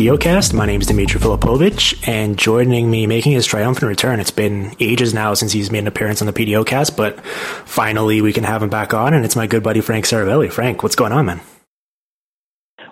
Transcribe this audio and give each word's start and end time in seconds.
To 0.00 0.04
the 0.04 0.10
Hockey 0.12 0.28
PDOcast. 0.30 0.54
My 0.54 0.64
name 0.64 0.80
is 0.80 0.86
Dimitri 0.86 1.20
Filipovic, 1.20 2.08
and 2.08 2.38
joining 2.38 2.90
me 2.90 3.06
making 3.06 3.32
his 3.32 3.44
triumphant 3.44 3.86
return. 3.86 4.18
It's 4.18 4.30
been 4.30 4.74
ages 4.80 5.12
now 5.12 5.34
since 5.34 5.52
he's 5.52 5.70
made 5.70 5.80
an 5.80 5.88
appearance 5.88 6.22
on 6.22 6.26
the 6.26 6.32
PDOcast, 6.32 6.96
but 6.96 7.20
finally 7.66 8.22
we 8.22 8.32
can 8.32 8.44
have 8.44 8.62
him 8.62 8.70
back 8.70 8.94
on, 8.94 9.12
and 9.12 9.26
it's 9.26 9.36
my 9.36 9.46
good 9.46 9.62
buddy 9.62 9.82
Frank 9.82 10.06
Seravalli. 10.06 10.50
Frank, 10.50 10.82
what's 10.82 10.96
going 10.96 11.12
on, 11.12 11.26
man? 11.26 11.40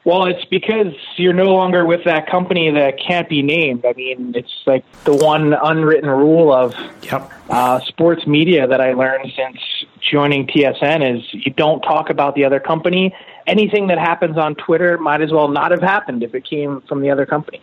Well, 0.05 0.27
it's 0.27 0.45
because 0.47 0.95
you're 1.17 1.33
no 1.33 1.55
longer 1.55 1.85
with 1.85 2.05
that 2.05 2.31
company 2.31 2.71
that 2.71 2.99
can't 2.99 3.29
be 3.29 3.43
named. 3.43 3.85
I 3.87 3.93
mean, 3.95 4.33
it's 4.35 4.63
like 4.67 4.85
the 5.05 5.15
one 5.15 5.55
unwritten 5.55 6.09
rule 6.09 6.53
of 6.53 6.75
Yep. 7.03 7.31
uh, 7.51 7.81
sports 7.81 8.27
media 8.27 8.67
that 8.67 8.81
I 8.81 8.93
learned 8.93 9.33
since 9.37 9.59
joining 10.01 10.47
TSN 10.47 11.19
is 11.19 11.27
you 11.33 11.53
don't 11.53 11.81
talk 11.81 12.11
about 12.11 12.35
the 12.35 12.45
other 12.45 12.61
company. 12.61 13.15
Anything 13.49 13.87
that 13.87 13.99
happens 13.99 14.37
on 14.37 14.55
Twitter 14.55 14.99
might 14.99 15.23
as 15.23 15.33
well 15.33 15.49
not 15.49 15.71
have 15.71 15.81
happened 15.81 16.23
if 16.23 16.35
it 16.35 16.45
came 16.45 16.83
from 16.83 17.01
the 17.01 17.11
other 17.11 17.25
company. 17.25 17.63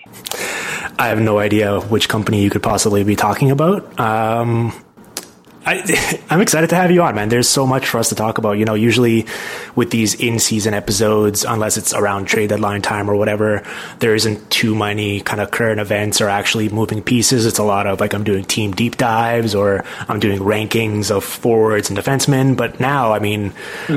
I 0.97 1.07
have 1.07 1.22
no 1.22 1.38
idea 1.38 1.79
which 1.79 2.09
company 2.09 2.41
you 2.41 2.50
could 2.50 2.63
possibly 2.63 3.03
be 3.03 3.16
talking 3.16 3.51
about. 3.51 4.00
Um, 4.00 4.73
I, 5.66 6.22
I'm 6.29 6.41
excited 6.41 6.69
to 6.69 6.75
have 6.75 6.91
you 6.91 7.01
on, 7.01 7.16
man. 7.16 7.29
There's 7.29 7.50
so 7.50 7.66
much 7.66 7.88
for 7.88 7.97
us 7.97 8.09
to 8.09 8.16
talk 8.16 8.38
about. 8.38 8.53
You 8.53 8.66
know, 8.66 8.75
usually 8.75 9.25
with 9.75 9.91
these 9.91 10.13
in-season 10.13 10.73
episodes, 10.73 11.44
unless 11.44 11.78
it's 11.78 11.94
around 11.94 12.25
trade 12.25 12.50
deadline 12.50 12.81
time 12.81 13.09
or 13.09 13.16
whatever, 13.16 13.63
there 14.00 14.16
isn't 14.16 14.50
too 14.50 14.75
many 14.75 15.22
kind 15.22 15.41
of 15.41 15.52
current 15.52 15.79
events 15.79 16.22
or 16.22 16.29
actually 16.29 16.69
moving 16.69 17.02
pieces. 17.02 17.46
It's 17.46 17.59
a 17.59 17.63
lot 17.63 17.88
of 17.88 18.00
like 18.00 18.13
I'm 18.13 18.23
doing 18.23 18.46
team 18.46 18.72
deep 18.72 18.97
dives 18.97 19.56
or 19.56 19.84
I'm 20.07 20.19
doing 20.19 20.40
rankings 20.40 21.09
of 21.12 21.23
forwards 21.23 21.90
and 21.90 21.97
defensemen. 21.97 22.56
But 22.56 22.79
now, 22.79 23.13
I 23.13 23.19
mean, 23.19 23.53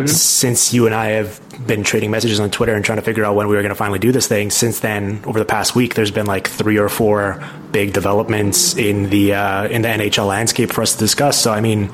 since 0.06 0.72
you 0.72 0.86
and 0.86 0.94
I 0.94 1.08
have 1.10 1.40
been 1.66 1.82
trading 1.82 2.10
messages 2.10 2.40
on 2.40 2.50
Twitter 2.50 2.74
and 2.74 2.84
trying 2.84 2.98
to 2.98 3.02
figure 3.02 3.24
out 3.24 3.34
when 3.34 3.48
we 3.48 3.56
were 3.56 3.62
going 3.62 3.70
to 3.70 3.76
finally 3.76 3.98
do 3.98 4.12
this 4.12 4.28
thing, 4.28 4.50
since 4.50 4.80
then, 4.80 5.22
over 5.24 5.38
the 5.38 5.44
past 5.44 5.74
week, 5.74 5.94
there's 5.94 6.10
been 6.10 6.26
like 6.26 6.48
three 6.48 6.78
or 6.78 6.88
four 6.88 7.42
big 7.72 7.92
developments 7.92 8.76
in 8.76 9.10
the 9.10 9.34
uh, 9.34 9.68
in 9.68 9.82
the 9.82 9.88
NHL 9.88 10.26
landscape 10.26 10.72
for 10.72 10.82
us 10.82 10.92
to 10.94 10.98
discuss. 10.98 11.40
So, 11.40 11.52
I 11.52 11.60
mean, 11.60 11.90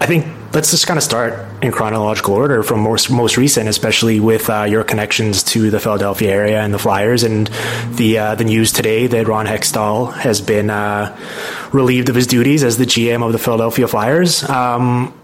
I 0.00 0.06
think 0.06 0.26
let's 0.54 0.70
just 0.70 0.86
kind 0.86 0.96
of 0.96 1.02
start 1.02 1.46
in 1.62 1.72
chronological 1.72 2.34
order 2.34 2.62
from 2.62 2.80
most 2.80 3.10
most 3.10 3.36
recent, 3.36 3.68
especially 3.68 4.20
with 4.20 4.48
uh, 4.48 4.64
your 4.64 4.84
connections 4.84 5.42
to 5.44 5.70
the 5.70 5.80
Philadelphia 5.80 6.30
area 6.30 6.60
and 6.60 6.72
the 6.72 6.78
Flyers, 6.78 7.22
and 7.22 7.48
the 7.92 8.18
uh, 8.18 8.34
the 8.34 8.44
news 8.44 8.72
today 8.72 9.06
that 9.06 9.26
Ron 9.26 9.46
Hextall 9.46 10.12
has 10.14 10.40
been 10.40 10.70
uh, 10.70 11.16
relieved 11.72 12.08
of 12.08 12.14
his 12.14 12.26
duties 12.26 12.62
as 12.62 12.78
the 12.78 12.84
GM 12.84 13.24
of 13.24 13.32
the 13.32 13.38
Philadelphia 13.38 13.88
Flyers. 13.88 14.44
Um, 14.48 15.17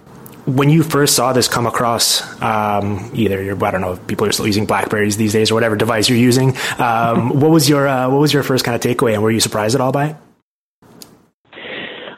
when 0.46 0.68
you 0.68 0.82
first 0.82 1.14
saw 1.16 1.32
this 1.32 1.48
come 1.48 1.66
across, 1.66 2.20
um, 2.42 3.10
either 3.14 3.42
your 3.42 3.62
I 3.64 3.70
don't 3.70 3.80
know 3.80 3.92
if 3.92 4.06
people 4.06 4.26
are 4.26 4.32
still 4.32 4.46
using 4.46 4.66
Blackberries 4.66 5.16
these 5.16 5.32
days 5.32 5.50
or 5.50 5.54
whatever 5.54 5.76
device 5.76 6.08
you're 6.08 6.18
using, 6.18 6.56
um, 6.78 7.30
what 7.40 7.50
was 7.50 7.68
your 7.68 7.88
uh, 7.88 8.08
what 8.10 8.20
was 8.20 8.32
your 8.32 8.42
first 8.42 8.64
kind 8.64 8.74
of 8.74 8.80
takeaway, 8.80 9.14
and 9.14 9.22
were 9.22 9.30
you 9.30 9.40
surprised 9.40 9.74
at 9.74 9.80
all 9.80 9.92
by 9.92 10.08
it? 10.08 10.16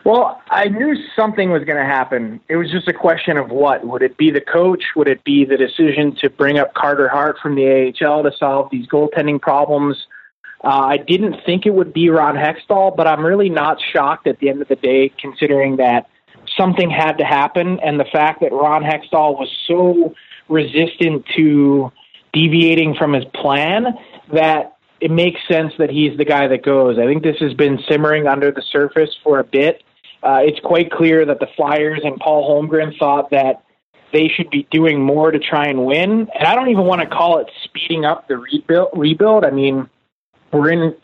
Well, 0.05 0.41
I 0.51 0.69
knew 0.69 0.95
something 1.17 1.51
was 1.51 1.65
going 1.65 1.79
to 1.79 1.85
happen. 1.85 2.41
It 2.49 2.55
was 2.55 2.71
just 2.71 2.87
a 2.87 2.93
question 2.93 3.37
of 3.37 3.51
what. 3.51 3.85
Would 3.85 4.03
it 4.03 4.17
be 4.17 4.31
the 4.31 4.41
coach? 4.41 4.85
Would 4.95 5.09
it 5.09 5.25
be 5.25 5.45
the 5.45 5.57
decision 5.57 6.15
to 6.21 6.31
bring 6.31 6.59
up 6.59 6.75
Carter 6.75 7.09
Hart 7.09 7.39
from 7.43 7.57
the 7.57 7.93
AHL 8.01 8.23
to 8.23 8.31
solve 8.39 8.71
these 8.71 8.87
goaltending 8.87 9.41
problems? 9.41 10.07
Uh, 10.63 10.69
I 10.69 10.97
didn't 10.99 11.45
think 11.45 11.67
it 11.67 11.75
would 11.75 11.93
be 11.93 12.09
Ron 12.09 12.37
Hextall, 12.37 12.97
but 12.97 13.09
I'm 13.09 13.27
really 13.27 13.49
not 13.49 13.79
shocked 13.81 14.29
at 14.29 14.39
the 14.39 14.49
end 14.49 14.63
of 14.63 14.69
the 14.69 14.77
day, 14.77 15.13
considering 15.21 15.77
that 15.79 16.07
something 16.57 16.91
had 16.91 17.15
to 17.19 17.25
happen, 17.25 17.79
and 17.81 17.99
the 17.99 18.05
fact 18.05 18.41
that 18.41 18.53
Ron 18.53 18.83
Hextall 18.83 19.39
was 19.39 19.49
so 19.67 20.15
resistant 20.49 21.25
to 21.37 21.93
deviating 22.33 22.95
from 22.95 23.13
his 23.13 23.25
plan 23.35 23.87
that 24.33 24.77
it 25.01 25.11
makes 25.11 25.41
sense 25.49 25.73
that 25.79 25.91
he's 25.91 26.17
the 26.17 26.25
guy 26.25 26.47
that 26.49 26.63
goes. 26.63 26.99
I 26.99 27.07
think 27.07 27.23
this 27.23 27.37
has 27.41 27.55
been 27.55 27.79
simmering 27.89 28.27
under 28.27 28.51
the 28.51 28.63
surface 28.63 29.11
for 29.23 29.39
a 29.39 29.45
bit. 29.45 29.83
Uh, 30.23 30.41
it's 30.43 30.61
quite 30.61 30.91
clear 30.91 31.25
that 31.27 31.41
the 31.41 31.49
Flyers 31.57 32.01
and 32.03 32.19
Paul 32.19 32.49
Holmgren 32.49 32.99
thought 32.99 33.31
that 33.31 33.63
they 34.13 34.29
should 34.29 34.51
be 34.51 34.67
doing 34.71 35.01
more 35.01 35.31
to 35.31 35.39
try 35.39 35.67
and 35.67 35.85
win. 35.85 36.29
And 36.35 36.47
I 36.47 36.55
don't 36.55 36.69
even 36.69 36.85
want 36.85 37.03
to 37.03 37.07
call 37.07 37.39
it 37.39 37.49
speeding 37.65 38.05
up 38.05 38.29
the 38.29 38.39
rebuild. 38.39 38.89
Rebuild. 38.95 39.45
I 39.45 39.51
mean, 39.51 39.89
we're 40.53 40.71
in 40.71 40.95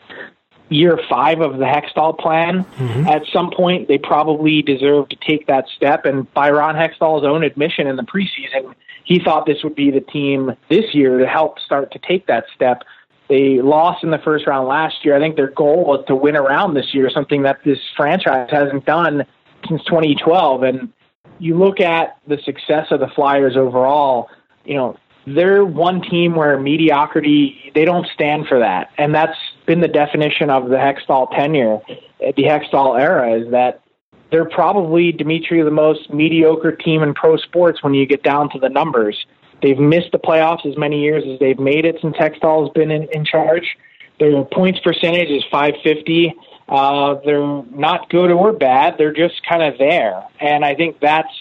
year 0.73 0.99
five 1.09 1.41
of 1.41 1.57
the 1.57 1.65
Hextall 1.65 2.17
plan. 2.17 2.63
Mm-hmm. 2.63 3.07
At 3.07 3.23
some 3.31 3.51
point, 3.51 3.87
they 3.87 3.97
probably 3.97 4.61
deserve 4.61 5.09
to 5.09 5.15
take 5.15 5.47
that 5.47 5.65
step. 5.75 6.05
And 6.05 6.31
by 6.33 6.51
Ron 6.51 6.75
Hextall's 6.75 7.25
own 7.25 7.43
admission 7.43 7.87
in 7.87 7.95
the 7.95 8.03
preseason, 8.03 8.73
he 9.03 9.19
thought 9.19 9.45
this 9.45 9.63
would 9.63 9.75
be 9.75 9.91
the 9.91 10.01
team 10.01 10.55
this 10.69 10.93
year 10.93 11.17
to 11.19 11.27
help 11.27 11.59
start 11.59 11.91
to 11.91 11.99
take 11.99 12.27
that 12.27 12.45
step. 12.55 12.83
They 13.29 13.61
lost 13.61 14.03
in 14.03 14.11
the 14.11 14.19
first 14.19 14.47
round 14.47 14.67
last 14.67 15.03
year. 15.03 15.15
I 15.15 15.19
think 15.19 15.35
their 15.35 15.51
goal 15.51 15.85
was 15.85 16.05
to 16.07 16.15
win 16.15 16.35
around 16.35 16.73
this 16.73 16.93
year, 16.93 17.09
something 17.09 17.43
that 17.43 17.59
this 17.63 17.79
franchise 17.95 18.49
hasn't 18.51 18.85
done 18.85 19.25
since 19.67 19.83
2012. 19.85 20.63
And 20.63 20.93
you 21.39 21.57
look 21.57 21.79
at 21.79 22.17
the 22.27 22.37
success 22.43 22.87
of 22.91 22.99
the 22.99 23.07
Flyers 23.07 23.57
overall, 23.57 24.29
you 24.65 24.75
know, 24.75 24.97
they're 25.25 25.65
one 25.65 26.01
team 26.01 26.35
where 26.35 26.59
mediocrity, 26.59 27.71
they 27.73 27.85
don't 27.85 28.07
stand 28.13 28.47
for 28.47 28.59
that. 28.59 28.89
And 28.97 29.15
that's 29.15 29.37
been 29.65 29.81
the 29.81 29.87
definition 29.87 30.49
of 30.49 30.69
the 30.69 30.75
Hextall 30.75 31.29
tenure, 31.35 31.79
the 32.19 32.43
Hextall 32.43 32.99
era, 32.99 33.39
is 33.39 33.51
that 33.51 33.81
they're 34.31 34.49
probably, 34.49 35.11
Dimitri, 35.11 35.61
the 35.61 35.71
most 35.71 36.11
mediocre 36.11 36.71
team 36.71 37.03
in 37.03 37.13
pro 37.13 37.37
sports 37.37 37.83
when 37.83 37.93
you 37.93 38.05
get 38.05 38.23
down 38.23 38.49
to 38.49 38.59
the 38.59 38.69
numbers. 38.69 39.25
They've 39.61 39.77
missed 39.77 40.11
the 40.11 40.17
playoffs 40.17 40.65
as 40.65 40.77
many 40.77 41.01
years 41.01 41.23
as 41.31 41.39
they've 41.39 41.59
made 41.59 41.85
it 41.85 41.97
since 42.01 42.15
Hextall's 42.17 42.71
been 42.73 42.91
in, 42.91 43.07
in 43.13 43.25
charge. 43.25 43.77
Their 44.19 44.43
points 44.43 44.79
percentage 44.79 45.29
is 45.29 45.43
550. 45.51 46.33
Uh, 46.67 47.15
they're 47.25 47.63
not 47.71 48.09
good 48.09 48.31
or 48.31 48.53
bad. 48.53 48.95
They're 48.97 49.13
just 49.13 49.41
kind 49.47 49.61
of 49.63 49.77
there. 49.77 50.23
And 50.39 50.65
I 50.65 50.75
think 50.75 50.99
that's 50.99 51.33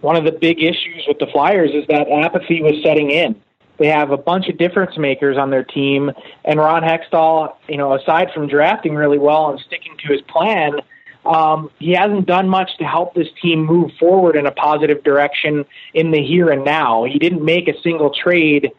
one 0.00 0.16
of 0.16 0.24
the 0.24 0.32
big 0.32 0.62
issues 0.62 1.04
with 1.06 1.18
the 1.18 1.26
Flyers 1.26 1.70
is 1.72 1.86
that 1.88 2.08
apathy 2.08 2.62
was 2.62 2.82
setting 2.82 3.10
in. 3.10 3.40
They 3.78 3.86
have 3.86 4.10
a 4.10 4.16
bunch 4.16 4.48
of 4.48 4.58
difference 4.58 4.98
makers 4.98 5.36
on 5.36 5.50
their 5.50 5.64
team, 5.64 6.10
and 6.44 6.58
Ron 6.58 6.82
Hextall, 6.82 7.54
you 7.68 7.76
know, 7.76 7.94
aside 7.94 8.28
from 8.34 8.48
drafting 8.48 8.94
really 8.94 9.18
well 9.18 9.50
and 9.50 9.60
sticking 9.60 9.96
to 9.98 10.12
his 10.12 10.20
plan, 10.22 10.80
um, 11.24 11.70
he 11.78 11.92
hasn't 11.92 12.26
done 12.26 12.48
much 12.48 12.70
to 12.78 12.84
help 12.84 13.14
this 13.14 13.28
team 13.40 13.64
move 13.64 13.90
forward 13.98 14.36
in 14.36 14.46
a 14.46 14.50
positive 14.50 15.02
direction 15.04 15.64
in 15.94 16.10
the 16.10 16.22
here 16.22 16.50
and 16.50 16.64
now. 16.64 17.04
He 17.04 17.18
didn't 17.18 17.44
make 17.44 17.68
a 17.68 17.78
single 17.82 18.10
trade 18.10 18.72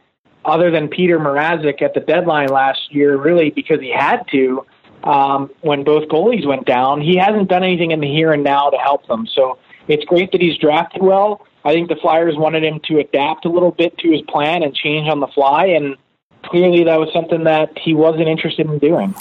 other 0.45 0.71
than 0.71 0.87
Petr 0.87 1.17
Mrazek 1.19 1.81
at 1.81 1.93
the 1.93 1.99
deadline 1.99 2.47
last 2.47 2.93
year, 2.93 3.17
really 3.17 3.51
because 3.51 3.79
he 3.79 3.91
had 3.91 4.23
to 4.31 4.65
um, 5.03 5.49
when 5.61 5.83
both 5.83 6.09
goalies 6.09 6.45
went 6.45 6.65
down. 6.65 7.01
He 7.01 7.17
hasn't 7.17 7.49
done 7.49 7.63
anything 7.63 7.91
in 7.91 7.99
the 7.99 8.07
here 8.07 8.31
and 8.31 8.43
now 8.43 8.69
to 8.69 8.77
help 8.77 9.07
them. 9.07 9.27
So 9.27 9.59
it's 9.87 10.03
great 10.05 10.31
that 10.31 10.41
he's 10.41 10.57
drafted 10.57 11.01
well. 11.01 11.45
I 11.63 11.73
think 11.73 11.89
the 11.89 11.95
Flyers 11.95 12.35
wanted 12.37 12.63
him 12.63 12.79
to 12.85 12.99
adapt 12.99 13.45
a 13.45 13.49
little 13.49 13.71
bit 13.71 13.97
to 13.99 14.11
his 14.11 14.21
plan 14.21 14.63
and 14.63 14.73
change 14.73 15.09
on 15.09 15.19
the 15.19 15.27
fly, 15.27 15.67
and 15.67 15.97
clearly 16.43 16.83
that 16.85 16.99
was 16.99 17.11
something 17.13 17.43
that 17.43 17.77
he 17.77 17.93
wasn't 17.93 18.27
interested 18.27 18.67
in 18.67 18.79
doing. 18.79 19.13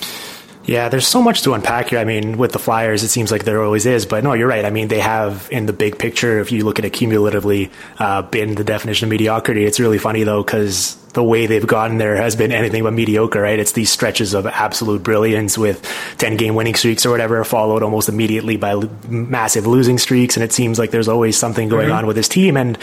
Yeah, 0.65 0.91
there's 0.91 1.07
so 1.07 1.23
much 1.23 1.43
to 1.43 1.55
unpack 1.55 1.89
here. 1.89 1.99
I 1.99 2.05
mean, 2.05 2.37
with 2.37 2.53
the 2.53 2.59
Flyers, 2.59 3.03
it 3.03 3.09
seems 3.09 3.33
like 3.33 3.45
there 3.45 3.63
always 3.63 3.87
is, 3.87 4.05
but 4.05 4.23
no, 4.23 4.35
you're 4.35 4.47
right. 4.49 4.67
I 4.67 4.71
mean, 4.71 4.89
they 4.89 5.01
have 5.01 5.49
in 5.51 5.65
the 5.65 5.73
big 5.73 5.99
picture, 5.99 6.41
if 6.41 6.53
you 6.53 6.67
look 6.67 6.79
at 6.79 6.85
it 6.85 6.91
cumulatively, 6.91 7.71
uh, 7.99 8.21
been 8.21 8.55
the 8.55 8.65
definition 8.65 9.07
of 9.07 9.11
mediocrity. 9.11 9.65
It's 9.65 9.81
really 9.81 9.97
funny 9.97 10.25
though, 10.25 10.43
because 10.43 10.97
the 11.15 11.25
way 11.25 11.47
they've 11.47 11.67
gotten 11.67 11.99
there 11.99 12.17
has 12.17 12.37
been 12.37 12.53
anything 12.53 12.83
but 12.83 12.93
mediocre, 12.93 13.41
right? 13.41 13.59
It's 13.59 13.73
these 13.73 13.91
stretches 13.91 14.35
of 14.35 14.47
absolute 14.47 15.03
brilliance 15.03 15.57
with 15.57 15.83
10 16.19 16.37
game 16.37 16.55
winning 16.55 16.75
streaks 16.75 17.07
or 17.07 17.11
whatever, 17.11 17.43
followed 17.45 17.83
almost 17.83 18.09
immediately 18.09 18.57
by 18.57 18.75
massive 19.09 19.67
losing 19.67 19.99
streaks. 19.99 20.37
And 20.37 20.45
it 20.45 20.53
seems 20.53 20.79
like 20.79 20.91
there's 20.91 21.09
always 21.09 21.37
something 21.37 21.69
going 21.69 21.89
mm-hmm. 21.89 21.97
on 21.97 22.07
with 22.07 22.17
this 22.17 22.29
team. 22.29 22.57
And 22.57 22.79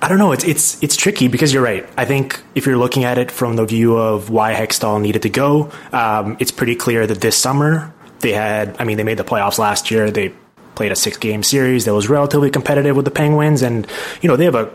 I 0.00 0.08
don't 0.08 0.18
know, 0.18 0.32
it's, 0.32 0.44
it's, 0.44 0.82
it's 0.82 0.96
tricky 0.96 1.28
because 1.28 1.52
you're 1.52 1.62
right. 1.62 1.88
I 1.96 2.04
think 2.04 2.40
if 2.54 2.66
you're 2.66 2.78
looking 2.78 3.04
at 3.04 3.18
it 3.18 3.30
from 3.30 3.56
the 3.56 3.66
view 3.66 3.96
of 3.96 4.30
why 4.30 4.54
Hextall 4.54 5.00
needed 5.00 5.22
to 5.22 5.30
go, 5.30 5.70
um, 5.92 6.36
it's 6.40 6.50
pretty 6.50 6.76
clear 6.76 7.06
that 7.06 7.20
this 7.20 7.36
summer 7.36 7.92
they 8.20 8.32
had, 8.32 8.76
I 8.78 8.84
mean, 8.84 8.96
they 8.96 9.04
made 9.04 9.18
the 9.18 9.24
playoffs 9.24 9.58
last 9.58 9.90
year. 9.90 10.10
They 10.10 10.32
played 10.74 10.92
a 10.92 10.96
six 10.96 11.16
game 11.16 11.42
series 11.42 11.84
that 11.86 11.94
was 11.94 12.08
relatively 12.08 12.50
competitive 12.50 12.94
with 12.94 13.04
the 13.04 13.10
Penguins. 13.10 13.62
And, 13.62 13.86
you 14.20 14.28
know, 14.28 14.36
they 14.36 14.44
have 14.44 14.54
a 14.54 14.70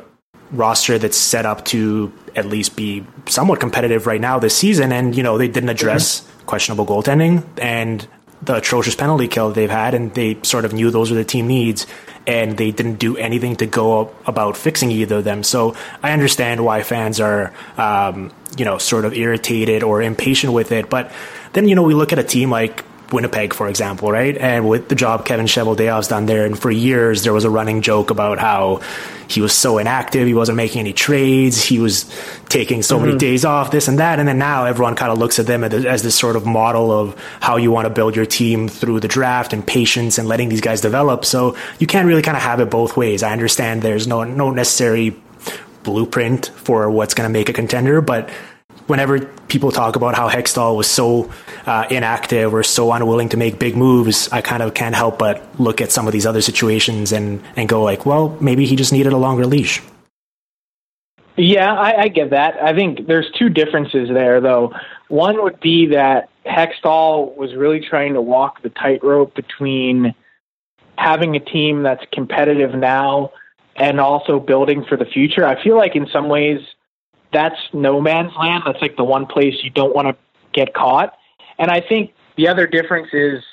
roster 0.52 0.98
that's 0.98 1.18
set 1.18 1.46
up 1.46 1.66
to 1.66 2.12
at 2.36 2.46
least 2.46 2.76
be 2.76 3.06
somewhat 3.28 3.60
competitive 3.60 4.08
right 4.08 4.22
now 4.22 4.40
this 4.40 4.56
season. 4.56 4.92
And, 4.92 5.16
you 5.16 5.24
know, 5.24 5.38
they 5.38 5.48
didn't 5.48 5.70
address 5.70 6.22
mm-hmm. 6.22 6.46
questionable 6.46 6.86
goaltending 6.86 7.44
and 7.62 8.08
the 8.42 8.56
atrocious 8.56 8.96
penalty 8.96 9.28
kill 9.28 9.52
they've 9.52 9.70
had. 9.70 9.94
And 9.94 10.14
they 10.14 10.40
sort 10.44 10.66
of 10.66 10.74
knew 10.74 10.92
those 10.92 11.12
were 11.12 11.18
the 11.18 11.26
team 11.26 11.48
needs. 11.48 11.88
And 12.28 12.58
they 12.58 12.70
didn't 12.72 12.96
do 12.96 13.18
anything 13.18 13.56
to 13.58 13.66
go 13.66 14.14
about 14.28 14.56
fixing 14.56 14.92
either 14.92 15.18
of 15.18 15.24
them. 15.24 15.42
So 15.42 15.76
I 16.04 16.12
understand 16.12 16.64
why 16.64 16.84
fans 16.84 17.20
are, 17.20 17.52
um, 17.78 18.32
you 18.58 18.64
know, 18.64 18.78
sort 18.78 19.06
of 19.06 19.14
irritated 19.14 19.82
or 19.82 20.02
impatient 20.04 20.54
with 20.54 20.72
it. 20.72 20.90
But 20.90 21.12
then, 21.54 21.68
you 21.68 21.74
know, 21.76 21.82
we 21.82 21.96
look 21.96 22.14
at 22.14 22.20
a 22.20 22.24
team 22.24 22.52
like 22.52 22.86
Winnipeg, 23.12 23.54
for 23.54 23.68
example, 23.68 24.12
right? 24.12 24.38
And 24.38 24.68
with 24.68 24.90
the 24.90 24.96
job 24.96 25.26
Kevin 25.26 25.46
Cheveldayoff's 25.46 26.08
done 26.08 26.26
there, 26.26 26.46
and 26.46 26.58
for 26.58 26.72
years 26.72 27.24
there 27.24 27.34
was 27.34 27.44
a 27.44 27.50
running 27.50 27.82
joke 27.82 28.10
about 28.10 28.40
how 28.40 28.82
he 29.28 29.42
was 29.42 29.54
so 29.54 29.78
inactive, 29.78 30.28
he 30.28 30.34
wasn't 30.34 30.58
making 30.58 30.80
any 30.82 30.94
trades, 30.94 31.64
he 31.64 31.80
was 31.80 32.06
taking 32.50 32.82
so 32.82 32.98
mm-hmm. 32.98 33.08
many 33.08 33.18
days 33.18 33.46
off, 33.46 33.72
this 33.72 33.88
and 33.88 34.00
that, 34.00 34.20
and 34.20 34.28
then 34.28 34.38
now 34.38 34.66
everyone 34.66 34.96
kind 34.96 35.12
of 35.12 35.18
looks 35.18 35.40
at 35.40 35.48
them 35.48 35.64
as 35.64 36.04
this 36.04 36.16
sort 36.16 36.36
of 36.36 36.46
model 36.46 36.92
of 36.92 37.18
how 37.40 37.58
you 37.58 37.72
want 37.72 37.86
to 37.86 37.90
build 37.90 38.16
your 38.16 38.26
team 38.26 38.68
through 38.68 39.00
the 39.00 39.08
draft 39.08 39.54
and 39.54 39.66
patience 39.66 40.18
and 40.18 40.28
letting 40.28 40.50
these 40.50 40.62
guys 40.62 40.82
develop. 40.82 41.26
So 41.26 41.56
you 41.80 41.88
can't 41.88 42.08
really 42.08 42.22
kind 42.22 42.38
of 42.38 42.44
have 42.44 42.60
it 42.60 42.70
both 42.70 42.98
ways. 42.98 43.24
I 43.24 43.32
understand 43.32 43.82
there's 43.82 44.08
no 44.08 44.24
no 44.24 44.52
necessary 44.52 45.16
blueprint 45.84 46.48
for 46.56 46.90
what's 46.90 47.14
going 47.14 47.28
to 47.28 47.32
make 47.32 47.50
a 47.50 47.54
contender, 47.54 48.02
but 48.02 48.30
whenever 48.92 49.26
people 49.48 49.72
talk 49.72 49.96
about 49.96 50.14
how 50.14 50.30
Hextall 50.30 50.76
was 50.76 50.88
so 50.88 51.32
uh, 51.66 51.88
inactive 51.90 52.54
or 52.54 52.62
so 52.62 52.92
unwilling 52.92 53.30
to 53.30 53.38
make 53.38 53.58
big 53.58 53.76
moves, 53.76 54.30
I 54.30 54.42
kind 54.42 54.62
of 54.62 54.74
can't 54.74 54.94
help 54.94 55.18
but 55.18 55.42
look 55.60 55.82
at 55.82 55.92
some 55.92 56.06
of 56.06 56.14
these 56.14 56.26
other 56.26 56.42
situations 56.42 57.12
and, 57.12 57.42
and 57.56 57.68
go 57.68 57.82
like, 57.82 58.06
well, 58.06 58.38
maybe 58.42 58.66
he 58.66 58.76
just 58.76 58.94
needed 58.94 59.14
a 59.14 59.18
longer 59.18 59.48
leash. 59.48 59.82
Yeah, 61.38 61.74
I, 61.74 62.02
I 62.02 62.08
get 62.10 62.32
that. 62.32 62.62
I 62.62 62.76
think 62.76 63.08
there's 63.08 63.32
two 63.40 63.50
differences 63.50 64.10
there, 64.10 64.42
though. 64.42 64.74
One 65.08 65.42
would 65.42 65.60
be 65.62 65.88
that 65.88 66.30
Hextall 66.46 67.36
was 67.36 67.56
really 67.56 67.80
trying 67.80 68.14
to 68.14 68.22
walk 68.22 68.62
the 68.62 68.70
tightrope 68.70 69.34
between 69.34 70.14
having 70.98 71.36
a 71.36 71.40
team 71.40 71.82
that's 71.82 72.04
competitive 72.12 72.76
now 72.76 73.32
and 73.78 74.02
also 74.02 74.40
building 74.40 74.84
for 74.84 74.98
the 74.98 75.06
future. 75.06 75.46
I 75.48 75.64
feel 75.64 75.78
like 75.78 75.96
in 75.96 76.08
some 76.12 76.28
ways– 76.28 76.60
that's 77.32 77.60
no 77.74 78.02
man's 78.02 78.34
land. 78.38 78.64
That's 78.66 78.82
like 78.82 78.98
the 78.98 79.04
one 79.04 79.26
place 79.26 79.56
you 79.64 79.70
don't 79.70 79.96
want 79.96 80.08
to 80.08 80.16
get 80.54 80.74
caught. 80.74 81.14
And 81.58 81.72
I 81.72 81.82
think 81.82 82.14
the 82.38 82.48
other 82.48 82.68
difference 82.68 83.10
is 83.14 83.44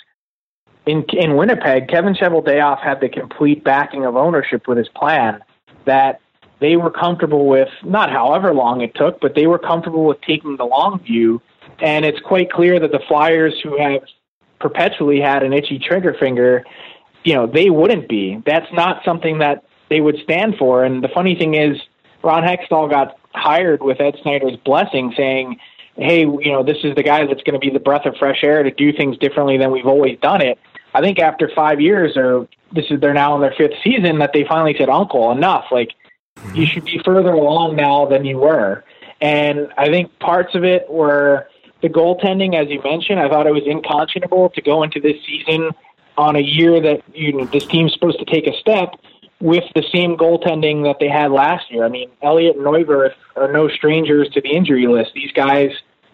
in 0.86 1.04
in 1.12 1.36
Winnipeg, 1.36 1.88
Kevin 1.88 2.14
Cheveldayoff 2.14 2.80
had 2.80 3.00
the 3.00 3.08
complete 3.08 3.62
backing 3.62 4.04
of 4.04 4.16
ownership 4.16 4.66
with 4.66 4.78
his 4.78 4.88
plan 4.88 5.40
that 5.84 6.20
they 6.60 6.76
were 6.76 6.90
comfortable 6.90 7.46
with 7.46 7.68
not 7.84 8.10
however 8.10 8.52
long 8.52 8.80
it 8.80 8.94
took, 8.94 9.20
but 9.20 9.34
they 9.34 9.46
were 9.46 9.58
comfortable 9.58 10.04
with 10.04 10.20
taking 10.22 10.56
the 10.56 10.64
long 10.64 11.00
view. 11.00 11.40
And 11.80 12.04
it's 12.04 12.18
quite 12.20 12.50
clear 12.50 12.80
that 12.80 12.90
the 12.90 13.00
Flyers 13.06 13.54
who 13.62 13.78
have 13.78 14.02
perpetually 14.58 15.20
had 15.20 15.42
an 15.44 15.52
itchy 15.52 15.78
trigger 15.78 16.16
finger, 16.18 16.64
you 17.22 17.34
know, 17.34 17.46
they 17.46 17.70
wouldn't 17.70 18.08
be. 18.08 18.42
That's 18.44 18.66
not 18.72 19.04
something 19.04 19.38
that 19.38 19.64
they 19.88 20.00
would 20.00 20.16
stand 20.24 20.56
for. 20.58 20.84
And 20.84 21.04
the 21.04 21.08
funny 21.08 21.36
thing 21.36 21.54
is, 21.54 21.78
Ron 22.22 22.42
Hextall 22.42 22.90
got 22.90 23.16
hired 23.34 23.82
with 23.82 24.00
Ed 24.00 24.16
Snider's 24.22 24.56
blessing, 24.56 25.12
saying, 25.16 25.58
"Hey, 25.96 26.20
you 26.20 26.52
know, 26.52 26.62
this 26.62 26.78
is 26.84 26.94
the 26.94 27.02
guy 27.02 27.26
that's 27.26 27.42
going 27.42 27.54
to 27.54 27.58
be 27.58 27.70
the 27.70 27.80
breath 27.80 28.06
of 28.06 28.16
fresh 28.16 28.42
air 28.42 28.62
to 28.62 28.70
do 28.70 28.92
things 28.92 29.16
differently 29.18 29.56
than 29.56 29.70
we've 29.70 29.86
always 29.86 30.18
done 30.20 30.40
it." 30.40 30.58
I 30.94 31.00
think 31.00 31.18
after 31.18 31.50
five 31.54 31.80
years, 31.80 32.16
or 32.16 32.48
this 32.72 32.86
is 32.90 33.00
they're 33.00 33.14
now 33.14 33.34
in 33.34 33.40
their 33.40 33.54
fifth 33.56 33.78
season, 33.84 34.18
that 34.18 34.32
they 34.32 34.44
finally 34.44 34.74
said, 34.76 34.88
"Uncle, 34.88 35.30
enough! 35.30 35.66
Like, 35.70 35.94
you 36.54 36.66
should 36.66 36.84
be 36.84 37.00
further 37.04 37.32
along 37.32 37.76
now 37.76 38.06
than 38.06 38.24
you 38.24 38.38
were." 38.38 38.84
And 39.20 39.68
I 39.76 39.86
think 39.86 40.16
parts 40.18 40.54
of 40.54 40.64
it 40.64 40.88
were 40.88 41.48
the 41.82 41.88
goaltending, 41.88 42.54
as 42.54 42.68
you 42.68 42.80
mentioned. 42.82 43.20
I 43.20 43.28
thought 43.28 43.46
it 43.46 43.52
was 43.52 43.66
unconscionable 43.66 44.50
to 44.50 44.60
go 44.60 44.82
into 44.82 45.00
this 45.00 45.16
season 45.26 45.70
on 46.16 46.34
a 46.36 46.40
year 46.40 46.80
that 46.80 47.02
you 47.14 47.32
know 47.32 47.44
this 47.46 47.66
team's 47.66 47.92
supposed 47.92 48.18
to 48.18 48.24
take 48.24 48.46
a 48.46 48.56
step 48.58 48.94
with 49.40 49.64
the 49.74 49.84
same 49.92 50.16
goaltending 50.16 50.82
that 50.84 50.96
they 50.98 51.08
had 51.08 51.30
last 51.30 51.70
year. 51.70 51.84
I 51.84 51.88
mean, 51.88 52.10
Elliott 52.22 52.56
and 52.56 52.64
Neuvirth 52.64 53.14
are 53.36 53.52
no 53.52 53.68
strangers 53.68 54.28
to 54.30 54.40
the 54.40 54.50
injury 54.50 54.86
list. 54.86 55.12
These 55.14 55.32
guys, 55.32 55.70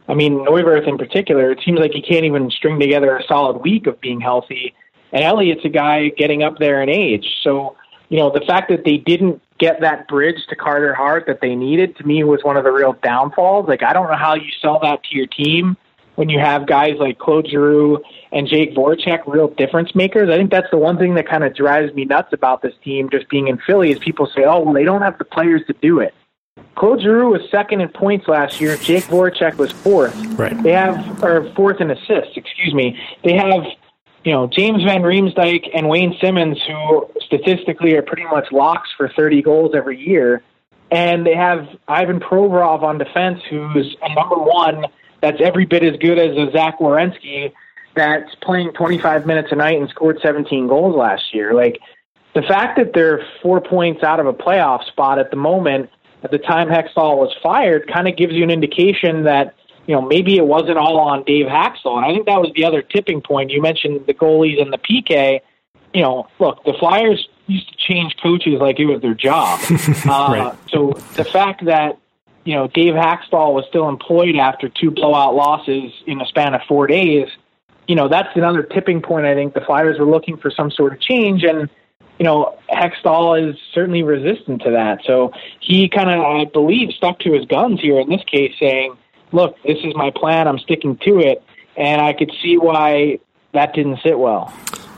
I 0.08 0.14
mean, 0.14 0.44
Neuvirth 0.44 0.86
in 0.86 0.98
particular, 0.98 1.50
it 1.50 1.60
seems 1.64 1.78
like 1.78 1.92
he 1.92 2.02
can't 2.02 2.24
even 2.24 2.50
string 2.50 2.78
together 2.78 3.16
a 3.16 3.24
solid 3.26 3.62
week 3.62 3.86
of 3.86 4.00
being 4.00 4.20
healthy. 4.20 4.74
And 5.12 5.24
Elliott's 5.24 5.64
a 5.64 5.70
guy 5.70 6.08
getting 6.10 6.42
up 6.42 6.58
there 6.58 6.82
in 6.82 6.90
age. 6.90 7.26
So, 7.42 7.76
you 8.08 8.18
know, 8.18 8.30
the 8.30 8.44
fact 8.46 8.68
that 8.68 8.84
they 8.84 8.98
didn't 8.98 9.40
get 9.58 9.80
that 9.80 10.08
bridge 10.08 10.44
to 10.48 10.56
Carter 10.56 10.94
Hart 10.94 11.24
that 11.26 11.40
they 11.40 11.54
needed 11.54 11.96
to 11.96 12.04
me 12.04 12.24
was 12.24 12.40
one 12.42 12.56
of 12.56 12.64
the 12.64 12.72
real 12.72 12.94
downfalls. 13.02 13.68
Like, 13.68 13.82
I 13.82 13.92
don't 13.92 14.10
know 14.10 14.16
how 14.16 14.34
you 14.34 14.50
sell 14.60 14.80
that 14.82 15.02
to 15.04 15.16
your 15.16 15.26
team 15.26 15.76
when 16.16 16.28
you 16.28 16.38
have 16.38 16.66
guys 16.66 16.96
like 16.98 17.18
Claude 17.18 17.48
Giroux 17.48 18.02
and 18.34 18.48
Jake 18.48 18.74
Voracek, 18.74 19.20
real 19.26 19.48
difference 19.48 19.94
makers. 19.94 20.28
I 20.28 20.36
think 20.36 20.50
that's 20.50 20.70
the 20.72 20.76
one 20.76 20.98
thing 20.98 21.14
that 21.14 21.28
kind 21.28 21.44
of 21.44 21.54
drives 21.54 21.94
me 21.94 22.04
nuts 22.04 22.32
about 22.32 22.62
this 22.62 22.74
team 22.82 23.08
just 23.08 23.28
being 23.28 23.46
in 23.46 23.58
Philly 23.58 23.92
is 23.92 23.98
people 24.00 24.26
say, 24.26 24.44
oh, 24.44 24.60
well, 24.60 24.74
they 24.74 24.82
don't 24.82 25.02
have 25.02 25.16
the 25.18 25.24
players 25.24 25.62
to 25.68 25.72
do 25.80 26.00
it. 26.00 26.12
Claude 26.74 27.00
Giroux 27.00 27.30
was 27.30 27.42
second 27.50 27.80
in 27.80 27.88
points 27.88 28.26
last 28.26 28.60
year. 28.60 28.76
Jake 28.76 29.04
Voracek 29.04 29.56
was 29.56 29.70
fourth. 29.70 30.14
Right. 30.36 30.60
They 30.64 30.72
have, 30.72 31.22
or 31.22 31.48
fourth 31.54 31.80
in 31.80 31.92
assists, 31.92 32.36
excuse 32.36 32.74
me. 32.74 32.98
They 33.22 33.34
have, 33.34 33.64
you 34.24 34.32
know, 34.32 34.48
James 34.48 34.82
Van 34.82 35.02
Riemsdyk 35.02 35.70
and 35.72 35.88
Wayne 35.88 36.16
Simmonds, 36.20 36.60
who 36.66 37.08
statistically 37.20 37.94
are 37.94 38.02
pretty 38.02 38.24
much 38.24 38.50
locks 38.50 38.90
for 38.96 39.08
30 39.08 39.42
goals 39.42 39.74
every 39.76 40.00
year. 40.00 40.42
And 40.90 41.24
they 41.24 41.36
have 41.36 41.68
Ivan 41.86 42.18
Provorov 42.18 42.82
on 42.82 42.98
defense, 42.98 43.40
who's 43.48 43.96
a 44.02 44.12
number 44.12 44.36
one– 44.36 44.86
that's 45.24 45.40
every 45.40 45.64
bit 45.64 45.82
as 45.82 45.96
good 45.96 46.18
as 46.18 46.36
a 46.36 46.52
Zach 46.52 46.78
Werenski 46.80 47.50
that's 47.94 48.34
playing 48.36 48.72
25 48.72 49.26
minutes 49.26 49.48
a 49.52 49.56
night 49.56 49.80
and 49.80 49.88
scored 49.88 50.18
17 50.22 50.68
goals 50.68 50.96
last 50.96 51.34
year. 51.34 51.54
Like 51.54 51.80
the 52.34 52.42
fact 52.42 52.76
that 52.78 52.92
they're 52.92 53.24
four 53.42 53.60
points 53.60 54.02
out 54.02 54.20
of 54.20 54.26
a 54.26 54.32
playoff 54.32 54.84
spot 54.86 55.18
at 55.18 55.30
the 55.30 55.36
moment, 55.36 55.90
at 56.22 56.30
the 56.30 56.38
time 56.38 56.68
Hextall 56.68 57.16
was 57.16 57.34
fired, 57.42 57.90
kind 57.92 58.08
of 58.08 58.16
gives 58.16 58.32
you 58.32 58.42
an 58.42 58.50
indication 58.50 59.24
that 59.24 59.54
you 59.86 59.94
know 59.94 60.02
maybe 60.02 60.36
it 60.36 60.46
wasn't 60.46 60.78
all 60.78 60.98
on 60.98 61.22
Dave 61.24 61.46
Hakstol. 61.46 61.96
And 61.96 62.04
I 62.04 62.12
think 62.12 62.26
that 62.26 62.40
was 62.40 62.50
the 62.56 62.64
other 62.64 62.82
tipping 62.82 63.20
point. 63.20 63.50
You 63.50 63.62
mentioned 63.62 64.06
the 64.06 64.14
goalies 64.14 64.60
and 64.60 64.72
the 64.72 64.78
PK. 64.78 65.40
You 65.92 66.02
know, 66.02 66.28
look, 66.40 66.64
the 66.64 66.72
Flyers 66.72 67.28
used 67.46 67.68
to 67.68 67.76
change 67.76 68.16
coaches 68.20 68.54
like 68.60 68.80
it 68.80 68.86
was 68.86 69.00
their 69.00 69.14
job. 69.14 69.60
uh, 69.70 70.28
right. 70.32 70.54
So 70.70 70.92
the 71.14 71.24
fact 71.24 71.64
that 71.66 71.98
you 72.44 72.54
know, 72.54 72.68
Dave 72.68 72.94
Hakstol 72.94 73.54
was 73.54 73.64
still 73.68 73.88
employed 73.88 74.36
after 74.36 74.68
two 74.68 74.90
blowout 74.90 75.34
losses 75.34 75.92
in 76.06 76.20
a 76.20 76.26
span 76.26 76.54
of 76.54 76.60
four 76.68 76.86
days. 76.86 77.28
You 77.86 77.94
know, 77.94 78.08
that's 78.08 78.34
another 78.34 78.62
tipping 78.62 79.02
point. 79.02 79.26
I 79.26 79.34
think 79.34 79.54
the 79.54 79.60
Flyers 79.60 79.98
were 79.98 80.06
looking 80.06 80.36
for 80.36 80.50
some 80.50 80.70
sort 80.70 80.92
of 80.92 81.00
change, 81.00 81.42
and 81.44 81.68
you 82.18 82.24
know, 82.24 82.56
Hextall 82.70 83.50
is 83.50 83.56
certainly 83.72 84.02
resistant 84.02 84.62
to 84.62 84.70
that. 84.70 85.00
So 85.04 85.32
he 85.60 85.88
kind 85.88 86.10
of, 86.10 86.20
I 86.20 86.44
believe, 86.44 86.92
stuck 86.92 87.18
to 87.20 87.32
his 87.32 87.44
guns 87.46 87.80
here 87.80 87.98
in 87.98 88.08
this 88.08 88.22
case, 88.24 88.52
saying, 88.60 88.96
look, 89.32 89.56
this 89.64 89.78
is 89.82 89.94
my 89.96 90.12
plan. 90.14 90.46
I'm 90.46 90.58
sticking 90.58 90.96
to 90.98 91.18
it. 91.18 91.42
And 91.76 92.00
I 92.00 92.12
could 92.12 92.30
see 92.40 92.56
why 92.56 93.18
that 93.52 93.74
didn't 93.74 93.98
sit 94.02 94.18
well. 94.18 94.52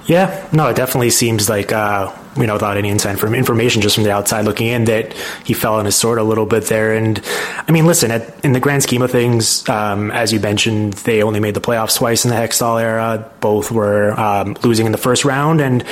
Yeah, 0.06 0.48
no, 0.52 0.68
it 0.68 0.76
definitely 0.76 1.10
seems 1.10 1.48
like, 1.48 1.72
uh, 1.72 2.14
you 2.36 2.46
know, 2.46 2.52
without 2.52 2.76
any 2.76 2.90
inside 2.90 3.18
from 3.18 3.34
information 3.34 3.82
just 3.82 3.96
from 3.96 4.04
the 4.04 4.12
outside 4.12 4.44
looking 4.44 4.68
in, 4.68 4.84
that 4.84 5.12
he 5.44 5.52
fell 5.52 5.74
on 5.74 5.84
his 5.84 5.96
sword 5.96 6.18
a 6.18 6.22
little 6.22 6.46
bit 6.46 6.64
there. 6.66 6.94
And 6.94 7.20
I 7.66 7.72
mean, 7.72 7.86
listen, 7.86 8.12
at, 8.12 8.44
in 8.44 8.52
the 8.52 8.60
grand 8.60 8.84
scheme 8.84 9.02
of 9.02 9.10
things, 9.10 9.68
um, 9.68 10.12
as 10.12 10.32
you 10.32 10.38
mentioned, 10.38 10.92
they 10.92 11.22
only 11.22 11.40
made 11.40 11.54
the 11.54 11.60
playoffs 11.60 11.96
twice 11.96 12.24
in 12.24 12.30
the 12.30 12.36
Hextall 12.36 12.80
era. 12.80 13.30
Both 13.40 13.72
were 13.72 14.18
um, 14.18 14.56
losing 14.62 14.86
in 14.86 14.92
the 14.92 14.98
first 14.98 15.24
round. 15.24 15.60
And 15.60 15.84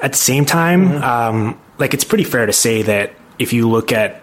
at 0.00 0.12
the 0.12 0.18
same 0.18 0.46
time, 0.46 0.88
mm-hmm. 0.88 1.04
um, 1.04 1.60
like, 1.78 1.92
it's 1.92 2.04
pretty 2.04 2.24
fair 2.24 2.46
to 2.46 2.52
say 2.52 2.82
that 2.82 3.14
if 3.38 3.52
you 3.52 3.68
look 3.68 3.92
at 3.92 4.22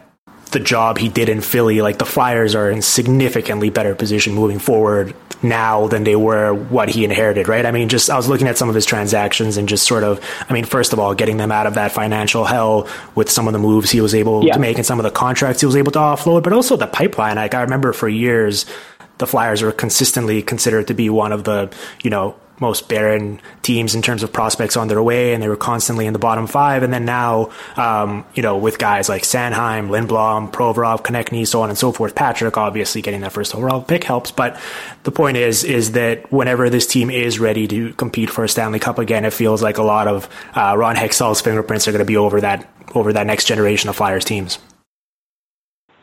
the 0.51 0.59
job 0.59 0.97
he 0.97 1.09
did 1.09 1.29
in 1.29 1.41
Philly, 1.41 1.81
like 1.81 1.99
the 1.99 2.05
Flyers 2.05 2.55
are 2.55 2.71
in 2.71 2.81
significantly 2.81 3.69
better 3.69 3.93
position 3.93 4.33
moving 4.33 4.59
forward 4.59 5.13
now 5.43 5.87
than 5.87 6.03
they 6.03 6.15
were 6.15 6.53
what 6.53 6.89
he 6.89 7.03
inherited, 7.03 7.47
right? 7.47 7.65
I 7.65 7.71
mean, 7.71 7.89
just 7.89 8.09
I 8.09 8.17
was 8.17 8.27
looking 8.27 8.47
at 8.47 8.57
some 8.57 8.69
of 8.69 8.75
his 8.75 8.85
transactions 8.85 9.57
and 9.57 9.67
just 9.67 9.85
sort 9.85 10.03
of, 10.03 10.19
I 10.47 10.53
mean, 10.53 10.65
first 10.65 10.93
of 10.93 10.99
all, 10.99 11.15
getting 11.15 11.37
them 11.37 11.51
out 11.51 11.67
of 11.67 11.75
that 11.75 11.91
financial 11.91 12.45
hell 12.45 12.87
with 13.15 13.29
some 13.29 13.47
of 13.47 13.53
the 13.53 13.59
moves 13.59 13.89
he 13.91 14.01
was 14.01 14.13
able 14.13 14.45
yeah. 14.45 14.53
to 14.53 14.59
make 14.59 14.77
and 14.77 14.85
some 14.85 14.99
of 14.99 15.03
the 15.03 15.11
contracts 15.11 15.61
he 15.61 15.65
was 15.65 15.75
able 15.75 15.91
to 15.93 15.99
offload, 15.99 16.43
but 16.43 16.53
also 16.53 16.75
the 16.77 16.87
pipeline. 16.87 17.35
Like 17.37 17.55
I 17.55 17.61
remember 17.61 17.93
for 17.93 18.07
years, 18.07 18.65
the 19.17 19.27
Flyers 19.27 19.61
were 19.61 19.71
consistently 19.71 20.41
considered 20.41 20.87
to 20.87 20.93
be 20.93 21.09
one 21.09 21.31
of 21.31 21.43
the, 21.43 21.71
you 22.03 22.09
know, 22.09 22.35
most 22.61 22.87
barren 22.87 23.41
teams 23.63 23.95
in 23.95 24.01
terms 24.01 24.23
of 24.23 24.31
prospects 24.31 24.77
on 24.77 24.87
their 24.87 25.01
way, 25.01 25.33
and 25.33 25.41
they 25.41 25.49
were 25.49 25.57
constantly 25.57 26.05
in 26.05 26.13
the 26.13 26.19
bottom 26.19 26.47
five. 26.47 26.83
And 26.83 26.93
then 26.93 27.03
now, 27.03 27.51
um, 27.75 28.23
you 28.35 28.43
know, 28.43 28.57
with 28.57 28.77
guys 28.77 29.09
like 29.09 29.23
Sanheim, 29.23 29.89
Lindblom, 29.89 30.51
Provorov, 30.51 31.03
Konecny, 31.03 31.45
so 31.47 31.61
on 31.61 31.69
and 31.69 31.77
so 31.77 31.91
forth, 31.91 32.15
Patrick 32.15 32.57
obviously 32.57 33.01
getting 33.01 33.21
that 33.21 33.33
first 33.33 33.55
overall 33.55 33.81
pick 33.81 34.03
helps. 34.03 34.31
But 34.31 34.59
the 35.03 35.11
point 35.11 35.37
is, 35.37 35.63
is 35.63 35.93
that 35.93 36.31
whenever 36.31 36.69
this 36.69 36.85
team 36.85 37.09
is 37.09 37.39
ready 37.39 37.67
to 37.67 37.93
compete 37.93 38.29
for 38.29 38.43
a 38.43 38.49
Stanley 38.49 38.79
Cup 38.79 38.99
again, 38.99 39.25
it 39.25 39.33
feels 39.33 39.61
like 39.61 39.77
a 39.77 39.83
lot 39.83 40.07
of 40.07 40.29
uh, 40.55 40.75
Ron 40.77 40.95
Hextall's 40.95 41.41
fingerprints 41.41 41.87
are 41.87 41.91
going 41.91 41.99
to 41.99 42.05
be 42.05 42.17
over 42.17 42.41
that 42.41 42.69
over 42.93 43.13
that 43.13 43.25
next 43.25 43.45
generation 43.45 43.89
of 43.89 43.95
Flyers 43.95 44.25
teams 44.25 44.59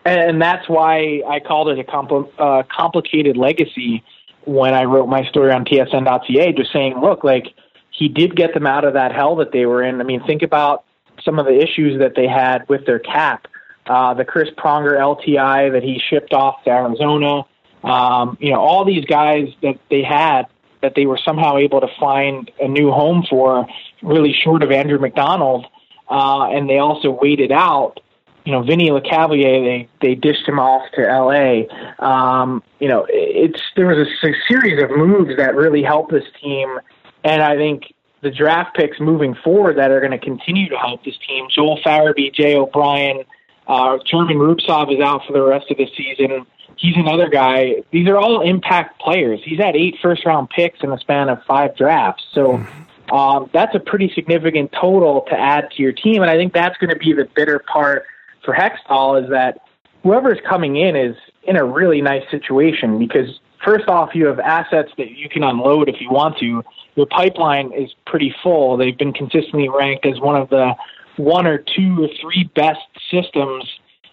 and 0.09 0.41
that's 0.41 0.69
why 0.69 1.23
I 1.29 1.41
called 1.41 1.69
it 1.69 1.79
a 1.79 1.85
compl- 1.85 2.31
uh, 2.38 2.62
complicated 2.75 3.37
legacy 3.37 4.03
when 4.49 4.73
I 4.73 4.85
wrote 4.85 5.09
my 5.09 5.25
story 5.28 5.52
on 5.52 5.67
TSN.ca, 5.67 6.52
just 6.55 6.73
saying, 6.73 6.99
look, 7.00 7.23
like 7.23 7.55
he 7.90 8.09
did 8.09 8.35
get 8.35 8.55
them 8.55 8.67
out 8.67 8.85
of 8.85 8.95
that 8.95 9.12
hell 9.14 9.37
that 9.37 9.52
they 9.52 9.67
were 9.67 9.83
in. 9.83 10.00
I 10.00 10.05
mean, 10.05 10.25
think 10.25 10.43
about 10.43 10.85
some 11.23 11.38
of 11.38 11.45
the 11.45 11.61
issues 11.61 11.99
that 12.00 12.14
they 12.17 12.26
had 12.26 12.67
with 12.69 12.87
their 12.87 12.99
cap. 12.99 13.47
Uh, 13.87 14.14
the 14.14 14.25
Chris 14.25 14.49
Pronger 14.57 14.99
LTI 14.99 15.73
that 15.73 15.83
he 15.83 16.00
shipped 16.11 16.33
off 16.33 16.62
to 16.64 16.71
Arizona. 16.71 17.43
Um, 17.85 18.37
you 18.40 18.52
know, 18.52 18.61
all 18.61 18.85
these 18.85 19.05
guys 19.05 19.49
that 19.62 19.78
they 19.90 20.02
had 20.02 20.47
that 20.83 20.95
they 20.95 21.07
were 21.07 21.19
somehow 21.25 21.57
able 21.57 21.81
to 21.81 21.88
find 21.99 22.50
a 22.61 22.69
new 22.69 22.90
home 22.90 23.26
for, 23.28 23.67
really 24.02 24.33
short 24.33 24.62
of 24.62 24.71
Andrew 24.71 24.99
MacDonald. 24.99 25.67
Uh, 26.09 26.49
and 26.50 26.71
they 26.71 26.78
also 26.78 27.11
waited 27.11 27.52
out 27.52 28.00
you 28.49 28.55
know, 28.55 28.62
Vinny 28.62 28.88
Lecavalier, 28.88 29.62
they 29.62 29.88
they 30.00 30.14
dished 30.14 30.49
him 30.49 30.59
off 30.59 30.90
to 30.95 31.07
L.A. 31.07 31.69
Um, 31.99 32.62
you 32.81 32.88
know, 32.88 33.07
it's 33.11 33.61
there 33.76 33.88
was 33.88 33.99
a, 33.99 34.26
a 34.26 34.33
series 34.49 34.83
of 34.83 34.90
moves 34.90 35.37
that 35.37 35.55
really 35.55 35.83
helped 35.83 36.11
this 36.11 36.25
team, 36.40 36.78
and 37.25 37.43
I 37.43 37.57
think 37.57 37.93
the 38.23 38.31
draft 38.31 38.75
picks 38.75 38.99
moving 39.00 39.35
forward 39.45 39.76
that 39.76 39.90
are 39.90 40.00
going 40.00 40.19
to 40.19 40.19
continue 40.19 40.67
to 40.71 40.78
help 40.78 41.05
this 41.05 41.19
team. 41.28 41.49
Joel 41.55 41.78
Farabee, 41.85 42.33
Jay 42.33 42.57
O'Brien, 42.57 43.25
uh, 43.67 43.99
German 44.07 44.38
Rubtsov 44.38 44.95
is 44.95 45.00
out 45.02 45.26
for 45.26 45.35
the 45.35 45.43
rest 45.43 45.71
of 45.71 45.76
the 45.76 45.87
season. 45.95 46.47
He's 46.76 46.97
another 46.97 47.28
guy. 47.28 47.83
These 47.90 48.09
are 48.09 48.17
all 48.17 48.40
impact 48.40 48.99
players. 48.99 49.40
He's 49.45 49.59
had 49.59 49.76
eight 49.76 49.97
first 50.00 50.25
round 50.25 50.49
picks 50.49 50.83
in 50.83 50.88
the 50.88 50.97
span 50.97 51.28
of 51.28 51.43
five 51.45 51.76
drafts. 51.76 52.25
So 52.33 52.67
um, 53.12 53.50
that's 53.52 53.75
a 53.75 53.81
pretty 53.81 54.11
significant 54.14 54.73
total 54.73 55.26
to 55.28 55.38
add 55.38 55.71
to 55.73 55.83
your 55.83 55.93
team. 55.93 56.23
And 56.23 56.31
I 56.31 56.38
think 56.38 56.55
that's 56.55 56.78
going 56.78 56.90
to 56.90 56.97
be 56.97 57.12
the 57.12 57.28
bitter 57.35 57.59
part 57.59 58.07
for 58.49 58.55
Hextall 58.55 59.23
is 59.23 59.28
that 59.28 59.61
whoever's 60.02 60.38
coming 60.49 60.76
in 60.76 60.97
is 60.97 61.14
in 61.43 61.57
a 61.57 61.64
really 61.64 62.00
nice 62.00 62.23
situation 62.31 62.99
because 62.99 63.40
first 63.62 63.88
off, 63.88 64.14
you 64.14 64.25
have 64.25 64.40
assets 64.40 64.90
that 64.97 65.11
you 65.11 65.28
can 65.28 65.43
unload 65.43 65.90
if 65.90 66.00
you 66.00 66.09
want 66.09 66.38
to. 66.38 66.62
Your 66.95 67.05
pipeline 67.05 67.73
is 67.75 67.95
pretty 68.07 68.35
full. 68.43 68.78
They've 68.78 68.97
been 68.97 69.12
consistently 69.12 69.69
ranked 69.69 70.07
as 70.07 70.19
one 70.19 70.40
of 70.40 70.49
the 70.49 70.75
one 71.19 71.47
or 71.47 71.59
two 71.59 72.05
or 72.05 72.09
three 72.23 72.50
best 72.55 72.81
systems 73.11 73.69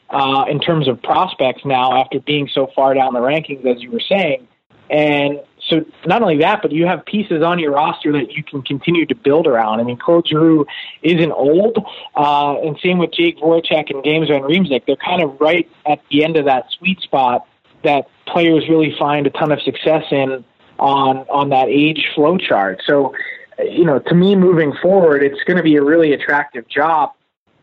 uh, 0.10 0.44
in 0.50 0.60
terms 0.60 0.90
of 0.90 1.02
prospects 1.02 1.62
now 1.64 1.98
after 1.98 2.20
being 2.20 2.50
so 2.54 2.68
far 2.76 2.94
down 2.94 3.14
the 3.14 3.22
rankings, 3.22 3.66
as 3.66 3.82
you 3.82 3.90
were 3.90 4.02
saying. 4.02 4.46
And 4.90 5.40
so 5.70 5.86
not 6.06 6.22
only 6.22 6.38
that, 6.38 6.62
but 6.62 6.72
you 6.72 6.86
have 6.86 7.06
pieces 7.06 7.42
on 7.42 7.60
your 7.60 7.72
roster 7.72 8.12
that 8.14 8.32
you 8.34 8.44
can 8.44 8.62
continue 8.62 9.06
to 9.08 9.16
build 9.16 9.48
around. 9.48 9.80
I 9.80 9.84
mean, 9.84 9.98
Claude 9.98 10.28
Giroux 10.28 10.66
isn't 11.02 11.32
old, 11.32 11.78
uh, 12.16 12.56
and 12.60 12.78
same 12.84 13.00
with 13.00 13.12
Jake 13.12 13.40
Voracek 13.40 13.90
and 13.90 14.04
James 14.04 14.28
Van 14.28 14.42
Riemsdyk. 14.42 14.86
They're 14.86 14.96
kind 14.98 15.24
of 15.24 15.40
right 15.40 15.70
at 15.88 16.02
the 16.12 16.24
end 16.24 16.38
of 16.38 16.46
that 16.46 16.68
sweet 16.78 17.02
spot 17.02 17.48
that 17.84 18.08
players 18.28 18.68
really 18.70 18.96
find 18.98 19.26
a 19.28 19.30
ton 19.32 19.52
of 19.52 19.62
success 19.62 20.04
in 20.12 20.44
on 20.80 21.18
on 21.30 21.50
that 21.50 21.70
age 21.70 22.06
flow 22.14 22.38
chart. 22.38 22.82
So, 22.86 23.16
you 23.60 23.86
know, 23.86 24.00
to 24.00 24.16
me, 24.16 24.36
moving 24.36 24.74
forward, 24.82 25.24
it's 25.24 25.42
going 25.44 25.58
to 25.58 25.64
be 25.64 25.76
a 25.78 25.84
really 25.84 26.14
attractive 26.14 26.68
job. 26.68 27.12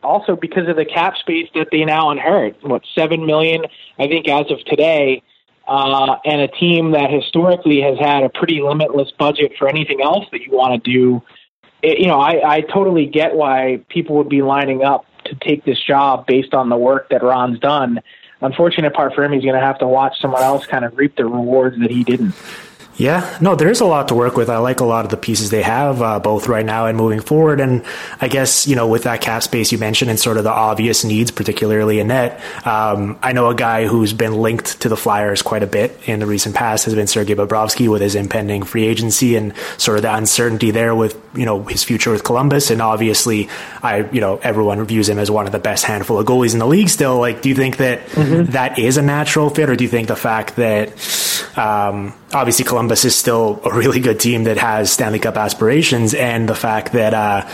Also, 0.01 0.35
because 0.35 0.67
of 0.67 0.75
the 0.75 0.83
cap 0.83 1.15
space 1.15 1.47
that 1.55 1.69
they 1.71 1.85
now 1.85 2.11
inherit, 2.11 2.57
what 2.63 2.81
seven 2.93 3.25
million, 3.25 3.63
I 3.97 4.07
think, 4.07 4.27
as 4.27 4.51
of 4.51 4.59
today 4.65 5.23
uh, 5.73 6.19
and 6.23 6.39
a 6.39 6.47
team 6.47 6.91
that 6.91 7.09
historically 7.09 7.81
has 7.81 7.97
had 7.97 8.21
a 8.23 8.29
pretty 8.29 8.61
limitless 8.61 9.09
budget 9.17 9.53
for 9.57 9.67
anything 9.67 10.03
else 10.03 10.23
that 10.31 10.41
you 10.41 10.51
want 10.51 10.83
to 10.83 10.91
do, 10.91 11.19
it, 11.81 11.97
you 11.97 12.05
know, 12.05 12.19
I, 12.19 12.57
I 12.57 12.61
totally 12.61 13.07
get 13.07 13.33
why 13.33 13.81
people 13.89 14.17
would 14.17 14.29
be 14.29 14.43
lining 14.43 14.83
up 14.83 15.07
to 15.25 15.35
take 15.35 15.65
this 15.65 15.81
job 15.81 16.27
based 16.27 16.53
on 16.53 16.69
the 16.69 16.77
work 16.77 17.09
that 17.09 17.23
Ron's 17.23 17.57
done. 17.57 18.01
Unfortunate 18.39 18.93
part 18.93 19.15
for 19.15 19.23
him, 19.23 19.31
he's 19.31 19.41
going 19.41 19.55
to 19.55 19.65
have 19.65 19.79
to 19.79 19.87
watch 19.87 20.21
someone 20.21 20.43
else 20.43 20.67
kind 20.67 20.85
of 20.85 20.95
reap 20.95 21.15
the 21.15 21.25
rewards 21.25 21.79
that 21.79 21.89
he 21.89 22.03
didn't. 22.03 22.35
Yeah, 22.95 23.37
no, 23.41 23.55
there's 23.55 23.81
a 23.81 23.85
lot 23.85 24.09
to 24.09 24.15
work 24.15 24.37
with. 24.37 24.49
I 24.49 24.57
like 24.57 24.79
a 24.79 24.85
lot 24.85 25.03
of 25.03 25.09
the 25.09 25.17
pieces 25.17 25.49
they 25.49 25.63
have, 25.63 26.01
uh, 26.01 26.19
both 26.19 26.47
right 26.47 26.65
now 26.65 26.85
and 26.85 26.95
moving 26.95 27.21
forward. 27.21 27.59
And 27.59 27.83
I 28.21 28.27
guess, 28.27 28.67
you 28.67 28.75
know, 28.75 28.87
with 28.87 29.03
that 29.03 29.19
cap 29.19 29.41
space 29.41 29.71
you 29.71 29.79
mentioned 29.79 30.11
and 30.11 30.19
sort 30.19 30.37
of 30.37 30.43
the 30.43 30.51
obvious 30.51 31.03
needs, 31.03 31.31
particularly 31.31 31.99
in 31.99 32.09
net, 32.09 32.39
um, 32.65 33.17
I 33.23 33.33
know 33.33 33.49
a 33.49 33.55
guy 33.55 33.87
who's 33.87 34.13
been 34.13 34.33
linked 34.33 34.81
to 34.81 34.89
the 34.89 34.97
Flyers 34.97 35.41
quite 35.41 35.63
a 35.63 35.67
bit 35.67 35.97
in 36.05 36.19
the 36.19 36.27
recent 36.27 36.55
past 36.55 36.85
has 36.85 36.93
been 36.93 37.07
Sergei 37.07 37.33
Bobrovsky 37.33 37.89
with 37.89 38.01
his 38.01 38.13
impending 38.13 38.61
free 38.61 38.85
agency 38.85 39.35
and 39.35 39.53
sort 39.77 39.97
of 39.97 40.03
the 40.03 40.13
uncertainty 40.13 40.69
there 40.69 40.93
with, 40.93 41.19
you 41.33 41.45
know, 41.45 41.63
his 41.63 41.83
future 41.83 42.11
with 42.11 42.23
Columbus. 42.23 42.69
And 42.69 42.79
obviously, 42.79 43.49
I, 43.81 44.07
you 44.11 44.21
know, 44.21 44.37
everyone 44.43 44.83
views 44.85 45.09
him 45.09 45.17
as 45.17 45.31
one 45.31 45.47
of 45.47 45.51
the 45.51 45.59
best 45.59 45.83
handful 45.85 46.19
of 46.19 46.27
goalies 46.27 46.53
in 46.53 46.59
the 46.59 46.67
league 46.67 46.89
still. 46.89 47.17
Like, 47.17 47.41
do 47.41 47.49
you 47.49 47.55
think 47.55 47.77
that, 47.77 48.05
mm-hmm. 48.09 48.51
that 48.51 48.77
is 48.77 48.97
a 48.97 49.01
natural 49.01 49.49
fit 49.49 49.69
or 49.69 49.75
do 49.75 49.83
you 49.83 49.89
think 49.89 50.07
the 50.07 50.15
fact 50.15 50.57
that, 50.57 50.93
um, 51.55 52.13
obviously 52.33 52.65
Columbus 52.65 53.05
is 53.05 53.15
still 53.15 53.61
a 53.65 53.73
really 53.73 53.99
good 53.99 54.19
team 54.19 54.45
that 54.45 54.57
has 54.57 54.91
Stanley 54.91 55.19
Cup 55.19 55.37
aspirations, 55.37 56.13
and 56.13 56.49
the 56.49 56.55
fact 56.55 56.93
that 56.93 57.13
uh, 57.13 57.47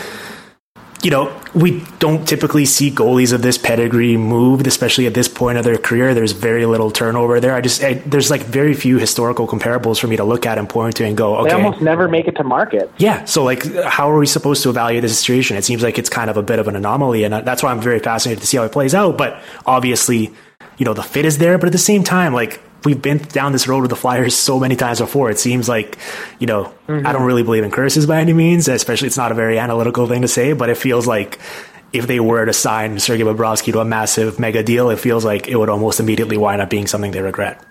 you 1.02 1.10
know 1.10 1.34
we 1.54 1.84
don't 1.98 2.26
typically 2.26 2.64
see 2.64 2.90
goalies 2.90 3.32
of 3.32 3.42
this 3.42 3.58
pedigree 3.58 4.16
moved, 4.16 4.66
especially 4.66 5.06
at 5.06 5.14
this 5.14 5.28
point 5.28 5.58
of 5.58 5.64
their 5.64 5.76
career. 5.76 6.14
There's 6.14 6.32
very 6.32 6.64
little 6.64 6.90
turnover 6.90 7.40
there. 7.40 7.54
I 7.54 7.60
just 7.60 7.82
I, 7.82 7.94
there's 7.94 8.30
like 8.30 8.42
very 8.42 8.74
few 8.74 8.98
historical 8.98 9.46
comparables 9.46 9.98
for 10.00 10.06
me 10.06 10.16
to 10.16 10.24
look 10.24 10.46
at 10.46 10.58
and 10.58 10.68
point 10.68 10.96
to 10.96 11.04
and 11.04 11.16
go, 11.16 11.36
okay, 11.38 11.50
they 11.50 11.54
almost 11.54 11.82
never 11.82 12.08
make 12.08 12.26
it 12.26 12.36
to 12.36 12.44
market. 12.44 12.90
Yeah, 12.98 13.24
so 13.24 13.44
like, 13.44 13.64
how 13.84 14.10
are 14.10 14.18
we 14.18 14.26
supposed 14.26 14.62
to 14.62 14.70
evaluate 14.70 15.02
this 15.02 15.18
situation? 15.18 15.56
It 15.56 15.64
seems 15.64 15.82
like 15.82 15.98
it's 15.98 16.10
kind 16.10 16.30
of 16.30 16.36
a 16.36 16.42
bit 16.42 16.58
of 16.58 16.68
an 16.68 16.76
anomaly, 16.76 17.24
and 17.24 17.34
that's 17.34 17.62
why 17.62 17.70
I'm 17.70 17.80
very 17.80 17.98
fascinated 17.98 18.40
to 18.40 18.46
see 18.46 18.56
how 18.56 18.64
it 18.64 18.72
plays 18.72 18.94
out. 18.94 19.18
But 19.18 19.42
obviously, 19.66 20.32
you 20.78 20.84
know, 20.86 20.94
the 20.94 21.02
fit 21.02 21.24
is 21.24 21.38
there, 21.38 21.58
but 21.58 21.66
at 21.66 21.72
the 21.72 21.78
same 21.78 22.04
time, 22.04 22.32
like 22.32 22.62
we've 22.84 23.00
been 23.00 23.18
down 23.18 23.52
this 23.52 23.68
road 23.68 23.80
with 23.80 23.90
the 23.90 23.96
Flyers 23.96 24.34
so 24.34 24.58
many 24.58 24.76
times 24.76 25.00
before. 25.00 25.30
It 25.30 25.38
seems 25.38 25.68
like, 25.68 25.98
you 26.38 26.46
know, 26.46 26.72
mm-hmm. 26.88 27.06
I 27.06 27.12
don't 27.12 27.24
really 27.24 27.42
believe 27.42 27.64
in 27.64 27.70
curses 27.70 28.06
by 28.06 28.20
any 28.20 28.32
means, 28.32 28.68
especially 28.68 29.06
it's 29.06 29.16
not 29.16 29.32
a 29.32 29.34
very 29.34 29.58
analytical 29.58 30.06
thing 30.06 30.22
to 30.22 30.28
say, 30.28 30.52
but 30.52 30.68
it 30.68 30.76
feels 30.76 31.06
like 31.06 31.38
if 31.92 32.06
they 32.06 32.20
were 32.20 32.44
to 32.44 32.52
sign 32.52 32.98
Sergei 33.00 33.24
Bobrovsky 33.24 33.72
to 33.72 33.80
a 33.80 33.84
massive 33.84 34.38
mega 34.38 34.62
deal, 34.62 34.90
it 34.90 34.98
feels 34.98 35.24
like 35.24 35.48
it 35.48 35.56
would 35.56 35.68
almost 35.68 36.00
immediately 36.00 36.36
wind 36.36 36.62
up 36.62 36.70
being 36.70 36.86
something 36.86 37.10
they 37.10 37.22
regret. 37.22 37.64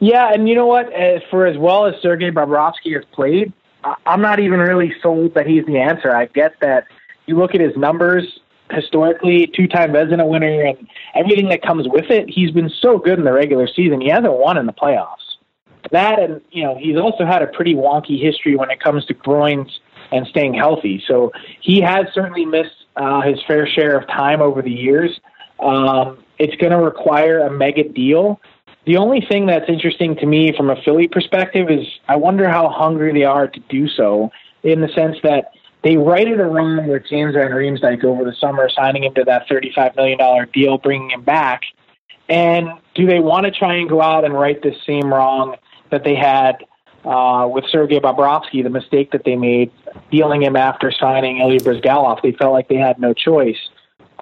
Yeah, 0.00 0.32
and 0.32 0.48
you 0.48 0.54
know 0.54 0.66
what? 0.66 0.86
For 1.30 1.46
as 1.46 1.56
well 1.58 1.86
as 1.86 1.94
Sergei 2.02 2.30
Bobrovsky 2.30 2.94
has 2.94 3.04
played, 3.12 3.52
I'm 4.06 4.20
not 4.20 4.40
even 4.40 4.60
really 4.60 4.94
sold 5.02 5.34
that 5.34 5.46
he's 5.46 5.66
the 5.66 5.78
answer. 5.78 6.14
I 6.14 6.26
get 6.26 6.58
that 6.60 6.86
you 7.26 7.36
look 7.36 7.54
at 7.54 7.60
his 7.60 7.76
numbers 7.76 8.40
historically, 8.72 9.50
two-time 9.54 9.92
resident 9.92 10.28
winner, 10.28 10.64
and 10.64 10.88
everything 11.14 11.48
that 11.48 11.62
comes 11.62 11.86
with 11.88 12.10
it. 12.10 12.28
He's 12.28 12.50
been 12.50 12.70
so 12.80 12.98
good 12.98 13.18
in 13.18 13.24
the 13.24 13.32
regular 13.32 13.66
season. 13.66 14.00
He 14.00 14.08
hasn't 14.08 14.32
won 14.32 14.56
in 14.56 14.66
the 14.66 14.72
playoffs. 14.72 15.16
That 15.90 16.20
and 16.20 16.40
you 16.50 16.62
know 16.62 16.76
he's 16.78 16.96
also 16.96 17.24
had 17.24 17.42
a 17.42 17.48
pretty 17.48 17.74
wonky 17.74 18.20
history 18.20 18.56
when 18.56 18.70
it 18.70 18.80
comes 18.80 19.04
to 19.06 19.14
groins 19.14 19.80
and 20.12 20.26
staying 20.28 20.54
healthy. 20.54 21.02
So 21.06 21.32
he 21.60 21.80
has 21.80 22.06
certainly 22.14 22.46
missed 22.46 22.86
uh, 22.96 23.22
his 23.22 23.38
fair 23.46 23.66
share 23.66 23.98
of 23.98 24.06
time 24.06 24.40
over 24.40 24.62
the 24.62 24.70
years. 24.70 25.20
Um, 25.58 26.22
it's 26.38 26.54
going 26.56 26.72
to 26.72 26.78
require 26.78 27.40
a 27.40 27.50
mega 27.50 27.88
deal. 27.88 28.40
The 28.84 28.96
only 28.96 29.20
thing 29.20 29.46
that's 29.46 29.68
interesting 29.68 30.16
to 30.16 30.26
me 30.26 30.52
from 30.56 30.70
a 30.70 30.76
Philly 30.82 31.08
perspective 31.08 31.70
is 31.70 31.86
I 32.08 32.16
wonder 32.16 32.48
how 32.48 32.68
hungry 32.68 33.12
they 33.12 33.24
are 33.24 33.46
to 33.46 33.60
do 33.68 33.88
so, 33.88 34.30
in 34.62 34.80
the 34.80 34.88
sense 34.88 35.16
that 35.22 35.52
they 35.82 35.96
righted 35.96 36.40
a 36.40 36.44
wrong 36.44 36.86
with 36.86 37.06
James 37.08 37.34
Van 37.34 37.50
Riemsdyk 37.50 38.04
over 38.04 38.24
the 38.24 38.34
summer, 38.34 38.68
signing 38.68 39.04
him 39.04 39.14
to 39.14 39.24
that 39.24 39.48
$35 39.48 39.96
million 39.96 40.48
deal, 40.52 40.78
bringing 40.78 41.10
him 41.10 41.22
back. 41.22 41.62
And 42.28 42.68
do 42.94 43.06
they 43.06 43.18
want 43.18 43.46
to 43.46 43.50
try 43.50 43.74
and 43.74 43.88
go 43.88 44.00
out 44.00 44.24
and 44.24 44.32
right 44.32 44.62
this 44.62 44.76
same 44.86 45.12
wrong 45.12 45.56
that 45.90 46.04
they 46.04 46.14
had 46.14 46.64
uh, 47.04 47.48
with 47.52 47.64
Sergei 47.68 47.98
Bobrovsky, 47.98 48.62
the 48.62 48.70
mistake 48.70 49.10
that 49.10 49.24
they 49.24 49.34
made 49.34 49.72
dealing 50.10 50.42
him 50.42 50.54
after 50.54 50.92
signing 50.92 51.38
Ilya 51.38 51.60
Bryzgalov? 51.60 52.22
They 52.22 52.32
felt 52.32 52.52
like 52.52 52.68
they 52.68 52.76
had 52.76 53.00
no 53.00 53.12
choice. 53.12 53.58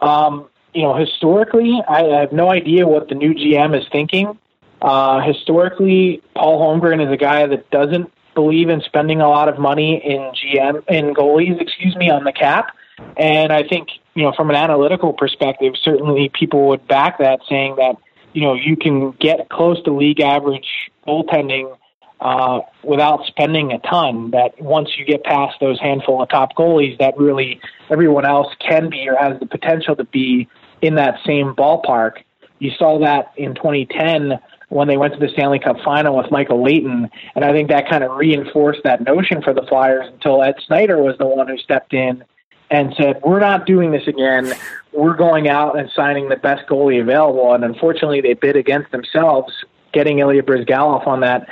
Um, 0.00 0.48
you 0.72 0.82
know, 0.82 0.94
historically, 0.94 1.82
I 1.88 2.04
have 2.04 2.32
no 2.32 2.50
idea 2.50 2.86
what 2.86 3.08
the 3.08 3.14
new 3.14 3.34
GM 3.34 3.78
is 3.78 3.86
thinking. 3.92 4.38
Uh, 4.80 5.20
historically, 5.20 6.22
Paul 6.34 6.58
Holmgren 6.58 7.04
is 7.04 7.12
a 7.12 7.16
guy 7.18 7.46
that 7.46 7.70
doesn't 7.70 8.10
believe 8.34 8.68
in 8.68 8.80
spending 8.82 9.20
a 9.20 9.28
lot 9.28 9.48
of 9.48 9.58
money 9.58 10.00
in 10.04 10.20
GM 10.32 10.82
in 10.88 11.14
goalies, 11.14 11.60
excuse 11.60 11.96
me, 11.96 12.10
on 12.10 12.24
the 12.24 12.32
cap. 12.32 12.76
And 13.16 13.52
I 13.52 13.62
think 13.62 13.88
you 14.14 14.24
know, 14.24 14.32
from 14.36 14.50
an 14.50 14.56
analytical 14.56 15.12
perspective, 15.12 15.74
certainly 15.82 16.30
people 16.32 16.68
would 16.68 16.86
back 16.86 17.18
that, 17.18 17.40
saying 17.48 17.76
that 17.76 17.96
you 18.32 18.42
know 18.42 18.54
you 18.54 18.76
can 18.76 19.12
get 19.12 19.48
close 19.48 19.82
to 19.84 19.92
league 19.92 20.20
average 20.20 20.66
goaltending 21.06 21.76
uh, 22.20 22.60
without 22.82 23.24
spending 23.26 23.72
a 23.72 23.78
ton. 23.78 24.30
That 24.32 24.60
once 24.60 24.90
you 24.98 25.04
get 25.04 25.24
past 25.24 25.56
those 25.60 25.80
handful 25.80 26.22
of 26.22 26.28
top 26.28 26.54
goalies, 26.56 26.98
that 26.98 27.16
really 27.16 27.60
everyone 27.88 28.26
else 28.26 28.48
can 28.58 28.90
be 28.90 29.08
or 29.08 29.16
has 29.16 29.38
the 29.40 29.46
potential 29.46 29.96
to 29.96 30.04
be 30.04 30.48
in 30.82 30.96
that 30.96 31.18
same 31.24 31.54
ballpark. 31.54 32.22
You 32.58 32.72
saw 32.78 32.98
that 33.00 33.32
in 33.36 33.54
2010 33.54 34.38
when 34.70 34.88
they 34.88 34.96
went 34.96 35.12
to 35.12 35.20
the 35.20 35.28
Stanley 35.28 35.58
Cup 35.58 35.76
final 35.84 36.16
with 36.16 36.30
Michael 36.30 36.62
Leighton, 36.62 37.10
and 37.34 37.44
I 37.44 37.52
think 37.52 37.68
that 37.68 37.90
kind 37.90 38.02
of 38.02 38.12
reinforced 38.16 38.80
that 38.84 39.04
notion 39.04 39.42
for 39.42 39.52
the 39.52 39.62
Flyers 39.62 40.06
until 40.12 40.42
Ed 40.42 40.54
Snider 40.66 41.02
was 41.02 41.18
the 41.18 41.26
one 41.26 41.48
who 41.48 41.58
stepped 41.58 41.92
in 41.92 42.24
and 42.70 42.94
said, 42.96 43.20
"We're 43.22 43.40
not 43.40 43.66
doing 43.66 43.90
this 43.90 44.06
again. 44.06 44.52
We're 44.92 45.16
going 45.16 45.48
out 45.48 45.76
and 45.78 45.90
signing 45.90 46.28
the 46.28 46.36
best 46.36 46.68
goalie 46.68 47.00
available." 47.00 47.52
And 47.52 47.64
unfortunately, 47.64 48.20
they 48.20 48.34
bid 48.34 48.54
against 48.54 48.92
themselves, 48.92 49.52
getting 49.92 50.20
Ilya 50.20 50.44
Bryzgalov 50.44 51.04
on 51.04 51.20
that 51.20 51.48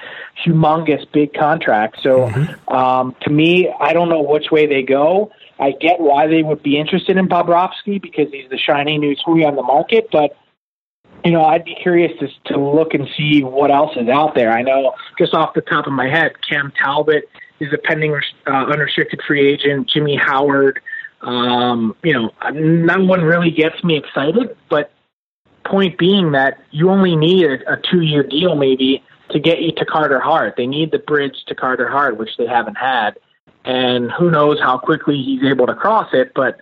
humongous 0.46 1.04
big 1.12 1.34
contract. 1.34 1.98
So, 2.02 2.28
mm-hmm. 2.28 2.72
um, 2.72 3.16
to 3.22 3.30
me, 3.30 3.68
I 3.80 3.92
don't 3.92 4.08
know 4.08 4.22
which 4.22 4.52
way 4.52 4.66
they 4.66 4.82
go. 4.82 5.32
I 5.58 5.72
get 5.72 5.98
why 5.98 6.28
they 6.28 6.44
would 6.44 6.62
be 6.62 6.78
interested 6.78 7.16
in 7.16 7.28
Bobrovsky 7.28 8.00
because 8.00 8.30
he's 8.30 8.48
the 8.48 8.58
shiny 8.58 8.96
new 8.96 9.16
toy 9.16 9.44
on 9.44 9.56
the 9.56 9.62
market, 9.64 10.08
but 10.12 10.36
you 11.24 11.32
know, 11.32 11.44
I'd 11.44 11.64
be 11.64 11.74
curious 11.74 12.12
to, 12.20 12.28
to 12.52 12.58
look 12.58 12.94
and 12.94 13.08
see 13.16 13.42
what 13.42 13.70
else 13.70 13.96
is 13.96 14.08
out 14.08 14.34
there. 14.34 14.52
I 14.52 14.62
know 14.62 14.94
just 15.18 15.34
off 15.34 15.54
the 15.54 15.60
top 15.60 15.86
of 15.86 15.92
my 15.92 16.08
head, 16.08 16.32
Cam 16.48 16.72
Talbot 16.82 17.28
is 17.60 17.72
a 17.72 17.78
pending 17.78 18.18
uh, 18.46 18.50
unrestricted 18.50 19.20
free 19.26 19.52
agent. 19.52 19.88
Jimmy 19.88 20.16
Howard, 20.16 20.80
um, 21.22 21.96
you 22.04 22.12
know, 22.12 22.30
no 22.52 23.04
one 23.04 23.22
really 23.22 23.50
gets 23.50 23.82
me 23.82 23.96
excited, 23.96 24.56
but 24.68 24.92
point 25.64 25.98
being 25.98 26.32
that 26.32 26.58
you 26.70 26.88
only 26.88 27.16
need 27.16 27.44
a, 27.44 27.72
a 27.72 27.76
two 27.90 28.00
year 28.00 28.22
deal 28.22 28.54
maybe 28.54 29.02
to 29.30 29.38
get 29.38 29.60
you 29.60 29.72
to 29.72 29.84
Carter 29.84 30.20
Hart. 30.20 30.54
They 30.56 30.66
need 30.66 30.92
the 30.92 30.98
bridge 30.98 31.44
to 31.48 31.54
Carter 31.54 31.88
Hart, 31.88 32.16
which 32.16 32.36
they 32.38 32.46
haven't 32.46 32.76
had 32.76 33.18
and 33.68 34.10
who 34.10 34.30
knows 34.30 34.58
how 34.60 34.78
quickly 34.78 35.22
he's 35.22 35.44
able 35.44 35.66
to 35.66 35.74
cross 35.74 36.08
it. 36.12 36.32
But 36.34 36.58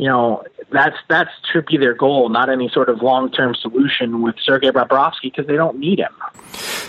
you 0.00 0.08
know, 0.08 0.42
that's 0.72 0.96
that's 1.08 1.30
should 1.52 1.68
their 1.70 1.92
goal, 1.92 2.30
not 2.30 2.48
any 2.48 2.70
sort 2.70 2.88
of 2.88 3.02
long 3.02 3.30
term 3.30 3.54
solution 3.54 4.22
with 4.22 4.34
Sergei 4.42 4.70
Bobrovsky 4.70 5.24
because 5.24 5.46
they 5.46 5.56
don't 5.56 5.78
need 5.78 5.98
him. 5.98 6.14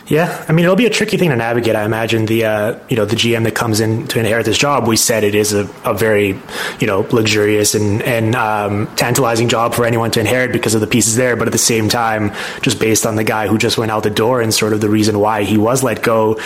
Yeah, 0.07 0.45
I 0.47 0.53
mean 0.53 0.63
it'll 0.63 0.77
be 0.77 0.85
a 0.85 0.89
tricky 0.89 1.17
thing 1.17 1.29
to 1.29 1.35
navigate. 1.35 1.75
I 1.75 1.83
imagine 1.83 2.25
the 2.25 2.45
uh, 2.45 2.79
you 2.87 2.95
know 2.95 3.03
the 3.03 3.17
GM 3.17 3.43
that 3.43 3.53
comes 3.53 3.81
in 3.81 4.07
to 4.07 4.19
inherit 4.19 4.45
this 4.45 4.57
job. 4.57 4.87
We 4.87 4.95
said 4.95 5.25
it 5.25 5.35
is 5.35 5.51
a, 5.51 5.69
a 5.83 5.93
very 5.93 6.39
you 6.79 6.87
know 6.87 7.01
luxurious 7.11 7.75
and 7.75 8.01
and 8.03 8.33
um, 8.33 8.87
tantalizing 8.95 9.49
job 9.49 9.73
for 9.73 9.85
anyone 9.85 10.11
to 10.11 10.21
inherit 10.21 10.53
because 10.53 10.73
of 10.73 10.79
the 10.79 10.87
pieces 10.87 11.17
there. 11.17 11.35
But 11.35 11.49
at 11.49 11.51
the 11.51 11.57
same 11.57 11.89
time, 11.89 12.31
just 12.61 12.79
based 12.79 13.05
on 13.05 13.17
the 13.17 13.25
guy 13.25 13.47
who 13.47 13.57
just 13.57 13.77
went 13.77 13.91
out 13.91 14.03
the 14.03 14.09
door 14.09 14.41
and 14.41 14.53
sort 14.53 14.71
of 14.71 14.79
the 14.79 14.89
reason 14.89 15.19
why 15.19 15.43
he 15.43 15.57
was 15.57 15.83
let 15.83 16.01
go, 16.01 16.39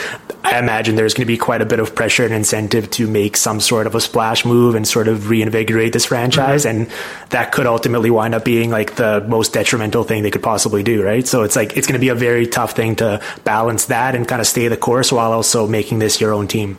I 0.43 0.57
imagine 0.57 0.95
there's 0.95 1.13
going 1.13 1.25
to 1.27 1.31
be 1.31 1.37
quite 1.37 1.61
a 1.61 1.65
bit 1.65 1.79
of 1.79 1.93
pressure 1.93 2.25
and 2.25 2.33
incentive 2.33 2.89
to 2.91 3.07
make 3.07 3.37
some 3.37 3.59
sort 3.59 3.85
of 3.85 3.93
a 3.93 4.01
splash 4.01 4.45
move 4.45 4.73
and 4.73 4.87
sort 4.87 5.07
of 5.07 5.29
reinvigorate 5.29 5.93
this 5.93 6.05
franchise. 6.05 6.47
Mm-hmm 6.47 6.54
and 6.63 6.87
that 7.31 7.51
could 7.51 7.65
ultimately 7.65 8.09
wind 8.09 8.33
up 8.33 8.45
being 8.45 8.69
like 8.69 8.95
the 8.95 9.25
most 9.27 9.51
detrimental 9.51 10.03
thing 10.03 10.23
they 10.23 10.31
could 10.31 10.43
possibly 10.43 10.83
do, 10.83 11.03
right? 11.03 11.27
So 11.27 11.43
it's 11.43 11.55
like 11.55 11.75
it's 11.75 11.87
going 11.87 11.99
to 11.99 11.99
be 11.99 12.09
a 12.09 12.15
very 12.15 12.47
tough 12.47 12.71
thing 12.71 12.95
to 12.97 13.21
balance 13.43 13.85
that 13.85 14.15
and 14.15 14.27
kind 14.27 14.39
of 14.39 14.47
stay 14.47 14.67
the 14.67 14.77
course 14.77 15.11
while 15.11 15.33
also 15.33 15.67
making 15.67 15.99
this 15.99 16.21
your 16.21 16.31
own 16.31 16.47
team. 16.47 16.77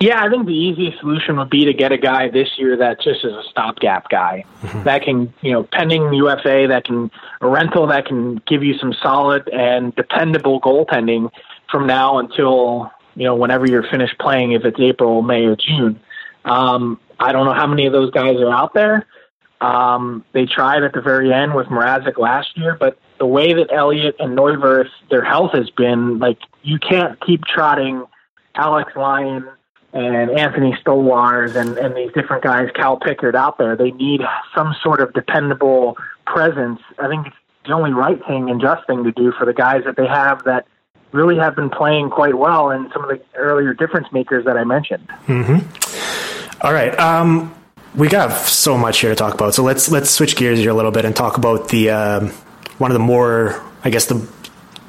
Yeah, 0.00 0.24
I 0.24 0.30
think 0.30 0.46
the 0.46 0.54
easiest 0.54 0.98
solution 1.00 1.36
would 1.36 1.50
be 1.50 1.66
to 1.66 1.74
get 1.74 1.92
a 1.92 1.98
guy 1.98 2.30
this 2.30 2.48
year 2.56 2.74
that 2.78 3.02
just 3.02 3.22
is 3.22 3.34
a 3.34 3.42
stopgap 3.50 4.08
guy 4.08 4.46
mm-hmm. 4.62 4.84
that 4.84 5.02
can, 5.02 5.34
you 5.42 5.52
know, 5.52 5.62
pending 5.62 6.14
UFA, 6.14 6.68
that 6.68 6.84
can 6.86 7.10
a 7.42 7.46
rental 7.46 7.86
that 7.88 8.06
can 8.06 8.36
give 8.46 8.64
you 8.64 8.78
some 8.78 8.94
solid 9.02 9.46
and 9.50 9.94
dependable 9.94 10.58
goaltending 10.58 11.30
from 11.70 11.86
now 11.86 12.18
until 12.18 12.90
you 13.14 13.24
know 13.24 13.34
whenever 13.34 13.68
you're 13.68 13.82
finished 13.82 14.18
playing, 14.18 14.52
if 14.52 14.64
it's 14.64 14.80
April, 14.80 15.20
May, 15.20 15.44
or 15.44 15.56
June. 15.56 16.00
Um, 16.46 16.98
I 17.20 17.32
don't 17.32 17.44
know 17.44 17.54
how 17.54 17.66
many 17.66 17.86
of 17.86 17.92
those 17.92 18.10
guys 18.10 18.36
are 18.38 18.50
out 18.50 18.74
there. 18.74 19.06
Um, 19.60 20.24
they 20.32 20.46
tried 20.46 20.82
at 20.82 20.94
the 20.94 21.02
very 21.02 21.32
end 21.32 21.54
with 21.54 21.66
Mrazek 21.66 22.18
last 22.18 22.56
year, 22.56 22.74
but 22.80 22.98
the 23.18 23.26
way 23.26 23.52
that 23.52 23.70
Elliott 23.70 24.16
and 24.18 24.36
Neuvirth, 24.36 24.88
their 25.10 25.22
health 25.22 25.52
has 25.52 25.68
been, 25.70 26.18
like, 26.18 26.38
you 26.62 26.78
can't 26.78 27.20
keep 27.24 27.44
trotting 27.44 28.06
Alex 28.54 28.92
Lyon 28.96 29.46
and 29.92 30.30
Anthony 30.30 30.72
Stolarz 30.82 31.56
and, 31.56 31.76
and 31.76 31.94
these 31.94 32.10
different 32.12 32.42
guys, 32.42 32.70
Cal 32.74 32.96
Pickard 32.96 33.36
out 33.36 33.58
there. 33.58 33.76
They 33.76 33.90
need 33.90 34.22
some 34.54 34.74
sort 34.82 35.00
of 35.00 35.12
dependable 35.12 35.98
presence. 36.26 36.80
I 36.98 37.08
think 37.08 37.26
it's 37.26 37.36
the 37.66 37.72
only 37.72 37.92
right 37.92 38.18
thing 38.26 38.48
and 38.48 38.60
just 38.60 38.86
thing 38.86 39.04
to 39.04 39.12
do 39.12 39.32
for 39.32 39.44
the 39.44 39.52
guys 39.52 39.82
that 39.84 39.96
they 39.96 40.06
have 40.06 40.44
that 40.44 40.66
really 41.12 41.36
have 41.36 41.54
been 41.56 41.70
playing 41.70 42.08
quite 42.08 42.38
well 42.38 42.70
and 42.70 42.90
some 42.92 43.02
of 43.02 43.10
the 43.10 43.20
earlier 43.34 43.74
difference 43.74 44.06
makers 44.12 44.44
that 44.46 44.56
I 44.56 44.64
mentioned. 44.64 45.06
Mm-hmm. 45.26 46.29
All 46.62 46.72
right. 46.72 46.96
Um, 46.98 47.54
we 47.94 48.08
got 48.08 48.32
so 48.32 48.76
much 48.76 49.00
here 49.00 49.10
to 49.10 49.16
talk 49.16 49.34
about, 49.34 49.54
so 49.54 49.62
let's 49.62 49.90
let's 49.90 50.10
switch 50.10 50.36
gears 50.36 50.58
here 50.58 50.70
a 50.70 50.74
little 50.74 50.90
bit 50.90 51.04
and 51.04 51.16
talk 51.16 51.38
about 51.38 51.68
the 51.68 51.90
um, 51.90 52.28
one 52.78 52.90
of 52.90 52.94
the 52.94 53.04
more, 53.04 53.62
I 53.82 53.90
guess, 53.90 54.06
the 54.06 54.26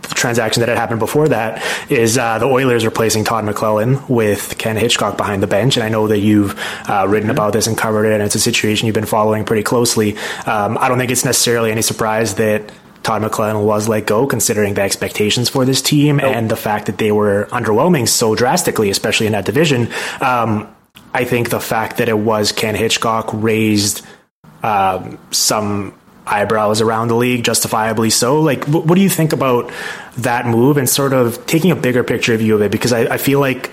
transaction 0.04 0.60
that 0.60 0.70
had 0.70 0.78
happened 0.78 1.00
before 1.00 1.30
that 1.30 1.64
is 1.90 2.18
uh, 2.18 2.38
the 2.40 2.46
Oilers 2.46 2.86
replacing 2.86 3.24
Todd 3.24 3.46
McLellan 3.46 4.08
with 4.10 4.58
Ken 4.58 4.76
Hitchcock 4.76 5.18
behind 5.18 5.42
the 5.42 5.48
bench. 5.48 5.78
And 5.78 5.84
I 5.84 5.90
know 5.90 6.08
that 6.08 6.20
you've 6.20 6.60
uh, 6.90 7.08
written 7.08 7.30
mm-hmm. 7.30 7.32
about 7.32 7.54
this 7.54 7.68
and 7.68 7.78
covered 7.78 8.06
it, 8.06 8.14
and 8.14 8.22
it's 8.22 8.36
a 8.36 8.40
situation 8.40 8.86
you've 8.86 8.94
been 8.94 9.06
following 9.06 9.46
pretty 9.46 9.64
closely. 9.64 10.18
Um, 10.46 10.78
I 10.78 10.90
don't 10.90 10.98
think 10.98 11.12
it's 11.12 11.26
necessarily 11.26 11.72
any 11.72 11.82
surprise 11.82 12.36
that 12.36 12.72
Todd 13.04 13.22
McLellan 13.22 13.66
was 13.66 13.88
let 13.88 14.06
go, 14.06 14.28
considering 14.28 14.74
the 14.74 14.82
expectations 14.82 15.50
for 15.50 15.66
this 15.66 15.82
team 15.82 16.18
nope. 16.18 16.36
and 16.36 16.52
the 16.52 16.56
fact 16.56 16.86
that 16.86 16.98
they 16.98 17.12
were 17.12 17.48
underwhelming 17.52 18.08
so 18.08 18.36
drastically, 18.36 18.90
especially 18.90 19.26
in 19.26 19.32
that 19.32 19.46
division. 19.46 19.90
Um, 20.20 20.68
I 21.14 21.26
think 21.26 21.50
the 21.50 21.60
fact 21.60 21.98
that 21.98 22.10
it 22.10 22.18
was 22.18 22.52
Ken 22.52 22.76
Hitchcock 22.76 23.30
raised 23.34 24.06
um, 24.64 25.18
some 25.32 25.94
eyebrows 26.26 26.82
around 26.82 27.10
the 27.10 27.16
league, 27.16 27.44
justifiably 27.44 28.10
so. 28.10 28.42
Like, 28.42 28.66
what, 28.66 28.88
do 28.88 29.02
you 29.02 29.10
think 29.10 29.34
about 29.34 29.72
that 30.18 30.46
move 30.46 30.78
and 30.78 30.88
sort 30.90 31.14
of 31.14 31.46
taking 31.46 31.72
a 31.72 31.76
bigger 31.76 32.04
picture 32.04 32.36
view 32.38 32.56
of 32.56 32.62
it? 32.62 32.72
Because 32.72 32.94
I, 32.94 33.02
I 33.14 33.18
feel 33.18 33.40
like 33.40 33.72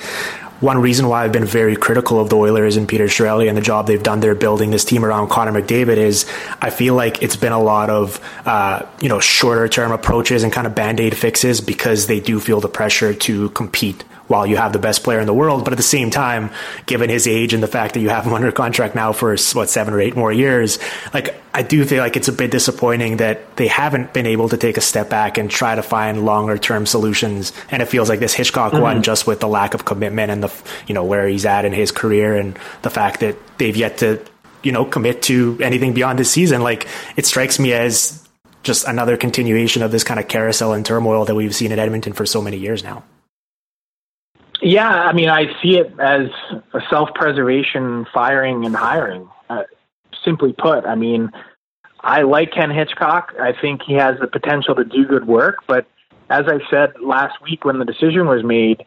one 0.60 0.80
reason 0.80 1.06
why 1.06 1.24
I've 1.24 1.30
been 1.30 1.44
very 1.44 1.76
critical 1.76 2.18
of 2.18 2.30
the 2.30 2.36
Oilers 2.36 2.76
and 2.76 2.88
Peter 2.88 3.04
Chiarelli 3.04 3.48
and 3.48 3.56
the 3.56 3.62
job 3.62 3.86
they've 3.86 4.02
done 4.02 4.18
there 4.18 4.34
building 4.34 4.72
this 4.72 4.84
team 4.84 5.04
around 5.04 5.28
Connor 5.28 5.52
McDavid 5.52 5.98
is 5.98 6.28
I 6.60 6.70
feel 6.70 6.94
like 6.94 7.22
it's 7.22 7.36
been 7.36 7.52
a 7.52 7.62
lot 7.62 7.90
of 7.90 8.20
uh, 8.44 8.84
you 9.00 9.08
know 9.08 9.20
shorter 9.20 9.68
term 9.68 9.92
approaches 9.92 10.42
and 10.42 10.52
kind 10.52 10.66
of 10.66 10.74
band 10.74 10.98
aid 10.98 11.16
fixes 11.16 11.60
because 11.60 12.08
they 12.08 12.18
do 12.18 12.40
feel 12.40 12.60
the 12.60 12.68
pressure 12.68 13.14
to 13.14 13.50
compete 13.50 14.02
while 14.28 14.46
you 14.46 14.56
have 14.56 14.72
the 14.72 14.78
best 14.78 15.02
player 15.02 15.20
in 15.20 15.26
the 15.26 15.34
world. 15.34 15.64
But 15.64 15.72
at 15.72 15.76
the 15.76 15.82
same 15.82 16.10
time, 16.10 16.50
given 16.86 17.10
his 17.10 17.26
age 17.26 17.54
and 17.54 17.62
the 17.62 17.68
fact 17.68 17.94
that 17.94 18.00
you 18.00 18.10
have 18.10 18.24
him 18.24 18.32
under 18.34 18.52
contract 18.52 18.94
now 18.94 19.12
for 19.12 19.36
what 19.54 19.68
seven 19.68 19.92
or 19.92 20.00
eight 20.00 20.16
more 20.16 20.32
years, 20.32 20.78
like 21.12 21.34
I 21.52 21.62
do 21.62 21.84
feel 21.84 22.02
like 22.02 22.16
it's 22.16 22.28
a 22.28 22.32
bit 22.32 22.50
disappointing 22.50 23.16
that 23.16 23.56
they 23.56 23.66
haven't 23.66 24.12
been 24.12 24.26
able 24.26 24.48
to 24.50 24.56
take 24.56 24.76
a 24.76 24.80
step 24.80 25.10
back 25.10 25.38
and 25.38 25.50
try 25.50 25.74
to 25.74 25.82
find 25.82 26.24
longer 26.24 26.58
term 26.58 26.86
solutions. 26.86 27.52
And 27.70 27.82
it 27.82 27.86
feels 27.86 28.08
like 28.08 28.20
this 28.20 28.34
Hitchcock 28.34 28.72
mm-hmm. 28.72 28.82
one, 28.82 29.02
just 29.02 29.26
with 29.26 29.40
the 29.40 29.48
lack 29.48 29.74
of 29.74 29.84
commitment 29.84 30.30
and 30.30 30.44
the 30.44 30.52
you 30.86 30.94
know 30.94 31.04
where 31.04 31.26
he's 31.26 31.44
at 31.46 31.64
in 31.64 31.72
his 31.72 31.90
career 31.90 32.36
and 32.36 32.58
the 32.82 32.90
fact 32.90 33.20
that 33.20 33.36
they've 33.58 33.76
yet 33.76 33.98
to 33.98 34.24
you 34.62 34.72
know 34.72 34.84
commit 34.84 35.22
to 35.22 35.58
anything 35.62 35.94
beyond 35.94 36.18
this 36.18 36.30
season. 36.30 36.62
Like 36.62 36.86
it 37.16 37.26
strikes 37.26 37.58
me 37.58 37.72
as 37.72 38.24
just 38.62 38.86
another 38.86 39.16
continuation 39.16 39.82
of 39.82 39.90
this 39.90 40.04
kind 40.04 40.20
of 40.20 40.28
carousel 40.28 40.72
and 40.74 40.84
turmoil 40.84 41.24
that 41.24 41.34
we've 41.34 41.54
seen 41.54 41.72
in 41.72 41.78
Edmonton 41.78 42.12
for 42.12 42.26
so 42.26 42.42
many 42.42 42.58
years 42.58 42.84
now. 42.84 43.02
Yeah, 44.60 44.88
I 44.88 45.12
mean, 45.12 45.28
I 45.28 45.46
see 45.62 45.78
it 45.78 45.92
as 46.00 46.28
a 46.72 46.80
self-preservation, 46.90 48.06
firing 48.12 48.64
and 48.64 48.74
hiring. 48.74 49.28
Uh, 49.48 49.62
simply 50.24 50.52
put, 50.52 50.84
I 50.84 50.94
mean, 50.94 51.30
I 52.00 52.22
like 52.22 52.52
Ken 52.52 52.70
Hitchcock. 52.70 53.34
I 53.40 53.52
think 53.52 53.82
he 53.86 53.94
has 53.94 54.18
the 54.20 54.26
potential 54.26 54.74
to 54.74 54.84
do 54.84 55.04
good 55.06 55.26
work, 55.26 55.58
but 55.66 55.86
as 56.30 56.44
I 56.46 56.58
said 56.70 56.94
last 57.00 57.40
week 57.42 57.64
when 57.64 57.78
the 57.78 57.84
decision 57.84 58.26
was 58.26 58.44
made, 58.44 58.84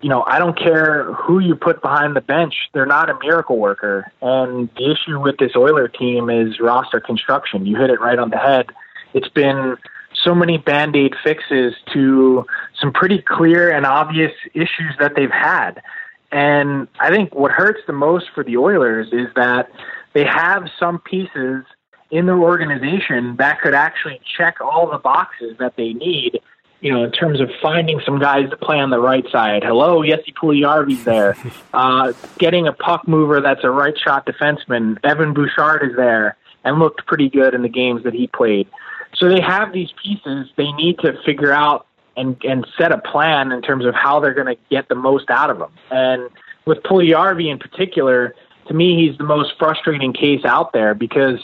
you 0.00 0.08
know, 0.08 0.22
I 0.26 0.38
don't 0.38 0.56
care 0.56 1.12
who 1.14 1.40
you 1.40 1.56
put 1.56 1.82
behind 1.82 2.14
the 2.14 2.20
bench. 2.20 2.54
They're 2.72 2.86
not 2.86 3.10
a 3.10 3.18
miracle 3.18 3.58
worker. 3.58 4.12
And 4.22 4.68
the 4.76 4.92
issue 4.92 5.20
with 5.20 5.38
this 5.38 5.52
Oiler 5.56 5.88
team 5.88 6.30
is 6.30 6.60
roster 6.60 7.00
construction. 7.00 7.66
You 7.66 7.76
hit 7.76 7.90
it 7.90 8.00
right 8.00 8.18
on 8.18 8.30
the 8.30 8.38
head. 8.38 8.66
It's 9.12 9.28
been 9.28 9.76
so 10.24 10.34
many 10.34 10.58
band 10.58 10.96
aid 10.96 11.14
fixes 11.22 11.74
to 11.92 12.44
some 12.80 12.92
pretty 12.92 13.22
clear 13.22 13.70
and 13.70 13.86
obvious 13.86 14.32
issues 14.54 14.94
that 14.98 15.12
they've 15.16 15.30
had. 15.30 15.82
And 16.30 16.88
I 17.00 17.10
think 17.10 17.34
what 17.34 17.50
hurts 17.50 17.80
the 17.86 17.92
most 17.92 18.26
for 18.34 18.44
the 18.44 18.56
Oilers 18.56 19.08
is 19.12 19.28
that 19.34 19.70
they 20.12 20.24
have 20.24 20.68
some 20.78 20.98
pieces 20.98 21.64
in 22.10 22.26
their 22.26 22.38
organization 22.38 23.36
that 23.36 23.60
could 23.60 23.74
actually 23.74 24.20
check 24.36 24.60
all 24.60 24.90
the 24.90 24.98
boxes 24.98 25.56
that 25.58 25.76
they 25.76 25.92
need 25.92 26.40
you 26.80 26.92
know, 26.92 27.02
in 27.02 27.10
terms 27.10 27.40
of 27.40 27.50
finding 27.60 28.00
some 28.04 28.18
guys 28.18 28.48
to 28.50 28.56
play 28.56 28.78
on 28.78 28.90
the 28.90 29.00
right 29.00 29.24
side. 29.30 29.64
Hello, 29.64 30.04
Jesse 30.04 30.32
Puljujarvi's 30.32 31.04
there. 31.04 31.36
Uh, 31.74 32.12
getting 32.38 32.66
a 32.66 32.72
puck 32.72 33.06
mover 33.06 33.40
that's 33.40 33.62
a 33.62 33.70
right 33.70 33.96
shot 33.96 34.26
defenseman. 34.26 34.98
Evan 35.04 35.32
Bouchard 35.32 35.88
is 35.88 35.96
there 35.96 36.36
and 36.64 36.78
looked 36.78 37.06
pretty 37.06 37.28
good 37.28 37.54
in 37.54 37.62
the 37.62 37.68
games 37.68 38.02
that 38.02 38.14
he 38.14 38.26
played. 38.26 38.66
So 39.14 39.28
they 39.28 39.40
have 39.40 39.72
these 39.72 39.90
pieces. 40.02 40.48
They 40.56 40.70
need 40.72 40.98
to 41.00 41.14
figure 41.24 41.52
out 41.52 41.86
and, 42.16 42.36
and 42.44 42.66
set 42.76 42.92
a 42.92 42.98
plan 42.98 43.52
in 43.52 43.62
terms 43.62 43.84
of 43.84 43.94
how 43.94 44.20
they're 44.20 44.34
going 44.34 44.54
to 44.54 44.60
get 44.70 44.88
the 44.88 44.94
most 44.94 45.30
out 45.30 45.50
of 45.50 45.58
them. 45.58 45.72
And 45.90 46.30
with 46.66 46.78
Puljujarvi 46.82 47.50
in 47.50 47.58
particular, 47.58 48.34
to 48.66 48.74
me, 48.74 48.96
he's 48.96 49.16
the 49.18 49.24
most 49.24 49.52
frustrating 49.58 50.12
case 50.12 50.44
out 50.44 50.72
there 50.72 50.94
because 50.94 51.40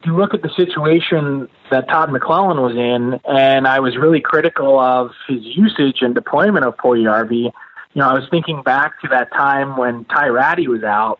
if– 0.00 0.06
you 0.06 0.16
look 0.16 0.34
at 0.34 0.42
the 0.42 0.50
situation 0.50 1.48
that 1.70 1.88
Todd 1.88 2.10
McLellan 2.10 2.62
was 2.62 2.76
in, 2.76 3.20
and 3.28 3.66
I 3.66 3.80
was 3.80 3.96
really 3.96 4.20
critical 4.20 4.78
of 4.78 5.10
his 5.26 5.40
usage 5.42 5.98
and 6.00 6.14
deployment 6.14 6.64
of 6.64 6.76
Puljujarvi. 6.76 7.42
You 7.42 7.52
know, 7.94 8.08
I 8.08 8.14
was 8.14 8.24
thinking 8.30 8.62
back 8.62 9.00
to 9.00 9.08
that 9.08 9.32
time 9.32 9.76
when 9.76 10.04
Ty 10.04 10.28
Rattie 10.28 10.68
was 10.68 10.84
out. 10.84 11.18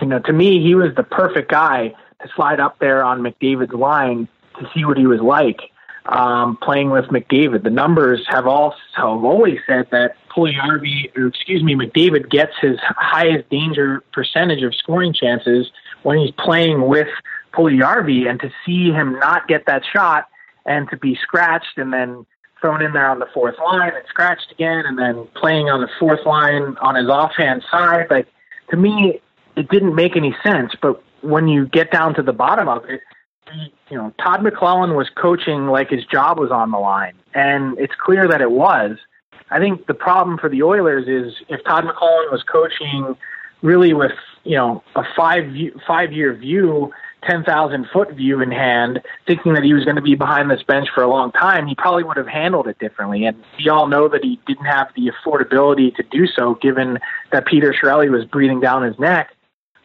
You 0.00 0.08
know, 0.08 0.18
to 0.20 0.32
me, 0.32 0.62
he 0.62 0.74
was 0.74 0.94
the 0.94 1.02
perfect 1.02 1.50
guy 1.50 1.94
to 2.20 2.28
slide 2.36 2.60
up 2.60 2.78
there 2.80 3.02
on 3.02 3.20
McDavid's 3.20 3.72
line 3.72 4.28
to 4.58 4.68
see 4.74 4.84
what 4.84 4.96
he 4.96 5.06
was 5.06 5.20
like 5.20 5.60
um, 6.06 6.56
playing 6.60 6.90
with 6.90 7.06
McDavid. 7.06 7.62
The 7.62 7.70
numbers 7.70 8.24
have 8.28 8.46
also 8.46 8.76
have 8.94 9.24
always 9.24 9.58
said 9.66 9.88
that 9.90 10.16
Puljujarvi, 10.34 11.16
or 11.16 11.28
excuse 11.28 11.62
me, 11.62 11.74
McDavid 11.74 12.30
gets 12.30 12.52
his 12.60 12.78
highest 12.80 13.48
danger 13.50 14.02
percentage 14.12 14.62
of 14.62 14.74
scoring 14.74 15.12
chances 15.12 15.70
when 16.02 16.18
he's 16.18 16.32
playing 16.32 16.88
with 16.88 17.08
Puljujarvi, 17.52 18.28
and 18.28 18.40
to 18.40 18.50
see 18.66 18.90
him 18.90 19.18
not 19.18 19.46
get 19.46 19.66
that 19.66 19.82
shot 19.92 20.28
and 20.64 20.88
to 20.90 20.96
be 20.96 21.16
scratched 21.22 21.76
and 21.76 21.92
then 21.92 22.26
thrown 22.60 22.80
in 22.80 22.92
there 22.92 23.10
on 23.10 23.18
the 23.18 23.26
fourth 23.34 23.56
line 23.58 23.92
and 23.94 24.04
scratched 24.08 24.50
again 24.52 24.84
and 24.86 24.96
then 24.98 25.26
playing 25.34 25.68
on 25.68 25.80
the 25.80 25.88
fourth 25.98 26.24
line 26.24 26.76
on 26.80 26.94
his 26.94 27.08
offhand 27.08 27.62
side, 27.70 28.06
like 28.08 28.26
to 28.70 28.76
me, 28.76 29.20
it 29.56 29.68
didn't 29.68 29.94
make 29.94 30.16
any 30.16 30.34
sense. 30.42 30.72
But 30.80 31.02
when 31.20 31.48
you 31.48 31.66
get 31.66 31.90
down 31.90 32.14
to 32.14 32.22
the 32.22 32.32
bottom 32.32 32.68
of 32.68 32.84
it, 32.88 33.00
you 33.90 33.96
know, 33.96 34.12
Todd 34.22 34.40
McLellan 34.40 34.96
was 34.96 35.08
coaching 35.10 35.66
like 35.66 35.90
his 35.90 36.04
job 36.06 36.38
was 36.38 36.50
on 36.50 36.70
the 36.70 36.78
line, 36.78 37.14
and 37.34 37.78
it's 37.78 37.94
clear 37.94 38.28
that 38.28 38.40
it 38.40 38.50
was. 38.50 38.96
I 39.50 39.58
think 39.58 39.86
the 39.86 39.94
problem 39.94 40.38
for 40.38 40.48
the 40.48 40.62
Oilers 40.62 41.06
is 41.08 41.34
if 41.48 41.62
Todd 41.64 41.84
McLellan 41.84 42.32
was 42.32 42.42
coaching 42.50 43.16
really 43.60 43.92
with 43.92 44.12
you 44.44 44.56
know 44.56 44.82
a 44.96 45.02
five 45.16 45.44
five 45.86 46.12
year 46.12 46.34
view 46.34 46.92
10,000 47.24 47.86
foot 47.92 48.12
view 48.12 48.40
in 48.40 48.50
hand, 48.50 49.00
thinking 49.26 49.54
that 49.54 49.62
he 49.62 49.72
was 49.72 49.84
going 49.84 49.96
to 49.96 50.02
be 50.02 50.14
behind 50.14 50.50
this 50.50 50.62
bench 50.62 50.88
for 50.94 51.02
a 51.02 51.08
long 51.08 51.30
time, 51.32 51.66
he 51.66 51.74
probably 51.74 52.02
would 52.02 52.16
have 52.16 52.26
handled 52.26 52.66
it 52.66 52.78
differently. 52.78 53.24
And 53.24 53.42
we 53.58 53.68
all 53.68 53.86
know 53.86 54.08
that 54.08 54.24
he 54.24 54.40
didn't 54.46 54.64
have 54.64 54.88
the 54.96 55.10
affordability 55.10 55.94
to 55.96 56.02
do 56.10 56.26
so, 56.26 56.54
given 56.56 56.98
that 57.30 57.46
Peter 57.46 57.72
Chiarelli 57.72 58.10
was 58.10 58.24
breathing 58.24 58.60
down 58.60 58.82
his 58.82 58.98
neck. 58.98 59.34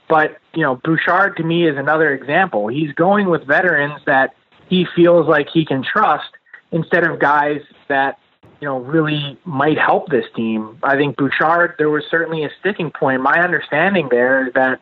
But, 0.10 0.38
you 0.54 0.64
know, 0.64 0.76
Bouchard 0.84 1.38
to 1.38 1.44
me 1.44 1.68
is 1.68 1.78
another 1.78 2.14
example. 2.14 2.68
He's 2.68 2.94
going 2.94 3.30
with 3.30 3.46
veterans 3.46 4.02
that 4.06 4.34
he 4.70 4.86
feels 4.96 5.28
like 5.28 5.48
he 5.54 5.66
can 5.66 5.84
trust 5.84 6.30
instead 6.72 7.04
of 7.04 7.20
guys 7.20 7.62
that, 7.90 8.18
you 8.62 8.68
know, 8.68 8.80
really 8.80 9.38
might 9.46 9.78
help 9.78 10.10
this 10.10 10.26
team. 10.36 10.78
I 10.84 10.96
think 10.96 11.18
Bouchard, 11.18 11.76
there 11.78 11.90
was 11.90 12.04
certainly 12.10 12.44
a 12.44 12.50
sticking 12.60 12.92
point. 12.92 13.22
My 13.22 13.42
understanding 13.42 14.08
there 14.10 14.48
is 14.48 14.54
that 14.54 14.80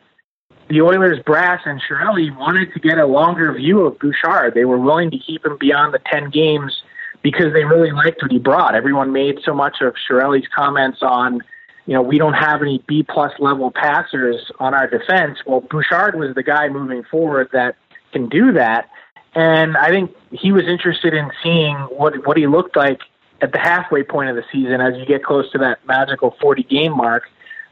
the 0.68 0.80
Oilers 0.80 1.20
brass 1.24 1.62
and 1.64 1.80
Chiarelli 1.80 2.36
wanted 2.36 2.72
to 2.72 2.80
get 2.80 2.98
a 2.98 3.06
longer 3.06 3.52
view 3.52 3.86
of 3.86 3.98
Bouchard. 3.98 4.54
They 4.54 4.64
were 4.64 4.78
willing 4.78 5.10
to 5.12 5.18
keep 5.18 5.44
him 5.44 5.56
beyond 5.58 5.94
the 5.94 6.00
10 6.10 6.30
games 6.30 6.82
because 7.22 7.52
they 7.52 7.64
really 7.64 7.92
liked 7.92 8.22
what 8.22 8.32
he 8.32 8.38
brought. 8.38 8.74
Everyone 8.74 9.12
made 9.12 9.38
so 9.44 9.54
much 9.54 9.80
of 9.80 9.94
Chiarelli's 10.08 10.48
comments 10.54 10.98
on, 11.02 11.40
you 11.86 11.94
know, 11.94 12.02
we 12.02 12.18
don't 12.18 12.34
have 12.34 12.62
any 12.62 12.82
B 12.86 13.02
plus 13.02 13.32
level 13.38 13.70
passers 13.70 14.50
on 14.58 14.74
our 14.74 14.88
defense. 14.88 15.38
Well, 15.46 15.60
Bouchard 15.60 16.16
was 16.16 16.34
the 16.34 16.42
guy 16.42 16.68
moving 16.68 17.04
forward 17.04 17.48
that 17.52 17.76
can 18.12 18.28
do 18.28 18.52
that. 18.52 18.90
And 19.34 19.76
I 19.76 19.90
think 19.90 20.14
he 20.32 20.50
was 20.50 20.64
interested 20.66 21.14
in 21.14 21.30
seeing 21.42 21.76
what 21.76 22.26
what 22.26 22.36
he 22.36 22.46
looked 22.46 22.76
like 22.76 23.00
at 23.42 23.52
the 23.52 23.58
halfway 23.58 24.02
point 24.02 24.30
of 24.30 24.36
the 24.36 24.44
season 24.50 24.80
as 24.80 24.96
you 24.96 25.04
get 25.04 25.22
close 25.22 25.50
to 25.52 25.58
that 25.58 25.86
magical 25.86 26.34
40 26.40 26.62
game 26.64 26.96
mark 26.96 27.24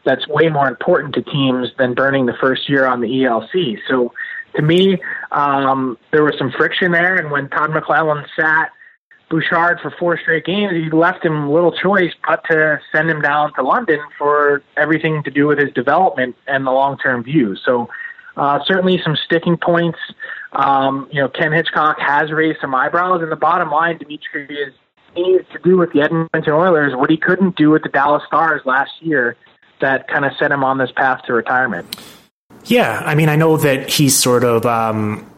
that's 0.04 0.28
way 0.28 0.48
more 0.48 0.68
important 0.68 1.14
to 1.14 1.22
teams 1.22 1.70
than 1.78 1.94
burning 1.94 2.26
the 2.26 2.34
first 2.34 2.68
year 2.68 2.86
on 2.86 3.00
the 3.00 3.08
ELC. 3.08 3.78
So 3.88 4.12
to 4.54 4.62
me, 4.62 4.98
um, 5.32 5.98
there 6.12 6.22
was 6.22 6.34
some 6.38 6.52
friction 6.52 6.92
there. 6.92 7.16
And 7.16 7.30
when 7.30 7.48
Todd 7.48 7.70
McLellan 7.70 8.26
sat 8.36 8.70
Bouchard 9.30 9.80
for 9.80 9.90
four 9.98 10.18
straight 10.18 10.44
games, 10.44 10.72
he 10.72 10.90
left 10.90 11.24
him 11.24 11.50
little 11.50 11.72
choice 11.72 12.12
but 12.26 12.44
to 12.50 12.80
send 12.92 13.10
him 13.10 13.20
down 13.20 13.52
to 13.54 13.62
London 13.62 13.98
for 14.18 14.62
everything 14.76 15.22
to 15.24 15.30
do 15.30 15.46
with 15.46 15.58
his 15.58 15.72
development 15.72 16.36
and 16.46 16.66
the 16.66 16.70
long 16.70 16.98
term 16.98 17.24
view. 17.24 17.56
So 17.56 17.88
uh, 18.36 18.60
certainly 18.66 19.00
some 19.02 19.16
sticking 19.16 19.56
points. 19.56 19.98
Um, 20.52 21.08
you 21.10 21.20
know, 21.20 21.28
Ken 21.28 21.52
Hitchcock 21.52 21.98
has 22.00 22.30
raised 22.30 22.60
some 22.60 22.74
eyebrows, 22.74 23.22
and 23.22 23.32
the 23.32 23.36
bottom 23.36 23.70
line, 23.70 23.98
Dimitri, 23.98 24.46
is 24.46 24.72
he 25.14 25.22
needs 25.22 25.48
to 25.52 25.58
do 25.58 25.76
with 25.76 25.92
the 25.92 26.02
Edmonton 26.02 26.52
Oilers 26.52 26.94
what 26.94 27.10
he 27.10 27.16
couldn't 27.16 27.56
do 27.56 27.70
with 27.70 27.82
the 27.82 27.88
Dallas 27.88 28.22
Stars 28.26 28.62
last 28.64 28.90
year 29.00 29.36
that 29.80 30.08
kind 30.08 30.24
of 30.24 30.32
set 30.38 30.50
him 30.50 30.64
on 30.64 30.78
this 30.78 30.90
path 30.92 31.22
to 31.26 31.32
retirement. 31.32 31.96
Yeah, 32.66 33.02
I 33.04 33.14
mean, 33.14 33.28
I 33.28 33.36
know 33.36 33.56
that 33.58 33.90
he's 33.90 34.16
sort 34.16 34.44
of, 34.44 34.64
um, 34.64 35.30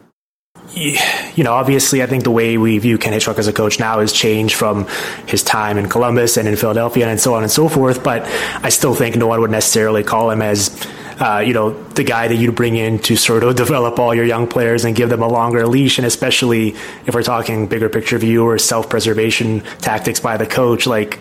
you 0.73 1.43
know, 1.43 1.53
obviously, 1.53 2.03
I 2.03 2.05
think 2.05 2.23
the 2.23 2.31
way 2.31 2.57
we 2.57 2.77
view 2.77 2.97
Ken 2.97 3.13
Hitchcock 3.13 3.37
as 3.37 3.47
a 3.47 3.53
coach 3.53 3.79
now 3.79 3.99
has 3.99 4.11
changed 4.11 4.55
from 4.55 4.87
his 5.27 5.43
time 5.43 5.77
in 5.77 5.89
Columbus 5.89 6.37
and 6.37 6.47
in 6.47 6.55
Philadelphia 6.55 7.07
and 7.07 7.19
so 7.19 7.33
on 7.33 7.43
and 7.43 7.51
so 7.51 7.69
forth. 7.69 8.03
But 8.03 8.23
I 8.63 8.69
still 8.69 8.93
think 8.93 9.15
no 9.15 9.27
one 9.27 9.41
would 9.41 9.51
necessarily 9.51 10.03
call 10.03 10.29
him 10.29 10.41
as, 10.41 10.75
uh, 11.19 11.43
you 11.45 11.53
know, 11.53 11.71
the 11.71 12.03
guy 12.03 12.27
that 12.27 12.35
you 12.35 12.51
bring 12.51 12.75
in 12.75 12.99
to 12.99 13.15
sort 13.15 13.43
of 13.43 13.55
develop 13.65 13.97
all 13.99 14.13
your 14.13 14.25
young 14.25 14.47
players 14.47 14.85
and 14.85 14.95
give 14.95 15.09
them 15.09 15.21
a 15.21 15.27
longer 15.27 15.65
leash. 15.67 15.97
And 15.97 16.05
especially 16.05 16.75
if 17.05 17.13
we're 17.13 17.23
talking 17.23 17.67
bigger 17.67 17.89
picture 17.89 18.17
view 18.17 18.45
or 18.45 18.57
self 18.57 18.89
preservation 18.89 19.61
tactics 19.79 20.19
by 20.19 20.37
the 20.37 20.45
coach, 20.45 20.85
like 20.85 21.19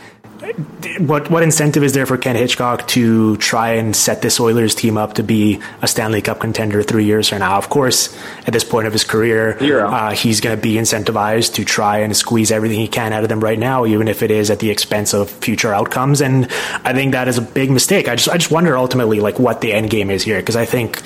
what 0.98 1.30
what 1.30 1.42
incentive 1.42 1.82
is 1.82 1.92
there 1.92 2.06
for 2.06 2.16
Ken 2.16 2.36
Hitchcock 2.36 2.86
to 2.88 3.36
try 3.38 3.70
and 3.72 3.94
set 3.94 4.22
this 4.22 4.38
Oilers 4.40 4.74
team 4.74 4.96
up 4.96 5.14
to 5.14 5.22
be 5.22 5.60
a 5.82 5.88
Stanley 5.88 6.22
Cup 6.22 6.40
contender 6.40 6.82
three 6.82 7.04
years 7.04 7.28
from 7.28 7.40
now? 7.40 7.56
Of 7.56 7.68
course, 7.68 8.16
at 8.46 8.52
this 8.52 8.64
point 8.64 8.86
of 8.86 8.92
his 8.92 9.04
career, 9.04 9.56
uh, 9.86 10.12
he's 10.12 10.40
going 10.40 10.56
to 10.56 10.60
be 10.60 10.74
incentivized 10.74 11.54
to 11.54 11.64
try 11.64 11.98
and 11.98 12.16
squeeze 12.16 12.50
everything 12.50 12.78
he 12.78 12.88
can 12.88 13.12
out 13.12 13.22
of 13.22 13.28
them 13.28 13.40
right 13.40 13.58
now, 13.58 13.86
even 13.86 14.08
if 14.08 14.22
it 14.22 14.30
is 14.30 14.50
at 14.50 14.60
the 14.60 14.70
expense 14.70 15.14
of 15.14 15.30
future 15.30 15.72
outcomes. 15.72 16.20
And 16.20 16.50
I 16.84 16.92
think 16.92 17.12
that 17.12 17.28
is 17.28 17.38
a 17.38 17.42
big 17.42 17.70
mistake. 17.70 18.08
I 18.08 18.16
just 18.16 18.28
I 18.28 18.36
just 18.38 18.50
wonder 18.50 18.76
ultimately 18.76 19.20
like 19.20 19.38
what 19.38 19.60
the 19.60 19.72
end 19.72 19.90
game 19.90 20.10
is 20.10 20.22
here 20.22 20.38
because 20.38 20.56
I 20.56 20.64
think 20.64 21.02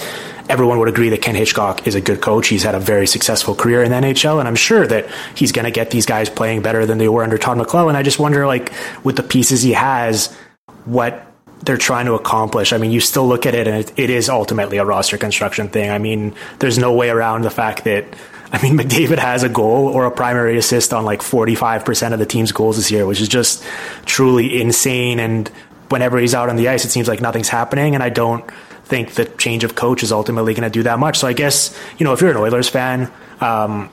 everyone 0.50 0.80
would 0.80 0.88
agree 0.88 1.10
that 1.10 1.22
Ken 1.22 1.36
Hitchcock 1.36 1.86
is 1.86 1.94
a 1.94 2.00
good 2.00 2.20
coach. 2.20 2.48
He's 2.48 2.64
had 2.64 2.74
a 2.74 2.80
very 2.80 3.06
successful 3.06 3.54
career 3.54 3.84
in 3.84 3.90
the 3.92 3.96
NHL, 3.96 4.40
and 4.40 4.48
I'm 4.48 4.56
sure 4.56 4.84
that 4.84 5.06
he's 5.36 5.52
going 5.52 5.64
to 5.64 5.70
get 5.70 5.90
these 5.90 6.06
guys 6.06 6.28
playing 6.28 6.62
better 6.62 6.84
than 6.84 6.98
they 6.98 7.08
were 7.08 7.22
under 7.22 7.38
Todd 7.38 7.56
McLellan. 7.56 7.94
I 7.94 8.02
just 8.02 8.18
wonder, 8.18 8.46
like, 8.46 8.72
with 9.04 9.16
the 9.16 9.22
pieces 9.22 9.62
he 9.62 9.72
has, 9.72 10.36
what 10.84 11.24
they're 11.62 11.76
trying 11.76 12.06
to 12.06 12.14
accomplish. 12.14 12.72
I 12.72 12.78
mean, 12.78 12.90
you 12.90 13.00
still 13.00 13.28
look 13.28 13.46
at 13.46 13.54
it, 13.54 13.68
and 13.68 13.76
it, 13.76 13.92
it 13.96 14.10
is 14.10 14.28
ultimately 14.28 14.78
a 14.78 14.84
roster 14.84 15.16
construction 15.16 15.68
thing. 15.68 15.88
I 15.88 15.98
mean, 15.98 16.34
there's 16.58 16.78
no 16.78 16.92
way 16.92 17.10
around 17.10 17.42
the 17.42 17.50
fact 17.50 17.84
that. 17.84 18.04
I 18.52 18.60
mean, 18.60 18.76
McDavid 18.80 19.18
has 19.18 19.44
a 19.44 19.48
goal 19.48 19.86
or 19.86 20.06
a 20.06 20.10
primary 20.10 20.58
assist 20.58 20.92
on 20.92 21.04
like 21.04 21.20
45% 21.20 22.12
of 22.12 22.18
the 22.18 22.26
team's 22.26 22.50
goals 22.50 22.76
this 22.76 22.90
year, 22.90 23.06
which 23.06 23.20
is 23.20 23.28
just 23.28 23.62
truly 24.06 24.60
insane. 24.60 25.20
And 25.20 25.46
whenever 25.88 26.18
he's 26.18 26.34
out 26.34 26.48
on 26.48 26.56
the 26.56 26.66
ice, 26.66 26.84
it 26.84 26.90
seems 26.90 27.06
like 27.06 27.20
nothing's 27.20 27.48
happening. 27.48 27.94
And 27.94 28.02
I 28.02 28.08
don't, 28.08 28.44
think 28.90 29.14
the 29.14 29.24
change 29.24 29.64
of 29.64 29.74
coach 29.74 30.02
is 30.02 30.12
ultimately 30.12 30.52
going 30.52 30.70
to 30.70 30.78
do 30.78 30.82
that 30.82 30.98
much. 30.98 31.18
So 31.18 31.26
I 31.26 31.32
guess, 31.32 31.74
you 31.96 32.04
know, 32.04 32.12
if 32.12 32.20
you're 32.20 32.30
an 32.30 32.36
Oilers 32.36 32.68
fan, 32.68 33.10
um, 33.40 33.88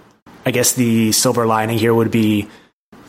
I 0.45 0.51
guess 0.51 0.73
the 0.73 1.13
silver 1.13 1.45
lining 1.45 1.77
here 1.77 1.93
would 1.93 2.11
be 2.11 2.49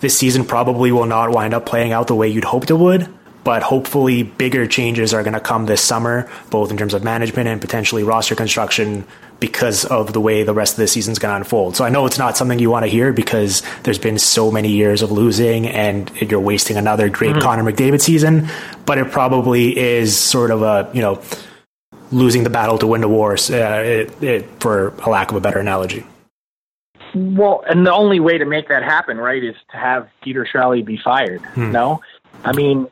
this 0.00 0.16
season 0.16 0.44
probably 0.44 0.92
will 0.92 1.06
not 1.06 1.30
wind 1.30 1.54
up 1.54 1.66
playing 1.66 1.92
out 1.92 2.06
the 2.06 2.14
way 2.14 2.28
you'd 2.28 2.44
hoped 2.44 2.70
it 2.70 2.78
would. 2.78 3.08
but 3.48 3.62
hopefully 3.62 4.22
bigger 4.22 4.66
changes 4.66 5.14
are 5.14 5.22
going 5.22 5.32
to 5.32 5.40
come 5.40 5.64
this 5.64 5.80
summer, 5.80 6.30
both 6.50 6.70
in 6.70 6.76
terms 6.76 6.92
of 6.92 7.02
management 7.02 7.48
and 7.48 7.62
potentially 7.62 8.02
roster 8.02 8.34
construction 8.34 9.06
because 9.40 9.86
of 9.86 10.12
the 10.12 10.20
way 10.20 10.42
the 10.42 10.52
rest 10.52 10.74
of 10.74 10.80
the 10.80 10.86
season's 10.86 11.18
going 11.18 11.32
to 11.32 11.36
unfold. 11.36 11.74
So 11.74 11.82
I 11.82 11.88
know 11.88 12.04
it's 12.04 12.18
not 12.18 12.36
something 12.36 12.58
you 12.58 12.68
want 12.68 12.84
to 12.84 12.90
hear 12.90 13.10
because 13.10 13.62
there's 13.84 13.98
been 13.98 14.18
so 14.18 14.50
many 14.50 14.68
years 14.72 15.00
of 15.00 15.12
losing 15.12 15.66
and 15.66 16.10
you're 16.20 16.40
wasting 16.40 16.76
another 16.76 17.08
great 17.08 17.30
mm-hmm. 17.30 17.40
Connor 17.40 17.62
McDavid 17.62 18.02
season, 18.02 18.50
but 18.84 18.98
it 18.98 19.10
probably 19.12 19.78
is 19.78 20.14
sort 20.14 20.50
of 20.50 20.60
a, 20.60 20.90
you 20.92 21.00
know, 21.00 21.22
losing 22.10 22.44
the 22.44 22.50
battle 22.50 22.78
to 22.78 22.86
win 22.86 23.00
the 23.00 23.08
wars, 23.08 23.50
uh, 23.50 23.82
it, 23.84 24.22
it, 24.22 24.46
for 24.60 24.88
a 25.04 25.10
lack 25.10 25.30
of 25.30 25.36
a 25.36 25.40
better 25.40 25.58
analogy. 25.58 26.06
Well, 27.14 27.64
and 27.68 27.86
the 27.86 27.92
only 27.92 28.20
way 28.20 28.38
to 28.38 28.44
make 28.44 28.68
that 28.68 28.82
happen, 28.82 29.16
right, 29.18 29.42
is 29.42 29.54
to 29.70 29.76
have 29.76 30.08
Peter 30.22 30.46
Chiarelli 30.50 30.84
be 30.84 30.98
fired. 30.98 31.40
Hmm. 31.40 31.72
No, 31.72 32.02
I 32.44 32.52
mean, 32.52 32.86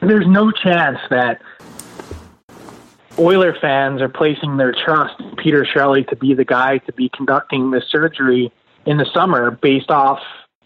there's 0.00 0.26
no 0.26 0.50
chance 0.50 0.98
that 1.10 1.40
Oiler 3.18 3.54
fans 3.60 4.00
are 4.00 4.08
placing 4.08 4.58
their 4.58 4.72
trust 4.72 5.18
in 5.20 5.34
Peter 5.36 5.64
Chiarelli 5.64 6.06
to 6.08 6.16
be 6.16 6.34
the 6.34 6.44
guy 6.44 6.78
to 6.78 6.92
be 6.92 7.08
conducting 7.08 7.70
the 7.70 7.82
surgery 7.88 8.52
in 8.86 8.96
the 8.96 9.06
summer 9.12 9.50
based 9.50 9.90
off 9.90 10.20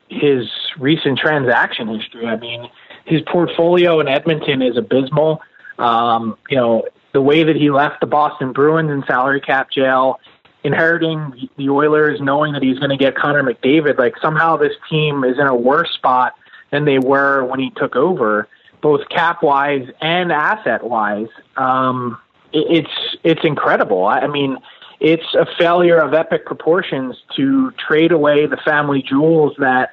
his 0.08 0.50
recent 0.78 1.18
transaction 1.18 1.88
history. 1.88 2.26
I 2.26 2.36
mean, 2.36 2.68
his 3.04 3.22
portfolio 3.22 4.00
in 4.00 4.08
Edmonton 4.08 4.60
is 4.60 4.76
abysmal. 4.76 5.40
Um, 5.78 6.36
you 6.50 6.56
know, 6.56 6.84
the 7.12 7.20
way 7.20 7.44
that 7.44 7.56
he 7.56 7.70
left 7.70 8.00
the 8.00 8.06
Boston 8.06 8.52
Bruins 8.52 8.90
in 8.90 9.04
salary 9.06 9.40
cap 9.40 9.70
jail, 9.70 10.18
inheriting 10.64 11.48
the 11.56 11.68
Oilers, 11.68 12.20
knowing 12.20 12.52
that 12.52 12.62
he's 12.62 12.78
going 12.78 12.90
to 12.90 12.96
get 12.96 13.16
Connor 13.16 13.42
McDavid, 13.42 13.98
like 13.98 14.14
somehow 14.20 14.56
this 14.56 14.72
team 14.88 15.24
is 15.24 15.38
in 15.38 15.46
a 15.46 15.54
worse 15.54 15.90
spot 15.94 16.34
than 16.70 16.84
they 16.84 16.98
were 16.98 17.44
when 17.44 17.60
he 17.60 17.70
took 17.76 17.96
over, 17.96 18.48
both 18.80 19.08
cap 19.08 19.42
wise 19.42 19.88
and 20.00 20.32
asset 20.32 20.84
wise. 20.84 21.28
Um, 21.56 22.18
it, 22.52 22.84
it's 22.84 23.16
it's 23.22 23.44
incredible. 23.44 24.06
I, 24.06 24.20
I 24.20 24.26
mean, 24.26 24.56
it's 25.00 25.34
a 25.34 25.46
failure 25.58 25.98
of 25.98 26.14
epic 26.14 26.46
proportions 26.46 27.16
to 27.36 27.72
trade 27.72 28.12
away 28.12 28.46
the 28.46 28.56
family 28.58 29.02
jewels 29.02 29.54
that 29.58 29.90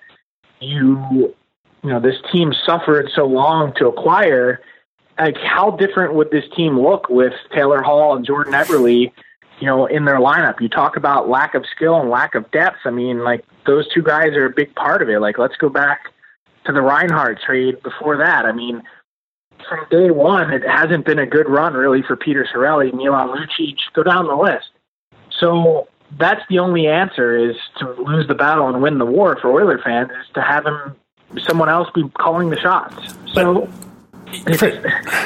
you 0.60 1.36
you 1.84 1.89
know 1.89 1.99
this 1.99 2.17
team 2.32 2.53
suffered 2.65 3.10
so 3.13 3.25
long 3.25 3.73
to 3.75 3.88
acquire 3.88 4.62
like 5.19 5.38
how 5.38 5.71
different 5.71 6.13
would 6.13 6.32
this 6.32 6.45
team 6.55 6.79
look 6.79 7.10
with 7.10 7.34
Taylor 7.53 7.82
Hall 7.82 8.15
and 8.15 8.25
Jordan 8.25 8.53
Eberle, 8.53 9.12
you 9.60 9.65
know, 9.65 9.86
in 9.86 10.05
their 10.05 10.19
lineup? 10.19 10.62
You 10.62 10.69
talk 10.69 10.95
about 10.95 11.29
lack 11.29 11.55
of 11.55 11.65
skill 11.75 11.99
and 11.99 12.10
lack 12.10 12.36
of 12.36 12.49
depth. 12.51 12.77
I 12.86 12.91
mean, 12.91 13.23
like 13.23 13.43
those 13.65 13.88
two 13.93 14.01
guys 14.01 14.29
are 14.34 14.45
a 14.45 14.53
big 14.53 14.73
part 14.75 15.01
of 15.01 15.10
it. 15.10 15.19
Like 15.19 15.38
let's 15.38 15.58
go 15.58 15.69
back 15.69 16.13
to 16.65 16.71
the 16.71 16.82
Reinhart 16.82 17.39
trade 17.45 17.82
before 17.84 18.17
that. 18.17 18.45
I 18.45 18.51
mean, 18.51 18.82
from 19.67 19.86
day 19.91 20.10
one, 20.10 20.51
it 20.51 20.63
hasn't 20.63 21.05
been 21.05 21.19
a 21.19 21.25
good 21.25 21.49
run 21.49 21.73
really 21.73 22.01
for 22.01 22.15
Peter 22.15 22.47
Chiarelli, 22.51 22.93
Milan 22.93 23.29
Lucic, 23.29 23.77
go 23.93 24.03
down 24.03 24.27
the 24.27 24.36
list. 24.36 24.69
So 25.39 25.88
that's 26.17 26.41
the 26.49 26.60
only 26.60 26.88
answer 26.88 27.38
is 27.38 27.55
to 27.77 27.91
lose 28.01 28.27
the 28.27 28.36
battle 28.36 28.67
and 28.67 28.82
win 28.82 28.97
the 28.97 29.05
war 29.05 29.38
for 29.41 29.51
Oiler 29.51 29.79
fans 29.84 30.10
is 30.10 30.34
to 30.34 30.41
have 30.41 30.65
him 30.65 30.95
someone 31.38 31.69
else 31.69 31.88
be 31.93 32.03
calling 32.17 32.49
the 32.49 32.60
shots. 32.60 33.15
So 33.34 33.69
it's, 34.31 34.63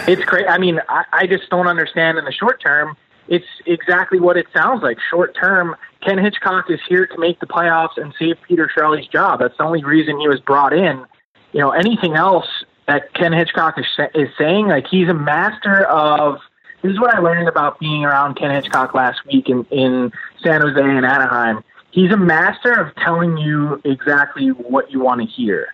it's 0.08 0.26
great. 0.26 0.48
I 0.48 0.58
mean, 0.58 0.80
I, 0.90 1.06
I 1.12 1.28
just 1.28 1.50
don't 1.50 1.68
understand 1.68 2.18
in 2.18 2.26
the 2.26 2.32
short 2.32 2.62
term. 2.62 2.96
It's 3.28 3.46
exactly 3.66 4.20
what 4.20 4.38
it 4.38 4.48
sounds 4.54 4.84
like. 4.84 4.98
Short 5.10 5.36
term, 5.36 5.76
Ken 6.02 6.18
Hitchcock 6.18 6.70
is 6.70 6.80
here 6.88 7.08
to 7.08 7.18
make 7.18 7.40
the 7.40 7.46
playoffs 7.46 7.98
and 7.98 8.14
save 8.20 8.36
Peter 8.48 8.70
Chiarelli's 8.74 9.08
job. 9.08 9.40
That's 9.40 9.58
the 9.58 9.64
only 9.64 9.84
reason 9.84 10.20
he 10.20 10.28
was 10.28 10.40
brought 10.42 10.74
in. 10.74 11.06
You 11.54 11.60
know, 11.60 11.72
anything 11.72 12.16
else 12.16 12.48
that 12.88 13.14
Ken 13.14 13.32
Hitchcock 13.32 13.76
is, 13.78 13.86
is 14.14 14.30
saying, 14.38 14.68
like 14.68 14.88
he's 14.88 15.08
a 15.08 15.14
master 15.14 15.86
of. 15.86 16.40
This 16.82 16.92
is 16.92 17.00
what 17.00 17.16
I 17.16 17.20
learned 17.20 17.48
about 17.48 17.80
being 17.80 18.04
around 18.04 18.36
Ken 18.36 18.52
Hitchcock 18.52 18.94
last 18.94 19.26
week 19.26 19.48
in, 19.48 19.64
in 19.72 20.12
San 20.44 20.60
Jose 20.60 20.78
and 20.78 21.06
Anaheim. 21.06 21.64
He's 21.92 22.12
a 22.12 22.18
master 22.18 22.74
of 22.74 22.94
telling 22.96 23.38
you 23.38 23.80
exactly 23.86 24.50
what 24.50 24.92
you 24.92 25.00
want 25.00 25.22
to 25.22 25.28
hear 25.28 25.73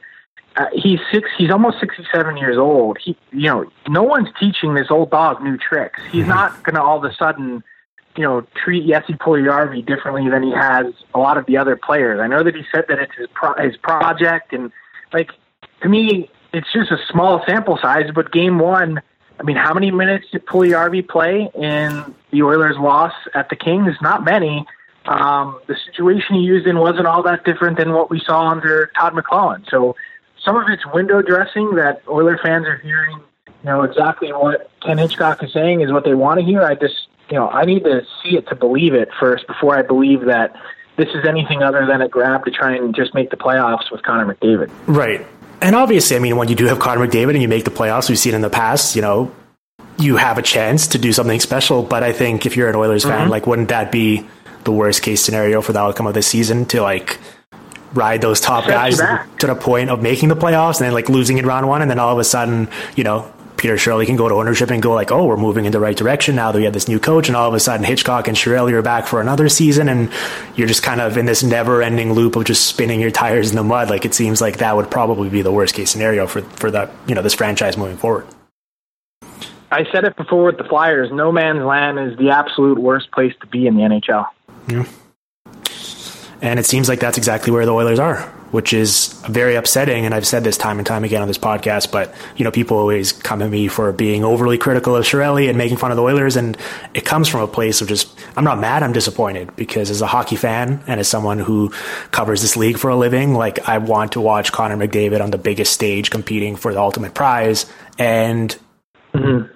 uh, 0.59 0.65
he's 0.73 0.99
six. 1.11 1.29
He's 1.37 1.49
almost 1.49 1.79
sixty-seven 1.79 2.37
years 2.37 2.57
old. 2.57 2.97
He, 3.03 3.17
you 3.31 3.47
know, 3.49 3.65
no 3.87 4.03
one's 4.03 4.29
teaching 4.39 4.75
this 4.75 4.91
old 4.91 5.09
dog 5.09 5.41
new 5.41 5.57
tricks. 5.57 5.99
He's 6.11 6.21
mm-hmm. 6.21 6.29
not 6.29 6.63
going 6.63 6.75
to 6.75 6.81
all 6.81 6.97
of 7.03 7.09
a 7.09 7.15
sudden, 7.15 7.63
you 8.17 8.23
know, 8.23 8.45
treat 8.61 8.87
Jesse 8.87 9.13
Puljujarvi 9.13 9.85
differently 9.85 10.29
than 10.29 10.43
he 10.43 10.51
has 10.51 10.87
a 11.15 11.19
lot 11.19 11.37
of 11.37 11.45
the 11.45 11.57
other 11.57 11.75
players. 11.75 12.19
I 12.19 12.27
know 12.27 12.43
that 12.43 12.55
he 12.55 12.63
said 12.73 12.85
that 12.89 12.99
it's 12.99 13.15
his 13.15 13.27
pro- 13.33 13.59
his 13.63 13.77
project, 13.77 14.53
and 14.53 14.71
like 15.13 15.31
to 15.81 15.89
me, 15.89 16.29
it's 16.51 16.71
just 16.73 16.91
a 16.91 16.97
small 17.09 17.41
sample 17.47 17.79
size. 17.81 18.11
But 18.13 18.31
game 18.31 18.59
one, 18.59 19.01
I 19.39 19.43
mean, 19.43 19.55
how 19.55 19.73
many 19.73 19.91
minutes 19.91 20.25
did 20.31 20.45
Puljujarvi 20.45 21.07
play 21.07 21.49
in 21.55 22.15
the 22.31 22.43
Oilers' 22.43 22.77
loss 22.77 23.13
at 23.33 23.49
the 23.49 23.55
Kings? 23.55 23.95
Not 24.01 24.25
many. 24.25 24.65
Um, 25.05 25.59
the 25.67 25.77
situation 25.85 26.35
he 26.35 26.41
used 26.41 26.67
in 26.67 26.77
wasn't 26.77 27.07
all 27.07 27.23
that 27.23 27.45
different 27.45 27.77
than 27.77 27.93
what 27.93 28.11
we 28.11 28.19
saw 28.19 28.49
under 28.49 28.91
Todd 28.99 29.13
McLellan. 29.13 29.67
So 29.69 29.95
some 30.43 30.55
of 30.55 30.63
it's 30.69 30.85
window 30.93 31.21
dressing 31.21 31.75
that 31.75 32.01
Oiler 32.07 32.39
fans 32.41 32.65
are 32.65 32.77
hearing. 32.77 33.19
You 33.63 33.69
know 33.69 33.83
exactly 33.83 34.31
what 34.31 34.71
Ken 34.81 34.97
Hitchcock 34.97 35.43
is 35.43 35.51
saying 35.51 35.81
is 35.81 35.91
what 35.91 36.05
they 36.05 36.13
want 36.13 36.39
to 36.39 36.45
hear. 36.45 36.61
I 36.61 36.75
just, 36.75 37.07
you 37.29 37.35
know, 37.35 37.49
I 37.49 37.65
need 37.65 37.83
to 37.83 38.05
see 38.23 38.37
it 38.37 38.47
to 38.47 38.55
believe 38.55 38.93
it 38.93 39.09
first 39.19 39.47
before 39.47 39.77
I 39.77 39.81
believe 39.81 40.25
that 40.25 40.55
this 40.95 41.09
is 41.09 41.25
anything 41.27 41.61
other 41.61 41.85
than 41.85 42.01
a 42.01 42.07
grab 42.07 42.45
to 42.45 42.51
try 42.51 42.75
and 42.75 42.95
just 42.95 43.13
make 43.13 43.31
the 43.31 43.37
playoffs 43.37 43.91
with 43.91 44.01
Connor 44.03 44.33
McDavid. 44.33 44.69
Right. 44.87 45.25
And 45.61 45.75
obviously, 45.75 46.15
I 46.15 46.19
mean, 46.19 46.37
when 46.37 46.47
you 46.47 46.55
do 46.55 46.65
have 46.65 46.79
Connor 46.79 47.05
McDavid 47.05 47.31
and 47.31 47.41
you 47.41 47.47
make 47.47 47.65
the 47.65 47.71
playoffs, 47.71 48.07
we've 48.07 48.19
seen 48.19 48.33
in 48.33 48.41
the 48.41 48.49
past, 48.49 48.95
you 48.95 49.01
know, 49.01 49.33
you 49.97 50.15
have 50.15 50.37
a 50.37 50.41
chance 50.41 50.87
to 50.87 50.97
do 50.97 51.11
something 51.11 51.39
special. 51.39 51.83
But 51.83 52.03
I 52.03 52.13
think 52.13 52.45
if 52.45 52.55
you're 52.55 52.69
an 52.69 52.75
Oilers 52.75 53.03
mm-hmm. 53.03 53.11
fan, 53.11 53.29
like, 53.29 53.45
wouldn't 53.45 53.69
that 53.69 53.91
be 53.91 54.25
the 54.63 54.71
worst 54.71 55.01
case 55.01 55.21
scenario 55.21 55.61
for 55.61 55.73
the 55.73 55.79
outcome 55.79 56.07
of 56.07 56.13
this 56.13 56.27
season 56.27 56.65
to 56.67 56.81
like 56.81 57.17
ride 57.93 58.21
those 58.21 58.39
top 58.39 58.65
guys 58.67 58.97
to 58.97 59.47
the 59.47 59.55
point 59.55 59.89
of 59.89 60.01
making 60.01 60.29
the 60.29 60.35
playoffs 60.35 60.77
and 60.77 60.85
then 60.85 60.93
like 60.93 61.09
losing 61.09 61.37
in 61.37 61.45
round 61.45 61.67
one 61.67 61.81
and 61.81 61.89
then 61.89 61.99
all 61.99 62.13
of 62.13 62.19
a 62.19 62.23
sudden 62.23 62.69
you 62.95 63.03
know 63.03 63.31
Peter 63.59 63.75
Chiarelli 63.75 64.05
can 64.05 64.15
go 64.15 64.29
to 64.29 64.35
ownership 64.35 64.71
and 64.71 64.81
go 64.81 64.93
like, 64.93 65.11
oh, 65.11 65.25
we're 65.25 65.35
moving 65.35 65.65
in 65.65 65.73
the 65.73 65.81
right 65.81 65.95
direction 65.95 66.33
now 66.33 66.51
that 66.51 66.57
we 66.57 66.63
have 66.63 66.73
this 66.73 66.87
new 66.87 66.97
coach, 66.97 67.27
and 67.27 67.35
all 67.35 67.47
of 67.47 67.53
a 67.53 67.59
sudden 67.59 67.85
Hitchcock 67.85 68.29
and 68.29 68.37
Chiarelli 68.37 68.71
are 68.71 68.81
back 68.81 69.05
for 69.05 69.19
another 69.19 69.49
season, 69.49 69.89
and 69.89 70.09
you're 70.55 70.67
just 70.67 70.81
kind 70.81 71.01
of 71.01 71.17
in 71.17 71.25
this 71.25 71.43
never-ending 71.43 72.13
loop 72.13 72.37
of 72.37 72.45
just 72.45 72.65
spinning 72.65 73.01
your 73.01 73.11
tires 73.11 73.49
in 73.49 73.57
the 73.57 73.63
mud. 73.63 73.89
Like 73.89 74.05
it 74.05 74.13
seems 74.13 74.39
like 74.39 74.59
that 74.59 74.77
would 74.77 74.89
probably 74.89 75.29
be 75.29 75.41
the 75.41 75.51
worst 75.51 75.75
case 75.75 75.91
scenario 75.91 76.25
for 76.25 76.41
for 76.41 76.71
that 76.71 76.89
you 77.05 77.15
know 77.15 77.21
this 77.21 77.33
franchise 77.33 77.75
moving 77.75 77.97
forward. 77.97 78.25
I 79.71 79.83
said 79.91 80.05
it 80.05 80.15
before 80.15 80.45
with 80.45 80.57
the 80.57 80.63
Flyers. 80.63 81.11
No 81.11 81.31
man's 81.31 81.63
land 81.63 81.99
is 81.99 82.17
the 82.17 82.29
absolute 82.29 82.79
worst 82.79 83.11
place 83.11 83.33
to 83.41 83.47
be 83.47 83.67
in 83.67 83.75
the 83.75 83.81
NHL. 83.81 84.25
Yeah. 84.67 84.85
And 86.41 86.59
it 86.59 86.65
seems 86.65 86.87
like 86.87 86.99
that's 86.99 87.17
exactly 87.17 87.51
where 87.51 87.65
the 87.65 87.73
Oilers 87.73 87.99
are, 87.99 88.21
which 88.51 88.71
is 88.71 89.13
very 89.27 89.55
upsetting. 89.55 90.05
And 90.05 90.13
I've 90.15 90.25
said 90.25 90.43
this 90.43 90.57
time 90.57 90.77
and 90.77 90.87
time 90.87 91.03
again 91.03 91.21
on 91.21 91.27
this 91.27 91.37
podcast, 91.37 91.91
but 91.91 92.13
you 92.37 92.45
know, 92.45 92.51
people 92.51 92.77
always 92.77 93.11
come 93.11 93.41
at 93.41 93.49
me 93.49 93.67
for 93.67 93.91
being 93.91 94.23
overly 94.23 94.57
critical 94.57 94.95
of 94.95 95.03
Chiarelli 95.03 95.49
and 95.49 95.57
making 95.57 95.77
fun 95.77 95.91
of 95.91 95.97
the 95.97 96.03
Oilers. 96.03 96.37
And 96.37 96.57
it 96.93 97.03
comes 97.03 97.27
from 97.27 97.41
a 97.41 97.47
place 97.47 97.81
of 97.81 97.89
just, 97.89 98.07
I'm 98.37 98.45
not 98.45 98.57
mad, 98.59 98.83
I'm 98.83 98.93
disappointed 98.93 99.53
because 99.57 99.89
as 99.89 100.01
a 100.01 100.07
hockey 100.07 100.37
fan 100.37 100.81
and 100.87 100.99
as 100.99 101.09
someone 101.09 101.39
who 101.39 101.73
covers 102.11 102.41
this 102.41 102.55
league 102.55 102.77
for 102.77 102.89
a 102.89 102.95
living, 102.95 103.33
like 103.33 103.67
I 103.67 103.77
want 103.79 104.13
to 104.13 104.21
watch 104.21 104.53
Connor 104.53 104.77
McDavid 104.77 105.21
on 105.21 105.31
the 105.31 105.37
biggest 105.37 105.73
stage 105.73 106.09
competing 106.09 106.55
for 106.55 106.73
the 106.73 106.79
ultimate 106.79 107.13
prize. 107.13 107.65
And 107.97 108.57
mm-hmm 109.13 109.53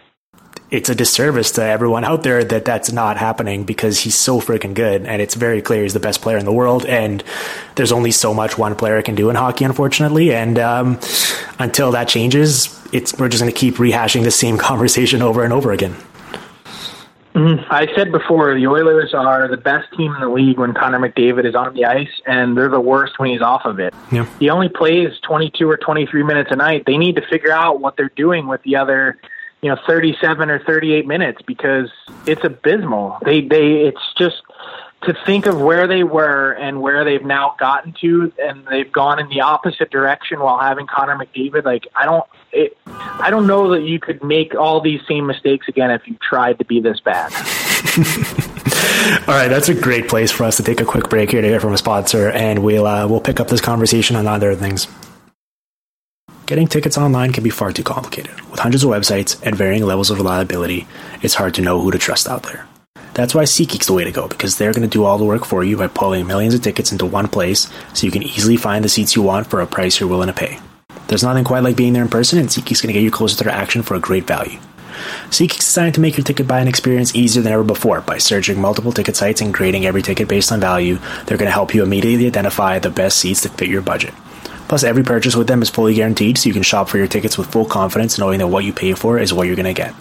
it's 0.73 0.89
a 0.89 0.95
disservice 0.95 1.51
to 1.51 1.63
everyone 1.63 2.03
out 2.03 2.23
there 2.23 2.43
that 2.43 2.65
that's 2.65 2.91
not 2.91 3.15
happening 3.15 3.63
because 3.63 3.99
he's 3.99 4.15
so 4.15 4.41
freaking 4.41 4.73
good 4.73 5.05
and 5.05 5.21
it's 5.21 5.36
very 5.36 5.62
clear 5.62 5.83
he's 5.83 5.93
the 5.93 5.99
best 5.99 6.19
player 6.19 6.38
in 6.38 6.45
the 6.45 6.51
world 6.51 6.83
and 6.88 7.23
there's 7.75 7.91
only 7.91 8.09
so 8.09 8.33
much 8.33 8.57
one 8.57 8.75
player 8.75 8.99
can 9.03 9.13
do 9.13 9.29
in 9.29 9.36
hockey 9.36 9.63
unfortunately 9.63 10.33
and 10.33 10.57
um, 10.57 10.99
until 11.59 11.91
that 11.91 12.07
changes 12.07 12.81
it's 12.91 13.15
we're 13.19 13.29
just 13.29 13.41
going 13.41 13.53
to 13.53 13.57
keep 13.57 13.75
rehashing 13.75 14.23
the 14.23 14.31
same 14.31 14.57
conversation 14.69 15.21
over 15.21 15.43
and 15.43 15.53
over 15.53 15.71
again 15.71 15.95
mm-hmm. 17.36 17.63
I 17.71 17.88
said 17.95 18.12
before, 18.12 18.55
the 18.55 18.67
Oilers 18.67 19.13
are 19.13 19.47
the 19.47 19.57
best 19.57 19.91
team 19.95 20.13
in 20.13 20.21
the 20.21 20.29
league 20.29 20.57
when 20.57 20.73
Connor 20.73 20.99
McDavid 20.99 21.45
is 21.45 21.55
on 21.55 21.73
the 21.73 21.86
ice, 21.86 22.21
and 22.27 22.55
they're 22.55 22.69
the 22.69 22.79
worst 22.79 23.17
when 23.17 23.31
he's 23.31 23.41
off 23.41 23.65
of 23.65 23.79
it. 23.79 23.91
Yeah. 24.12 24.27
He 24.39 24.51
only 24.51 24.69
plays 24.69 25.19
22 25.23 25.67
or 25.67 25.77
23 25.77 26.21
minutes 26.21 26.51
a 26.51 26.55
night. 26.55 26.83
They 26.86 26.97
need 26.97 27.15
to 27.15 27.23
figure 27.31 27.51
out 27.51 27.79
what 27.79 27.97
they're 27.97 28.12
doing 28.15 28.45
with 28.45 28.62
the 28.62 28.75
other 28.75 29.17
you 29.63 29.69
know 29.69 29.78
37 29.88 30.49
or 30.49 30.60
38 30.60 31.08
minutes 31.08 31.41
because 31.47 31.89
it's 32.28 32.43
abysmal. 32.43 33.17
They 33.23 33.41
they 33.41 33.88
it's 33.88 34.13
just 34.17 34.43
to 35.04 35.13
think 35.26 35.45
of 35.45 35.60
where 35.60 35.88
they 35.88 36.04
were 36.04 36.52
and 36.54 36.82
where 36.82 37.04
they've 37.04 37.23
now 37.23 37.56
gotten 37.60 37.93
to, 38.02 38.32
and 38.39 38.65
they've 38.67 38.91
gone 38.91 39.19
in 39.19 39.30
the 39.30 39.41
opposite 39.41 39.89
direction 39.89 40.39
while 40.39 40.60
having 40.60 40.86
Connor 40.88 41.17
McDavid. 41.17 41.63
Like 41.65 41.88
I 41.95 42.06
don't, 42.06 42.26
it, 42.52 42.78
I 42.86 43.30
don't 43.30 43.47
know 43.47 43.71
that 43.71 43.84
you 43.84 43.99
could 43.99 44.23
make 44.23 44.54
all 44.56 44.82
these 44.82 45.02
same 45.08 45.26
mistakes 45.26 45.67
again 45.67 45.91
if 45.91 46.08
you 46.08 46.17
tried 46.21 46.60
to 46.60 46.65
be 46.65 46.82
this 46.82 46.99
bad. 46.99 47.34
all 49.28 49.36
right, 49.36 49.47
that's 49.47 49.69
a 49.69 49.73
great 49.73 50.08
place 50.08 50.32
for 50.32 50.43
us 50.43 50.58
to 50.58 50.63
take 50.63 50.82
a 50.82 50.86
quick 50.86 51.10
break 51.10 51.32
here 51.32 51.41
to 51.41 51.47
hear 51.47 51.60
from 51.60 51.73
a 51.73 51.78
sponsor, 51.78 52.30
and 52.32 52.63
we'll 52.63 52.86
uh, 52.86 53.08
we'll 53.08 53.21
pick 53.21 53.39
up 53.39 53.47
this 53.47 53.62
conversation 53.62 54.17
on 54.17 54.28
other 54.28 54.56
things. 54.56 54.88
Getting 56.45 56.67
tickets 56.67 56.97
online 56.97 57.32
can 57.32 57.41
be 57.41 57.49
far 57.49 57.71
too 57.71 57.84
complicated. 57.84 58.41
With 58.51 58.60
hundreds 58.60 58.84
of 58.84 58.89
websites 58.89 59.41
and 59.43 59.56
varying 59.56 59.86
levels 59.86 60.10
of 60.12 60.17
reliability, 60.17 60.86
it's 61.21 61.36
hard 61.36 61.53
to 61.53 61.62
know 61.62 61.79
who 61.79 61.89
to 61.91 61.97
trust 61.97 62.27
out 62.27 62.43
there. 62.43 62.67
That's 63.13 63.34
why 63.34 63.43
SeatGeek's 63.43 63.88
the 63.88 63.93
way 63.93 64.03
to 64.03 64.12
go 64.12 64.27
because 64.27 64.58
they're 64.58 64.73
going 64.73 64.82
to 64.82 64.93
do 64.93 65.06
all 65.06 65.17
the 65.17 65.23
work 65.23 65.45
for 65.45 65.63
you 65.63 65.77
by 65.77 65.88
pulling 65.88 66.27
millions 66.27 66.53
of 66.53 66.62
tickets 66.62 66.91
into 66.91 67.06
one 67.06 67.29
place 67.29 67.71
so 67.93 68.06
you 68.06 68.12
can 68.12 68.23
easily 68.23 68.58
find 68.58 68.84
the 68.84 68.89
seats 68.89 69.15
you 69.15 69.21
want 69.21 69.47
for 69.47 69.62
a 69.62 69.67
price 69.67 69.99
you're 70.01 70.10
willing 70.10 70.27
to 70.27 70.34
pay. 70.34 70.60
There's 71.08 71.23
nothing 71.23 71.45
quite 71.45 71.63
like 71.63 71.77
being 71.77 71.93
there 71.93 72.03
in 72.03 72.10
person, 72.10 72.39
and 72.39 72.49
SeatGeek's 72.49 72.82
going 72.82 72.93
to 72.93 72.99
get 72.99 73.03
you 73.03 73.12
closer 73.12 73.38
to 73.38 73.45
their 73.45 73.53
action 73.53 73.82
for 73.82 73.95
a 73.95 73.99
great 73.99 74.27
value. 74.27 74.60
SeatGeek's 75.29 75.65
designed 75.65 75.95
to 75.95 76.01
make 76.01 76.17
your 76.17 76.25
ticket 76.25 76.47
buying 76.47 76.67
experience 76.67 77.15
easier 77.15 77.41
than 77.41 77.53
ever 77.53 77.63
before 77.63 78.01
by 78.01 78.17
searching 78.17 78.60
multiple 78.60 78.91
ticket 78.91 79.15
sites 79.15 79.39
and 79.39 79.53
grading 79.53 79.86
every 79.86 80.01
ticket 80.01 80.27
based 80.27 80.51
on 80.51 80.60
value. 80.60 80.97
They're 81.25 81.38
going 81.38 81.47
to 81.47 81.51
help 81.51 81.73
you 81.73 81.84
immediately 81.84 82.27
identify 82.27 82.79
the 82.79 82.89
best 82.89 83.19
seats 83.19 83.43
that 83.43 83.58
fit 83.58 83.69
your 83.69 83.82
budget. 83.82 84.13
Plus, 84.73 84.83
every 84.83 85.03
purchase 85.03 85.36
with 85.36 85.45
them 85.45 85.62
is 85.62 85.69
fully 85.69 85.93
guaranteed, 85.93 86.36
so 86.36 86.47
you 86.47 86.53
can 86.53 86.63
shop 86.63 86.89
for 86.89 86.97
your 86.97 87.05
tickets 87.05 87.38
with 87.38 87.51
full 87.51 87.63
confidence 87.63 88.17
knowing 88.17 88.39
that 88.39 88.47
what 88.47 88.63
you 88.63 88.73
pay 88.73 88.95
for 88.95 89.19
is 89.19 89.31
what 89.31 89.45
you're 89.45 89.55
going 89.55 89.67
to 89.67 89.71
get. 89.71 89.93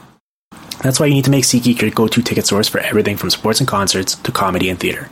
That's 0.83 0.99
why 0.99 1.05
you 1.05 1.13
need 1.13 1.27
to 1.27 1.31
make 1.31 1.45
SeatGeek 1.45 1.83
your 1.83 1.91
go-to 1.91 2.23
ticket 2.23 2.47
source 2.47 2.69
for 2.69 2.81
everything 2.81 3.19
from 3.19 3.29
sports 3.29 3.61
and 3.61 3.69
concerts 3.69 4.15
to 4.15 4.33
comedy 4.33 4.71
and 4.71 4.81
theater. 4.81 5.11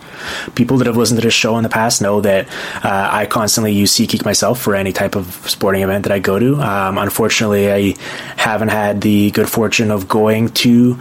People 0.55 0.79
that 0.79 0.87
have 0.87 0.97
listened 0.97 1.21
to 1.21 1.27
this 1.27 1.35
show 1.35 1.59
in 1.59 1.63
the 1.63 1.69
past 1.69 2.01
know 2.01 2.23
that 2.23 2.49
uh, 2.83 3.11
I 3.13 3.27
constantly 3.27 3.73
use 3.73 3.93
SeatGeek 3.93 4.25
myself 4.25 4.59
for 4.59 4.75
any 4.75 4.95
type 4.95 5.15
of 5.15 5.27
sporting 5.47 5.83
event 5.83 6.05
that 6.05 6.13
I 6.13 6.21
go 6.21 6.39
to. 6.39 6.55
Um, 6.55 6.97
unfortunately, 6.97 7.71
I 7.71 7.97
haven't 8.39 8.69
had 8.69 9.03
the 9.03 9.31
good 9.31 9.51
fortune 9.51 9.91
of 9.91 10.09
going 10.09 10.49
to 10.65 10.99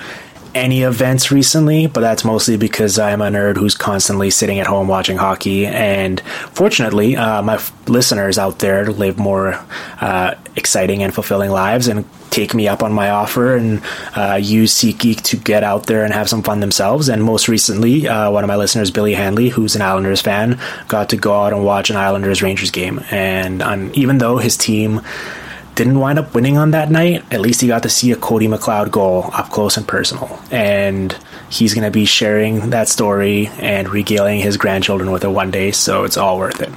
any 0.56 0.84
events 0.84 1.32
recently, 1.32 1.88
but 1.88 2.02
that's 2.02 2.26
mostly 2.26 2.58
because 2.58 2.98
I'm 2.98 3.22
a 3.22 3.30
nerd 3.30 3.58
who's 3.58 3.76
constantly 3.76 4.30
sitting 4.30 4.60
at 4.60 4.68
home 4.68 4.88
watching 4.88 5.18
hockey. 5.18 5.66
And 5.66 6.20
fortunately, 6.52 7.16
uh, 7.16 7.42
my 7.42 7.56
f- 7.56 7.72
listeners 7.88 8.38
out 8.38 8.60
there 8.60 8.92
live 8.92 9.18
more 9.18 9.60
uh, 10.02 10.36
exciting 10.56 11.04
and 11.04 11.14
fulfilling 11.14 11.52
lives 11.52 11.88
and 11.88 12.06
take 12.30 12.54
me 12.54 12.68
up 12.68 12.84
on 12.84 12.94
my 12.94 13.10
offer 13.10 13.56
and 13.56 13.82
uh, 14.16 14.40
use 14.42 14.74
SeatGeek 14.76 15.22
to 15.22 15.38
get 15.38 15.64
out 15.64 15.88
there 15.88 16.04
and 16.04 16.14
have 16.14 16.30
some 16.30 16.44
fun 16.44 16.60
themselves. 16.60 17.10
And 17.10 17.24
most 17.24 17.48
recently, 17.48 18.08
uh, 18.08 18.30
one 18.32 18.44
of 18.44 18.48
my 18.48 18.56
listeners, 18.56 18.92
Billy 18.92 19.14
Hanley, 19.14 19.50
who's 19.50 19.76
an 19.76 19.82
Islanders 19.82 20.22
fan, 20.22 20.60
got 20.88 21.10
to 21.10 21.18
go 21.18 21.34
out 21.34 21.54
and 21.54 21.64
watch 21.66 21.90
an 21.90 21.96
Islanders 21.96 22.42
Rangers 22.42 22.72
game. 22.72 23.04
And 23.10 23.62
even 23.96 24.20
though 24.20 24.38
his 24.38 24.58
team 24.58 25.02
didn't 25.80 25.98
wind 25.98 26.20
up 26.20 26.36
winning 26.36 26.58
on 26.58 26.72
that 26.72 26.92
night, 26.92 27.24
at 27.32 27.40
least 27.40 27.62
he 27.62 27.68
got 27.68 27.84
to 27.84 27.90
see 27.90 28.12
a 28.12 28.16
Cody 28.18 28.50
McLeod 28.50 28.92
goal 28.92 29.30
up 29.32 29.50
close 29.50 29.78
and 29.78 29.88
personal. 29.88 30.38
And 30.52 31.18
he's 31.50 31.74
going 31.74 31.86
to 31.86 31.92
be 31.92 32.04
sharing 32.04 32.72
that 32.72 32.90
story 32.90 33.48
and 33.60 33.88
regaling 33.88 34.42
his 34.42 34.58
grandchildren 34.58 35.10
with 35.10 35.24
it 35.24 35.30
one 35.30 35.52
day, 35.52 35.72
so 35.72 36.04
it's 36.04 36.18
all 36.18 36.38
worth 36.38 36.60
it. 36.60 36.70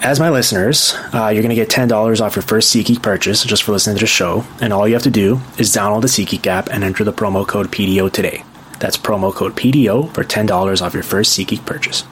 As 0.00 0.18
my 0.18 0.30
listeners, 0.30 0.94
uh, 1.12 1.28
you're 1.28 1.42
going 1.42 1.50
to 1.50 1.54
get 1.54 1.68
$10 1.68 2.22
off 2.22 2.36
your 2.36 2.42
first 2.42 2.74
SeatGeek 2.74 3.02
purchase 3.02 3.44
just 3.44 3.64
for 3.64 3.72
listening 3.72 3.96
to 3.96 4.04
the 4.04 4.06
show, 4.06 4.46
and 4.62 4.72
all 4.72 4.88
you 4.88 4.94
have 4.94 5.02
to 5.02 5.10
do 5.10 5.38
is 5.58 5.76
download 5.76 6.00
the 6.00 6.08
SeatGeek 6.08 6.46
app 6.46 6.70
and 6.70 6.82
enter 6.82 7.04
the 7.04 7.12
promo 7.12 7.46
code 7.46 7.66
PDO 7.70 8.10
today. 8.12 8.44
That's 8.80 8.96
promo 8.96 9.30
code 9.30 9.54
PDO 9.56 10.14
for 10.14 10.24
$10 10.24 10.80
off 10.80 10.94
your 10.94 11.02
first 11.02 11.38
SeatGeek 11.38 11.66
purchase. 11.66 12.04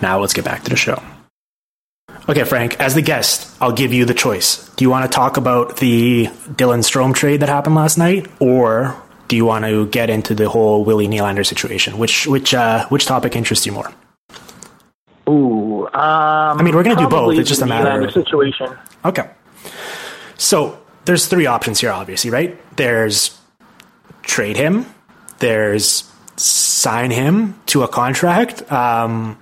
Now 0.00 0.18
let's 0.18 0.32
get 0.32 0.46
back 0.46 0.64
to 0.64 0.70
the 0.70 0.76
show. 0.76 1.02
Okay, 2.28 2.42
Frank, 2.42 2.80
as 2.80 2.94
the 2.94 3.02
guest, 3.02 3.56
I'll 3.60 3.72
give 3.72 3.92
you 3.92 4.04
the 4.04 4.14
choice. 4.14 4.68
Do 4.74 4.84
you 4.84 4.90
want 4.90 5.10
to 5.10 5.14
talk 5.14 5.36
about 5.36 5.76
the 5.76 6.26
Dylan 6.26 6.80
Strome 6.80 7.14
trade 7.14 7.40
that 7.40 7.48
happened 7.48 7.76
last 7.76 7.98
night, 7.98 8.28
or 8.40 9.00
do 9.28 9.36
you 9.36 9.44
want 9.44 9.64
to 9.64 9.86
get 9.86 10.10
into 10.10 10.34
the 10.34 10.48
whole 10.48 10.84
Willie 10.84 11.06
Nylander 11.06 11.46
situation? 11.46 11.98
Which 11.98 12.26
which 12.26 12.52
uh, 12.52 12.88
which 12.88 13.06
topic 13.06 13.36
interests 13.36 13.64
you 13.64 13.72
more? 13.72 13.92
Ooh, 15.28 15.86
um, 15.86 15.92
I 16.58 16.62
mean, 16.62 16.74
we're 16.74 16.82
going 16.82 16.96
to 16.96 17.02
do 17.02 17.08
both. 17.08 17.38
It's 17.38 17.48
just 17.48 17.62
a 17.62 17.66
matter 17.66 18.00
of 18.00 18.12
situation. 18.12 18.76
Okay, 19.04 19.30
so 20.36 20.80
there's 21.04 21.28
three 21.28 21.46
options 21.46 21.80
here, 21.80 21.92
obviously, 21.92 22.30
right? 22.30 22.58
There's 22.76 23.38
trade 24.22 24.56
him. 24.56 24.86
There's 25.38 26.10
sign 26.36 27.12
him 27.12 27.60
to 27.66 27.82
a 27.84 27.88
contract. 27.88 28.70
Um, 28.70 29.38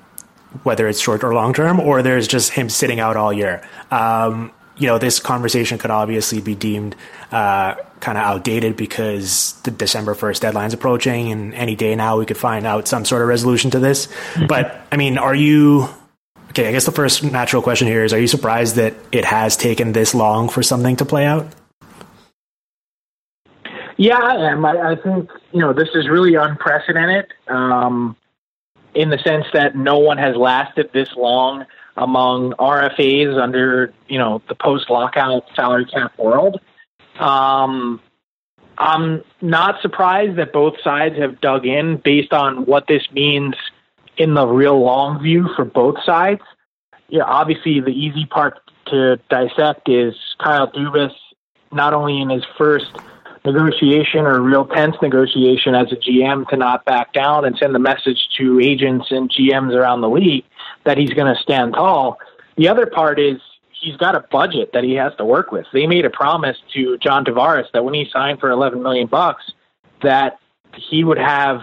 whether 0.62 0.88
it's 0.88 1.00
short 1.00 1.24
or 1.24 1.34
long 1.34 1.52
term, 1.52 1.80
or 1.80 2.02
there's 2.02 2.28
just 2.28 2.52
him 2.52 2.68
sitting 2.68 3.00
out 3.00 3.16
all 3.16 3.32
year. 3.32 3.66
Um, 3.90 4.52
you 4.76 4.86
know, 4.86 4.98
this 4.98 5.20
conversation 5.20 5.78
could 5.78 5.90
obviously 5.90 6.40
be 6.40 6.54
deemed 6.54 6.96
uh, 7.30 7.74
kind 8.00 8.18
of 8.18 8.24
outdated 8.24 8.76
because 8.76 9.60
the 9.62 9.70
December 9.70 10.14
1st 10.14 10.40
deadline's 10.40 10.74
approaching, 10.74 11.30
and 11.30 11.54
any 11.54 11.76
day 11.76 11.94
now 11.94 12.18
we 12.18 12.26
could 12.26 12.36
find 12.36 12.66
out 12.66 12.88
some 12.88 13.04
sort 13.04 13.22
of 13.22 13.28
resolution 13.28 13.70
to 13.70 13.78
this. 13.78 14.06
Mm-hmm. 14.06 14.46
But, 14.46 14.86
I 14.90 14.96
mean, 14.96 15.18
are 15.18 15.34
you. 15.34 15.88
Okay, 16.50 16.68
I 16.68 16.72
guess 16.72 16.86
the 16.86 16.92
first 16.92 17.24
natural 17.24 17.62
question 17.62 17.88
here 17.88 18.04
is 18.04 18.12
Are 18.12 18.20
you 18.20 18.28
surprised 18.28 18.76
that 18.76 18.94
it 19.10 19.24
has 19.24 19.56
taken 19.56 19.92
this 19.92 20.14
long 20.14 20.48
for 20.48 20.62
something 20.62 20.96
to 20.96 21.04
play 21.04 21.24
out? 21.24 21.48
Yeah, 23.96 24.18
I 24.18 24.52
am. 24.52 24.64
I, 24.64 24.92
I 24.92 24.96
think, 24.96 25.30
you 25.52 25.60
know, 25.60 25.72
this 25.72 25.88
is 25.94 26.08
really 26.08 26.34
unprecedented. 26.34 27.32
Um, 27.48 28.16
in 28.94 29.10
the 29.10 29.18
sense 29.18 29.46
that 29.52 29.76
no 29.76 29.98
one 29.98 30.18
has 30.18 30.36
lasted 30.36 30.90
this 30.92 31.08
long 31.16 31.66
among 31.96 32.52
RFAs 32.52 33.40
under 33.40 33.92
you 34.08 34.18
know 34.18 34.42
the 34.48 34.54
post 34.54 34.90
lockout 34.90 35.44
salary 35.54 35.86
cap 35.86 36.18
world. 36.18 36.60
Um, 37.18 38.00
I'm 38.76 39.22
not 39.40 39.80
surprised 39.82 40.36
that 40.38 40.52
both 40.52 40.74
sides 40.82 41.16
have 41.18 41.40
dug 41.40 41.64
in 41.66 42.00
based 42.04 42.32
on 42.32 42.66
what 42.66 42.86
this 42.88 43.02
means 43.12 43.54
in 44.16 44.34
the 44.34 44.46
real 44.46 44.80
long 44.80 45.22
view 45.22 45.48
for 45.54 45.64
both 45.64 45.96
sides. 46.04 46.42
Yeah, 47.08 47.22
obviously 47.24 47.80
the 47.80 47.90
easy 47.90 48.26
part 48.26 48.58
to 48.86 49.16
dissect 49.30 49.88
is 49.88 50.14
Kyle 50.42 50.70
Dubas 50.70 51.12
not 51.72 51.94
only 51.94 52.20
in 52.20 52.30
his 52.30 52.44
first 52.56 52.90
negotiation 53.44 54.20
or 54.20 54.40
real 54.40 54.66
tense 54.66 54.96
negotiation 55.02 55.74
as 55.74 55.92
a 55.92 55.96
GM 55.96 56.48
to 56.48 56.56
not 56.56 56.84
back 56.84 57.12
down 57.12 57.44
and 57.44 57.56
send 57.58 57.74
the 57.74 57.78
message 57.78 58.28
to 58.38 58.58
agents 58.60 59.06
and 59.10 59.30
GMs 59.30 59.74
around 59.74 60.00
the 60.00 60.08
league 60.08 60.44
that 60.84 60.96
he's 60.96 61.10
going 61.10 61.32
to 61.32 61.40
stand 61.42 61.74
tall. 61.74 62.18
The 62.56 62.68
other 62.68 62.86
part 62.86 63.20
is 63.20 63.40
he's 63.80 63.96
got 63.96 64.14
a 64.14 64.20
budget 64.20 64.70
that 64.72 64.84
he 64.84 64.94
has 64.94 65.14
to 65.16 65.24
work 65.24 65.52
with. 65.52 65.66
They 65.72 65.86
made 65.86 66.06
a 66.06 66.10
promise 66.10 66.56
to 66.72 66.96
John 66.98 67.24
Tavares 67.24 67.70
that 67.72 67.84
when 67.84 67.94
he 67.94 68.08
signed 68.10 68.40
for 68.40 68.50
11 68.50 68.82
million 68.82 69.06
bucks 69.06 69.44
that 70.02 70.38
he 70.90 71.04
would 71.04 71.18
have 71.18 71.60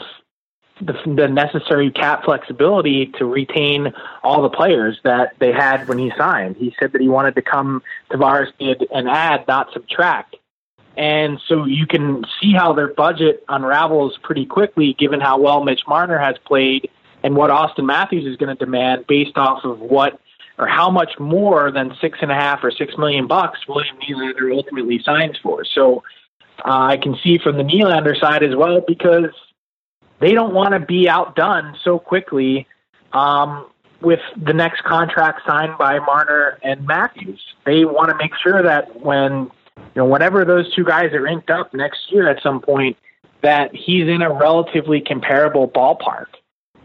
the, 0.80 0.94
the 1.06 1.28
necessary 1.28 1.92
cap 1.92 2.24
flexibility 2.26 3.08
to 3.18 3.26
retain 3.26 3.94
all 4.24 4.42
the 4.42 4.50
players 4.50 5.00
that 5.04 5.34
they 5.40 5.52
had 5.52 5.88
when 5.88 5.98
he 5.98 6.12
signed. 6.18 6.56
He 6.58 6.76
said 6.80 6.92
that 6.94 7.02
he 7.02 7.08
wanted 7.08 7.36
to 7.36 7.42
come 7.42 7.84
Tavares 8.12 8.52
did 8.60 8.88
an 8.92 9.08
add, 9.08 9.48
not 9.48 9.72
subtract. 9.74 10.36
And 10.98 11.40
so 11.48 11.66
you 11.66 11.88
can 11.88 12.24
see 12.42 12.54
how 12.54 12.74
their 12.74 12.94
budget 12.94 13.44
unravels 13.48 14.18
pretty 14.24 14.46
quickly 14.46 14.94
given 14.94 15.22
how 15.22 15.40
well 15.40 15.64
Mitch 15.64 15.82
Marner 15.88 16.20
has 16.20 16.36
played 16.46 16.90
and 17.24 17.36
what 17.36 17.50
Auston 17.50 17.86
Matthews 17.86 18.26
is 18.26 18.38
going 18.38 18.56
to 18.56 18.66
demand 18.66 19.06
based 19.08 19.38
off 19.38 19.64
of 19.64 19.80
what 19.80 20.20
or 20.58 20.68
how 20.68 20.90
much 20.90 21.18
more 21.18 21.72
than 21.72 21.96
six 22.02 22.20
and 22.22 22.32
a 22.32 22.36
half 22.36 22.64
or 22.64 22.72
six 22.72 22.98
million 22.98 23.26
bucks 23.26 23.60
William 23.68 23.96
Nylander 23.98 24.56
ultimately 24.56 25.02
signs 25.04 25.38
for. 25.42 25.64
So 25.66 26.04
uh, 26.60 26.92
I 26.92 26.98
can 26.98 27.18
see 27.24 27.38
from 27.38 27.58
the 27.58 27.64
Nylander 27.64 28.20
side 28.20 28.44
as 28.44 28.56
well 28.56 28.82
because 28.86 29.32
they 30.20 30.34
don't 30.34 30.54
want 30.54 30.74
to 30.74 30.80
be 30.80 31.10
outdone 31.10 31.78
so 31.84 31.98
quickly 31.98 32.68
um, 33.14 33.68
with 34.02 34.20
the 34.38 34.54
next 34.54 34.84
contract 34.84 35.42
signed 35.48 35.78
by 35.78 36.00
Marner 36.00 36.60
and 36.64 36.86
Matthews. 36.86 37.42
They 37.66 37.86
want 37.86 38.10
to 38.10 38.16
make 38.16 38.32
sure 38.44 38.62
that 38.62 39.02
when 39.02 39.50
you 39.78 39.84
know, 39.96 40.06
whenever 40.06 40.46
those 40.46 40.74
two 40.74 40.84
guys 40.84 41.12
are 41.14 41.28
inked 41.28 41.50
up 41.50 41.74
next 41.74 42.12
year 42.12 42.30
at 42.30 42.42
some 42.42 42.62
point, 42.62 42.98
that 43.42 43.76
he's 43.76 44.08
in 44.08 44.22
a 44.22 44.32
relatively 44.32 45.02
comparable 45.02 45.68
ballpark. 45.68 46.28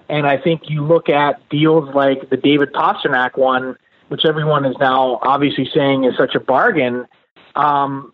And 0.08 0.26
I 0.26 0.38
think 0.38 0.62
you 0.68 0.84
look 0.84 1.08
at 1.08 1.46
deals 1.48 1.94
like 1.94 2.30
the 2.30 2.36
David 2.36 2.72
Pastrnak 2.72 3.36
one, 3.36 3.76
which 4.08 4.24
everyone 4.24 4.64
is 4.64 4.76
now 4.78 5.18
obviously 5.22 5.68
saying 5.74 6.04
is 6.04 6.16
such 6.16 6.34
a 6.34 6.40
bargain. 6.40 7.06
Um, 7.54 8.12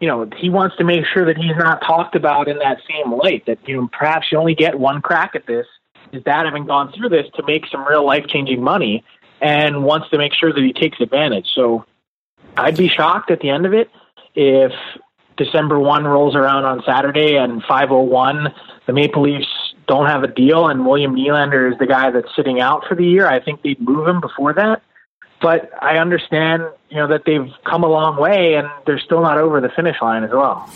you 0.00 0.08
know, 0.08 0.28
he 0.36 0.48
wants 0.50 0.76
to 0.76 0.84
make 0.84 1.04
sure 1.12 1.24
that 1.26 1.36
he's 1.36 1.56
not 1.56 1.80
talked 1.82 2.14
about 2.16 2.48
in 2.48 2.58
that 2.58 2.78
same 2.88 3.12
light. 3.12 3.44
That 3.46 3.58
you 3.66 3.76
know, 3.76 3.88
perhaps 3.92 4.28
you 4.30 4.38
only 4.38 4.54
get 4.54 4.78
one 4.78 5.02
crack 5.02 5.34
at 5.34 5.46
this. 5.46 5.66
Is 6.12 6.22
dad 6.24 6.44
having 6.44 6.66
gone 6.66 6.92
through 6.92 7.08
this 7.08 7.26
to 7.36 7.42
make 7.46 7.66
some 7.68 7.86
real 7.86 8.04
life 8.04 8.26
changing 8.26 8.62
money, 8.62 9.02
and 9.40 9.84
wants 9.84 10.10
to 10.10 10.18
make 10.18 10.34
sure 10.34 10.52
that 10.52 10.62
he 10.62 10.72
takes 10.72 11.00
advantage. 11.00 11.46
So, 11.54 11.86
I'd 12.56 12.76
be 12.76 12.88
shocked 12.88 13.30
at 13.30 13.40
the 13.40 13.48
end 13.48 13.64
of 13.64 13.72
it 13.72 13.90
if 14.34 14.72
December 15.36 15.78
1 15.78 16.04
rolls 16.04 16.34
around 16.34 16.64
on 16.64 16.82
Saturday 16.86 17.36
and 17.36 17.62
501, 17.62 18.48
the 18.86 18.92
Maple 18.92 19.22
Leafs 19.22 19.46
don't 19.86 20.06
have 20.06 20.22
a 20.22 20.28
deal 20.28 20.68
and 20.68 20.86
William 20.86 21.14
Nylander 21.14 21.72
is 21.72 21.78
the 21.78 21.86
guy 21.86 22.10
that's 22.10 22.34
sitting 22.36 22.60
out 22.60 22.84
for 22.88 22.94
the 22.94 23.04
year, 23.04 23.26
I 23.26 23.40
think 23.40 23.62
they'd 23.62 23.80
move 23.80 24.06
him 24.06 24.20
before 24.20 24.52
that. 24.54 24.82
But 25.42 25.70
I 25.82 25.98
understand, 25.98 26.62
you 26.88 26.96
know, 26.96 27.08
that 27.08 27.24
they've 27.26 27.52
come 27.64 27.82
a 27.82 27.88
long 27.88 28.16
way 28.16 28.54
and 28.54 28.68
they're 28.86 29.00
still 29.00 29.20
not 29.20 29.38
over 29.38 29.60
the 29.60 29.68
finish 29.68 29.96
line 30.00 30.22
as 30.22 30.30
well. 30.30 30.70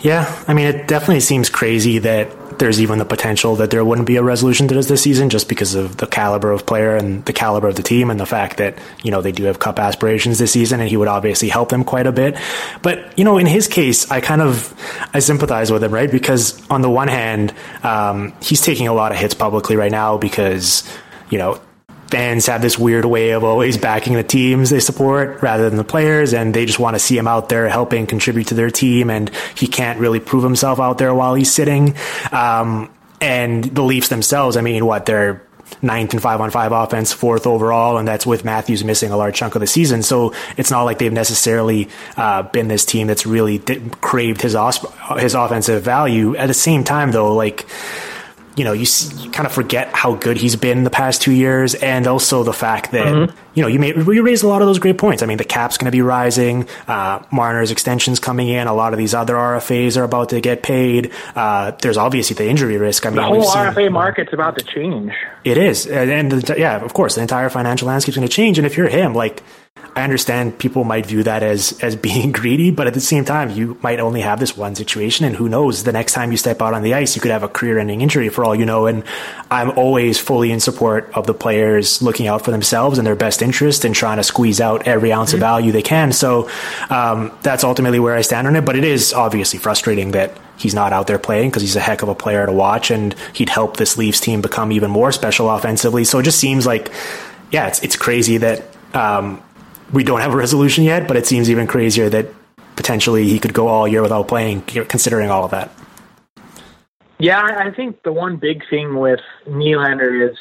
Yeah, 0.00 0.44
I 0.48 0.54
mean, 0.54 0.66
it 0.66 0.88
definitely 0.88 1.20
seems 1.20 1.50
crazy 1.50 1.98
that 1.98 2.58
there's 2.58 2.80
even 2.80 2.98
the 2.98 3.04
potential 3.04 3.56
that 3.56 3.70
there 3.70 3.84
wouldn't 3.84 4.06
be 4.06 4.16
a 4.16 4.22
resolution 4.22 4.66
to 4.68 4.74
this 4.74 4.86
this 4.86 5.02
season 5.02 5.28
just 5.30 5.48
because 5.48 5.74
of 5.74 5.98
the 5.98 6.06
caliber 6.06 6.52
of 6.52 6.64
player 6.66 6.96
and 6.96 7.24
the 7.26 7.32
caliber 7.32 7.68
of 7.68 7.76
the 7.76 7.82
team 7.82 8.10
and 8.10 8.18
the 8.18 8.26
fact 8.26 8.56
that, 8.56 8.78
you 9.02 9.10
know, 9.10 9.20
they 9.20 9.32
do 9.32 9.44
have 9.44 9.58
cup 9.58 9.78
aspirations 9.78 10.38
this 10.38 10.52
season 10.52 10.80
and 10.80 10.88
he 10.88 10.96
would 10.96 11.08
obviously 11.08 11.48
help 11.48 11.68
them 11.68 11.84
quite 11.84 12.06
a 12.06 12.12
bit. 12.12 12.38
But, 12.82 13.18
you 13.18 13.24
know, 13.24 13.36
in 13.36 13.46
his 13.46 13.68
case, 13.68 14.10
I 14.10 14.20
kind 14.20 14.40
of, 14.40 14.74
I 15.12 15.18
sympathize 15.18 15.70
with 15.70 15.84
him, 15.84 15.92
right? 15.92 16.10
Because 16.10 16.66
on 16.70 16.80
the 16.80 16.90
one 16.90 17.08
hand, 17.08 17.54
um, 17.82 18.32
he's 18.42 18.62
taking 18.62 18.88
a 18.88 18.94
lot 18.94 19.12
of 19.12 19.18
hits 19.18 19.34
publicly 19.34 19.76
right 19.76 19.92
now 19.92 20.16
because, 20.16 20.90
you 21.28 21.38
know, 21.38 21.60
fans 22.10 22.46
have 22.46 22.60
this 22.60 22.78
weird 22.78 23.04
way 23.04 23.30
of 23.30 23.44
always 23.44 23.78
backing 23.78 24.14
the 24.14 24.22
teams 24.22 24.70
they 24.70 24.80
support 24.80 25.42
rather 25.42 25.68
than 25.68 25.76
the 25.76 25.84
players, 25.84 26.34
and 26.34 26.52
they 26.52 26.66
just 26.66 26.78
want 26.78 26.94
to 26.94 26.98
see 26.98 27.16
him 27.16 27.28
out 27.28 27.48
there 27.48 27.68
helping 27.68 28.06
contribute 28.06 28.48
to 28.48 28.54
their 28.54 28.70
team, 28.70 29.10
and 29.10 29.30
he 29.54 29.66
can't 29.66 29.98
really 30.00 30.20
prove 30.20 30.42
himself 30.42 30.80
out 30.80 30.98
there 30.98 31.14
while 31.14 31.34
he's 31.34 31.52
sitting. 31.52 31.94
Um, 32.32 32.90
and 33.20 33.64
the 33.64 33.82
Leafs 33.82 34.08
themselves, 34.08 34.56
I 34.56 34.62
mean, 34.62 34.84
what 34.86 35.06
they're 35.06 35.46
ninth 35.82 36.12
and 36.12 36.20
five 36.20 36.40
on 36.40 36.50
five 36.50 36.72
offense, 36.72 37.12
fourth 37.12 37.46
overall, 37.46 37.98
and 37.98 38.06
that's 38.06 38.26
with 38.26 38.44
Matthews 38.44 38.84
missing 38.84 39.12
a 39.12 39.16
large 39.16 39.36
chunk 39.36 39.54
of 39.54 39.60
the 39.60 39.66
season. 39.66 40.02
So 40.02 40.34
it's 40.56 40.70
not 40.70 40.82
like 40.82 40.98
they've 40.98 41.12
necessarily 41.12 41.88
uh, 42.16 42.42
been 42.42 42.68
this 42.68 42.84
team 42.84 43.06
that's 43.06 43.26
really 43.26 43.60
craved 44.00 44.42
his 44.42 44.54
os- 44.54 44.84
his 45.18 45.34
offensive 45.34 45.82
value. 45.82 46.36
At 46.36 46.46
the 46.46 46.54
same 46.54 46.84
time, 46.84 47.12
though, 47.12 47.34
like 47.34 47.66
you 48.60 48.64
know, 48.64 48.74
you, 48.74 48.84
you, 49.16 49.30
kind 49.30 49.46
of 49.46 49.52
forget 49.52 49.88
how 49.94 50.16
good 50.16 50.36
he's 50.36 50.54
been 50.54 50.84
the 50.84 50.90
past 50.90 51.22
two 51.22 51.32
years, 51.32 51.74
and 51.76 52.06
also 52.06 52.42
the 52.42 52.52
fact 52.52 52.90
that 52.90 53.06
mm-hmm. 53.06 53.38
you 53.54 53.62
know 53.62 53.68
you 53.68 53.78
made 53.78 53.96
you 53.96 54.22
raised 54.22 54.44
a 54.44 54.48
lot 54.48 54.60
of 54.60 54.68
those 54.68 54.78
great 54.78 54.98
points. 54.98 55.22
I 55.22 55.26
mean, 55.26 55.38
the 55.38 55.46
cap's 55.46 55.78
going 55.78 55.86
to 55.86 55.90
be 55.90 56.02
rising, 56.02 56.68
uh, 56.86 57.22
Marner's 57.32 57.70
extensions 57.70 58.20
coming 58.20 58.48
in, 58.48 58.66
a 58.66 58.74
lot 58.74 58.92
of 58.92 58.98
these 58.98 59.14
other 59.14 59.32
RFAs 59.32 59.96
are 59.96 60.04
about 60.04 60.28
to 60.28 60.42
get 60.42 60.62
paid. 60.62 61.10
Uh, 61.34 61.70
there's 61.80 61.96
obviously 61.96 62.34
the 62.34 62.50
injury 62.50 62.76
risk. 62.76 63.06
I 63.06 63.08
mean, 63.08 63.16
the 63.16 63.22
whole 63.22 63.50
RFA 63.50 63.90
market's 63.90 64.34
about 64.34 64.58
to 64.58 64.64
change. 64.66 65.14
It 65.42 65.56
is, 65.56 65.86
and, 65.86 66.10
and 66.10 66.30
the, 66.30 66.60
yeah, 66.60 66.84
of 66.84 66.92
course, 66.92 67.14
the 67.14 67.22
entire 67.22 67.48
financial 67.48 67.88
landscape's 67.88 68.18
going 68.18 68.28
to 68.28 68.34
change. 68.34 68.58
And 68.58 68.66
if 68.66 68.76
you're 68.76 68.88
him, 68.88 69.14
like 69.14 69.42
I 70.00 70.04
understand 70.04 70.58
people 70.58 70.84
might 70.84 71.06
view 71.06 71.22
that 71.24 71.42
as 71.42 71.78
as 71.82 71.96
being 71.96 72.32
greedy, 72.40 72.70
but 72.70 72.86
at 72.86 72.94
the 72.94 73.00
same 73.00 73.24
time, 73.24 73.50
you 73.50 73.78
might 73.82 74.00
only 74.00 74.20
have 74.20 74.38
this 74.38 74.56
one 74.56 74.74
situation, 74.74 75.26
and 75.26 75.34
who 75.34 75.48
knows? 75.48 75.84
The 75.84 75.92
next 75.92 76.12
time 76.12 76.30
you 76.30 76.36
step 76.36 76.62
out 76.62 76.74
on 76.74 76.82
the 76.82 76.94
ice, 76.94 77.16
you 77.16 77.22
could 77.22 77.30
have 77.30 77.42
a 77.42 77.48
career-ending 77.48 78.00
injury 78.00 78.28
for 78.28 78.44
all 78.44 78.54
you 78.54 78.64
know. 78.64 78.86
And 78.86 79.04
I'm 79.50 79.70
always 79.72 80.18
fully 80.18 80.52
in 80.52 80.60
support 80.60 81.10
of 81.14 81.26
the 81.26 81.34
players 81.34 82.00
looking 82.02 82.28
out 82.28 82.44
for 82.44 82.50
themselves 82.50 82.98
and 82.98 83.06
their 83.06 83.16
best 83.16 83.42
interest 83.42 83.84
and 83.84 83.94
trying 83.94 84.18
to 84.18 84.22
squeeze 84.22 84.60
out 84.60 84.86
every 84.86 85.12
ounce 85.12 85.30
mm-hmm. 85.30 85.36
of 85.36 85.40
value 85.40 85.72
they 85.72 85.82
can. 85.82 86.12
So 86.12 86.48
um, 86.88 87.36
that's 87.42 87.64
ultimately 87.64 88.00
where 88.00 88.14
I 88.14 88.22
stand 88.22 88.46
on 88.46 88.56
it. 88.56 88.64
But 88.64 88.76
it 88.76 88.84
is 88.84 89.12
obviously 89.12 89.58
frustrating 89.58 90.12
that 90.12 90.32
he's 90.56 90.74
not 90.74 90.92
out 90.92 91.08
there 91.08 91.18
playing 91.18 91.50
because 91.50 91.62
he's 91.62 91.76
a 91.76 91.80
heck 91.80 92.02
of 92.02 92.08
a 92.08 92.14
player 92.14 92.46
to 92.46 92.52
watch, 92.52 92.90
and 92.90 93.14
he'd 93.34 93.48
help 93.48 93.76
this 93.76 93.98
Leafs 93.98 94.20
team 94.20 94.40
become 94.40 94.72
even 94.72 94.90
more 94.90 95.10
special 95.10 95.50
offensively. 95.50 96.04
So 96.04 96.20
it 96.20 96.22
just 96.22 96.38
seems 96.38 96.64
like, 96.64 96.92
yeah, 97.50 97.66
it's 97.66 97.82
it's 97.82 97.96
crazy 97.96 98.38
that. 98.38 98.64
Um, 98.92 99.42
we 99.92 100.04
don't 100.04 100.20
have 100.20 100.32
a 100.32 100.36
resolution 100.36 100.84
yet, 100.84 101.08
but 101.08 101.16
it 101.16 101.26
seems 101.26 101.50
even 101.50 101.66
crazier 101.66 102.08
that 102.08 102.26
potentially 102.76 103.24
he 103.24 103.38
could 103.38 103.52
go 103.52 103.68
all 103.68 103.86
year 103.86 104.02
without 104.02 104.28
playing, 104.28 104.62
considering 104.62 105.30
all 105.30 105.44
of 105.44 105.50
that. 105.50 105.70
Yeah, 107.18 107.42
I 107.42 107.70
think 107.70 108.02
the 108.02 108.12
one 108.12 108.36
big 108.36 108.62
thing 108.70 108.98
with 108.98 109.20
Nylander 109.46 110.30
is 110.30 110.36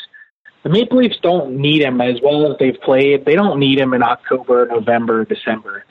the 0.63 0.69
Maple 0.69 0.97
Leafs 0.97 1.17
don't 1.21 1.57
need 1.57 1.81
him 1.81 1.99
as 1.99 2.21
well 2.23 2.51
as 2.51 2.57
they've 2.57 2.79
played. 2.81 3.25
They 3.25 3.35
don't 3.35 3.59
need 3.59 3.79
him 3.79 3.93
in 3.93 4.01
October, 4.01 4.65
November, 4.67 5.25
December. 5.25 5.83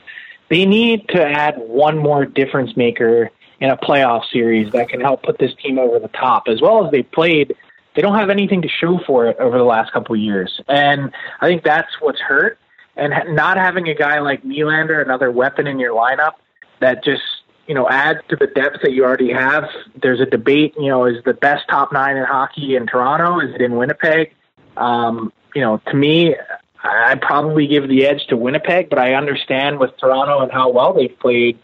They 0.48 0.64
need 0.64 1.08
to 1.08 1.22
add 1.22 1.56
one 1.58 1.98
more 1.98 2.24
difference 2.24 2.74
maker 2.76 3.30
in 3.60 3.70
a 3.70 3.76
playoff 3.76 4.22
series 4.32 4.72
that 4.72 4.88
can 4.88 5.00
help 5.00 5.22
put 5.22 5.38
this 5.38 5.52
team 5.62 5.78
over 5.78 5.98
the 5.98 6.08
top. 6.08 6.44
As 6.48 6.62
well 6.62 6.86
as 6.86 6.90
they 6.90 7.02
played, 7.02 7.54
they 7.94 8.00
don't 8.00 8.14
have 8.14 8.30
anything 8.30 8.62
to 8.62 8.68
show 8.68 8.98
for 9.06 9.26
it 9.26 9.36
over 9.38 9.58
the 9.58 9.64
last 9.64 9.92
couple 9.92 10.14
of 10.14 10.20
years. 10.20 10.60
And 10.68 11.12
I 11.40 11.48
think 11.48 11.64
that's 11.64 11.90
what's 12.00 12.20
hurt 12.20 12.58
and 12.98 13.34
not 13.34 13.56
having 13.56 13.88
a 13.88 13.94
guy 13.94 14.18
like 14.20 14.42
Nylander, 14.42 15.02
another 15.02 15.30
weapon 15.30 15.66
in 15.66 15.78
your 15.78 15.94
lineup 15.94 16.32
that 16.80 17.04
just 17.04 17.22
you 17.66 17.74
know 17.74 17.88
adds 17.88 18.20
to 18.28 18.36
the 18.36 18.46
depth 18.46 18.82
that 18.82 18.92
you 18.92 19.04
already 19.04 19.32
have. 19.32 19.64
There's 20.00 20.20
a 20.20 20.26
debate, 20.26 20.74
you 20.76 20.88
know, 20.88 21.06
is 21.06 21.22
the 21.24 21.34
best 21.34 21.68
top 21.68 21.92
nine 21.92 22.16
in 22.16 22.24
hockey 22.24 22.76
in 22.76 22.86
Toronto? 22.86 23.40
Is 23.40 23.54
it 23.54 23.62
in 23.62 23.76
Winnipeg? 23.76 24.34
Um, 24.76 25.32
you 25.54 25.62
know, 25.62 25.80
to 25.86 25.94
me, 25.94 26.34
I 26.82 27.14
probably 27.16 27.66
give 27.66 27.88
the 27.88 28.06
edge 28.06 28.26
to 28.28 28.36
Winnipeg, 28.36 28.90
but 28.90 28.98
I 28.98 29.14
understand 29.14 29.78
with 29.78 29.96
Toronto 29.98 30.40
and 30.40 30.52
how 30.52 30.70
well 30.70 30.94
they've 30.94 31.16
played. 31.18 31.58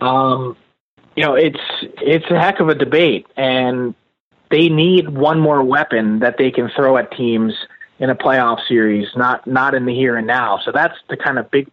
Um, 0.00 0.56
you 1.16 1.24
know, 1.24 1.34
it's 1.34 1.60
it's 1.80 2.30
a 2.30 2.38
heck 2.38 2.60
of 2.60 2.68
a 2.68 2.74
debate, 2.74 3.26
and 3.36 3.94
they 4.50 4.68
need 4.68 5.08
one 5.08 5.40
more 5.40 5.62
weapon 5.62 6.20
that 6.20 6.36
they 6.38 6.50
can 6.50 6.70
throw 6.74 6.96
at 6.96 7.10
teams 7.12 7.54
in 7.98 8.10
a 8.10 8.14
playoff 8.14 8.66
series, 8.66 9.08
not 9.16 9.46
not 9.46 9.74
in 9.74 9.86
the 9.86 9.94
here 9.94 10.16
and 10.16 10.26
now. 10.26 10.58
So 10.64 10.72
that's 10.72 10.96
the 11.08 11.16
kind 11.16 11.38
of 11.38 11.50
big 11.50 11.68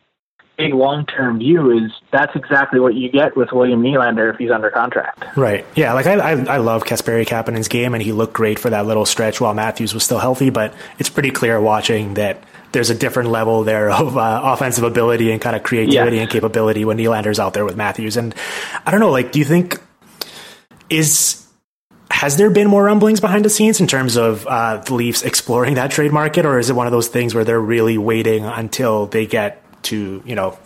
big 0.58 0.74
long 0.74 1.06
term 1.06 1.40
view 1.40 1.72
is 1.72 1.92
that's 2.12 2.36
exactly 2.36 2.80
what 2.80 2.94
you 2.94 3.10
get 3.10 3.36
with 3.36 3.52
William 3.52 3.82
Nylander 3.82 4.32
if 4.32 4.38
he's 4.38 4.52
under 4.52 4.70
contract. 4.70 5.24
Right. 5.36 5.66
Yeah. 5.76 5.94
Like 5.94 6.06
I 6.06 6.14
I, 6.14 6.32
I 6.32 6.58
love 6.58 6.84
Kasperi 6.84 7.26
Kapanen's 7.26 7.68
game 7.68 7.94
and 7.94 8.04
he 8.04 8.12
looked 8.12 8.34
great 8.34 8.60
for 8.60 8.70
that 8.70 8.86
little 8.86 9.06
stretch 9.06 9.42
while 9.42 9.54
Matthews 9.54 9.94
was 9.94 10.04
still 10.04 10.20
healthy, 10.20 10.50
but 10.50 10.74
it's 11.00 11.10
pretty 11.10 11.32
clear 11.32 11.60
watching 11.60 12.16
that 12.16 12.44
there's 12.72 12.90
a 12.90 12.96
different 12.96 13.30
level 13.30 13.64
there 13.64 13.92
of 13.92 14.18
uh, 14.18 14.42
offensive 14.44 14.84
ability 14.84 15.32
and 15.32 15.42
kind 15.42 15.56
of 15.56 15.64
creativity 15.64 16.18
yeah. 16.18 16.24
and 16.24 16.32
capability 16.32 16.86
when 16.86 16.98
Nylander's 16.98 17.40
out 17.40 17.54
there 17.54 17.66
with 17.66 17.76
Matthews. 17.76 18.18
And 18.18 18.36
I 18.86 18.92
don't 18.92 19.00
know, 19.00 19.12
like, 19.12 19.32
do 19.32 19.40
you 19.40 19.46
think 19.46 19.82
is 20.90 21.41
has 22.12 22.38
there 22.38 22.50
been 22.50 22.68
more 22.68 22.84
rumblings 22.84 23.20
behind 23.20 23.46
the 23.46 23.50
scenes 23.50 23.80
in 23.80 23.88
terms 23.88 24.18
of 24.18 24.46
uh, 24.46 24.78
the 24.78 24.94
Leafs 24.94 25.24
exploring 25.24 25.76
that 25.76 25.92
trade 25.92 26.12
market, 26.12 26.46
or 26.46 26.60
is 26.60 26.70
it 26.70 26.74
one 26.74 26.86
of 26.86 26.92
those 26.92 27.08
things 27.08 27.34
where 27.34 27.44
they're 27.44 27.60
really 27.60 27.98
waiting 27.98 28.46
until 28.46 29.08
they 29.08 29.26
get 29.26 29.64
to 29.84 30.22
you 30.26 30.36
know 30.36 30.58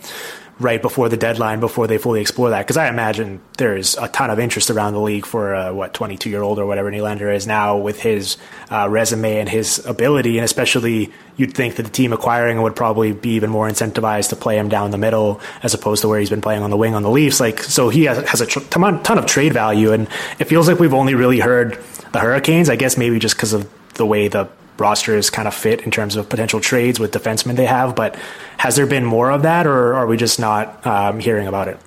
right 0.58 0.82
before 0.82 1.10
the 1.10 1.18
deadline 1.18 1.60
before 1.60 1.86
they 1.86 1.98
fully 1.98 2.22
explore 2.22 2.52
that. 2.52 2.60
Because 2.60 2.78
I 2.78 2.88
imagine 2.88 3.42
there's 3.58 3.98
a 3.98 4.08
ton 4.08 4.30
of 4.30 4.40
interest 4.40 4.70
around 4.70 4.94
the 4.94 5.02
league 5.02 5.26
for 5.26 5.74
what 5.74 5.94
22 5.94 6.30
year 6.30 6.42
old 6.42 6.60
or 6.60 6.66
whatever 6.66 6.90
Nylander 6.90 7.34
is 7.34 7.46
now 7.46 7.78
with 7.78 8.00
his 8.00 8.38
uh, 8.72 8.88
resume 8.90 9.40
and 9.40 9.50
his 9.50 9.86
ability. 9.86 10.38
And 10.38 10.46
especially 10.46 11.12
you'd 11.36 11.54
think 11.54 11.76
that 11.76 11.84
the 11.84 11.90
team 11.90 12.14
acquiring 12.14 12.62
would 12.62 12.76
probably 12.76 13.12
be 13.12 13.32
even 13.32 13.50
more 13.50 13.68
incentivized 13.68 14.30
to 14.30 14.36
play 14.38 14.58
him 14.58 14.70
down 14.70 14.92
the 14.92 14.98
middle 14.98 15.42
as 15.62 15.74
opposed 15.74 16.02
to 16.04 16.08
where 16.08 16.20
he's 16.20 16.30
been 16.30 16.42
playing 16.42 16.64
on 16.64 16.70
the 16.70 16.78
wing 16.78 16.96
on 16.96 17.04
the 17.04 17.10
Leafs. 17.10 17.40
Like 17.42 17.60
so 17.62 17.90
he 17.90 18.06
has, 18.06 18.18
has 18.30 18.40
a 18.40 18.46
tr- 18.46 18.62
ton 18.62 19.18
of 19.18 19.26
trade 19.26 19.52
value. 19.52 19.92
And 19.92 20.08
it 20.40 20.46
feels 20.46 20.70
like 20.70 20.80
we've 20.80 20.94
only 20.94 21.16
really 21.16 21.40
heard 21.40 21.78
the 22.14 22.20
Hurricanes 22.20 22.70
I 22.70 22.78
guess 22.78 22.98
maybe 22.98 23.20
just 23.20 23.36
because 23.36 23.52
of 23.52 23.70
the 23.96 24.06
way 24.06 24.30
the 24.30 24.48
roster 24.78 25.16
is 25.16 25.30
kind 25.30 25.48
of 25.48 25.54
fit 25.54 25.82
in 25.82 25.92
terms 25.92 26.16
of 26.16 26.30
potential 26.30 26.60
trades 26.60 27.00
with 27.00 27.12
defensemen 27.12 27.56
they 27.56 27.66
have. 27.66 27.96
But 27.96 28.16
has 28.58 28.76
there 28.76 28.88
been 28.88 29.06
more 29.06 29.32
of 29.32 29.44
that, 29.44 29.68
or 29.68 29.94
are 29.94 30.08
we 30.08 30.18
just 30.18 30.40
not 30.40 30.86
um, 30.86 31.20
hearing 31.20 31.48
about 31.48 31.68
it? 31.68 31.78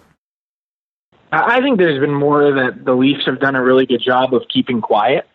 I 1.31 1.61
think 1.61 1.79
there's 1.79 2.01
been 2.01 2.15
more 2.15 2.53
that 2.53 2.85
the 2.85 2.95
Leafs 2.95 3.27
have 3.27 3.39
done 3.41 3.55
a 3.55 3.63
really 3.63 3.85
good 3.85 4.01
job 4.01 4.33
of 4.33 4.43
keeping 4.49 4.81
quiet. 4.81 5.27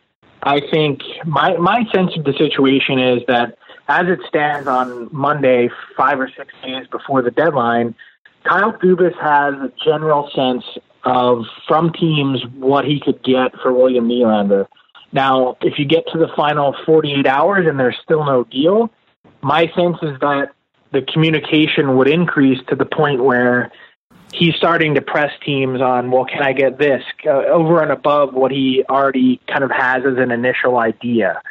I 0.42 0.60
think 0.72 1.02
my 1.26 1.56
my 1.58 1.86
sense 1.94 2.18
of 2.18 2.26
the 2.26 2.34
situation 2.34 3.00
is 3.00 3.22
that 3.28 3.58
as 3.88 4.08
it 4.08 4.20
stands 4.28 4.68
on 4.68 5.10
Monday, 5.12 5.70
five 5.96 6.20
or 6.20 6.30
six 6.36 6.54
days 6.64 6.88
before 6.88 7.22
the 7.22 7.32
deadline, 7.32 7.96
Kyle 8.44 8.74
Dubas 8.74 9.16
has 9.22 9.54
a 9.56 9.72
general 9.84 10.30
sense 10.34 10.64
of 11.04 11.46
from 11.68 11.92
teams 11.94 12.46
what 12.56 12.86
he 12.86 13.00
could 13.00 13.22
get 13.24 13.52
for 13.62 13.74
William 13.74 14.08
Nylander. 14.08 14.68
Now, 15.14 15.58
if 15.62 15.78
you 15.78 15.86
get 15.86 16.06
to 16.12 16.18
the 16.18 16.28
final 16.36 16.76
48 16.86 17.26
hours 17.28 17.68
and 17.68 17.80
there's 17.80 17.98
still 18.04 18.26
no 18.26 18.44
deal, 18.44 18.90
my 19.42 19.72
sense 19.76 19.98
is 20.02 20.20
that 20.20 20.54
the 20.92 21.04
communication 21.04 21.98
would 21.98 22.08
increase 22.08 22.60
to 22.70 22.76
the 22.76 22.86
point 22.86 23.24
where 23.24 23.72
he's 24.34 24.56
starting 24.56 24.96
to 24.96 25.02
press 25.02 25.32
teams 25.46 25.82
on, 25.82 26.10
well, 26.10 26.26
can 26.26 26.42
I 26.42 26.54
get 26.54 26.80
this 26.80 27.04
uh, 27.26 27.30
over 27.30 27.82
and 27.82 27.92
above 27.92 28.34
what 28.34 28.52
he 28.52 28.84
already 28.90 29.40
kind 29.48 29.64
of 29.64 29.72
has 29.72 30.04
as 30.06 30.18
an 30.18 30.32
initial 30.32 30.78
idea. 30.78 31.42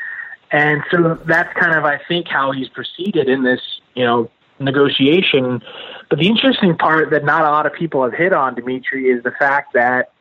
And 0.51 0.83
so 0.91 1.19
that's 1.25 1.53
kind 1.59 1.77
of, 1.77 1.85
I 1.85 2.01
think, 2.09 2.29
how 2.29 2.51
he's 2.51 2.69
proceeded 2.69 3.29
in 3.29 3.45
this, 3.45 3.61
you 3.95 4.05
know, 4.05 4.31
negotiation. 4.59 5.63
But 6.11 6.19
the 6.19 6.27
interesting 6.27 6.77
part 6.77 7.11
that 7.11 7.25
not 7.25 7.43
a 7.43 7.51
lot 7.51 7.67
of 7.67 7.73
people 7.73 8.03
have 8.03 8.13
hit 8.13 8.33
on, 8.33 8.55
Dimitri, 8.55 9.11
is 9.11 9.23
the 9.23 9.33
fact 9.39 9.73
that 9.75 10.13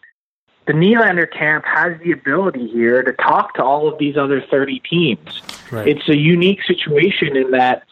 the 0.68 0.74
Nylander 0.74 1.32
camp 1.32 1.66
has 1.66 2.00
the 2.04 2.12
ability 2.12 2.68
here 2.68 3.02
to 3.02 3.14
talk 3.14 3.56
to 3.56 3.64
all 3.64 3.92
of 3.92 3.98
these 3.98 4.16
other 4.16 4.42
30 4.42 4.80
teams. 4.80 5.42
Right. 5.72 5.88
It's 5.88 6.08
a 6.08 6.16
unique 6.16 6.64
situation 6.64 7.36
in 7.36 7.52
that 7.52 7.84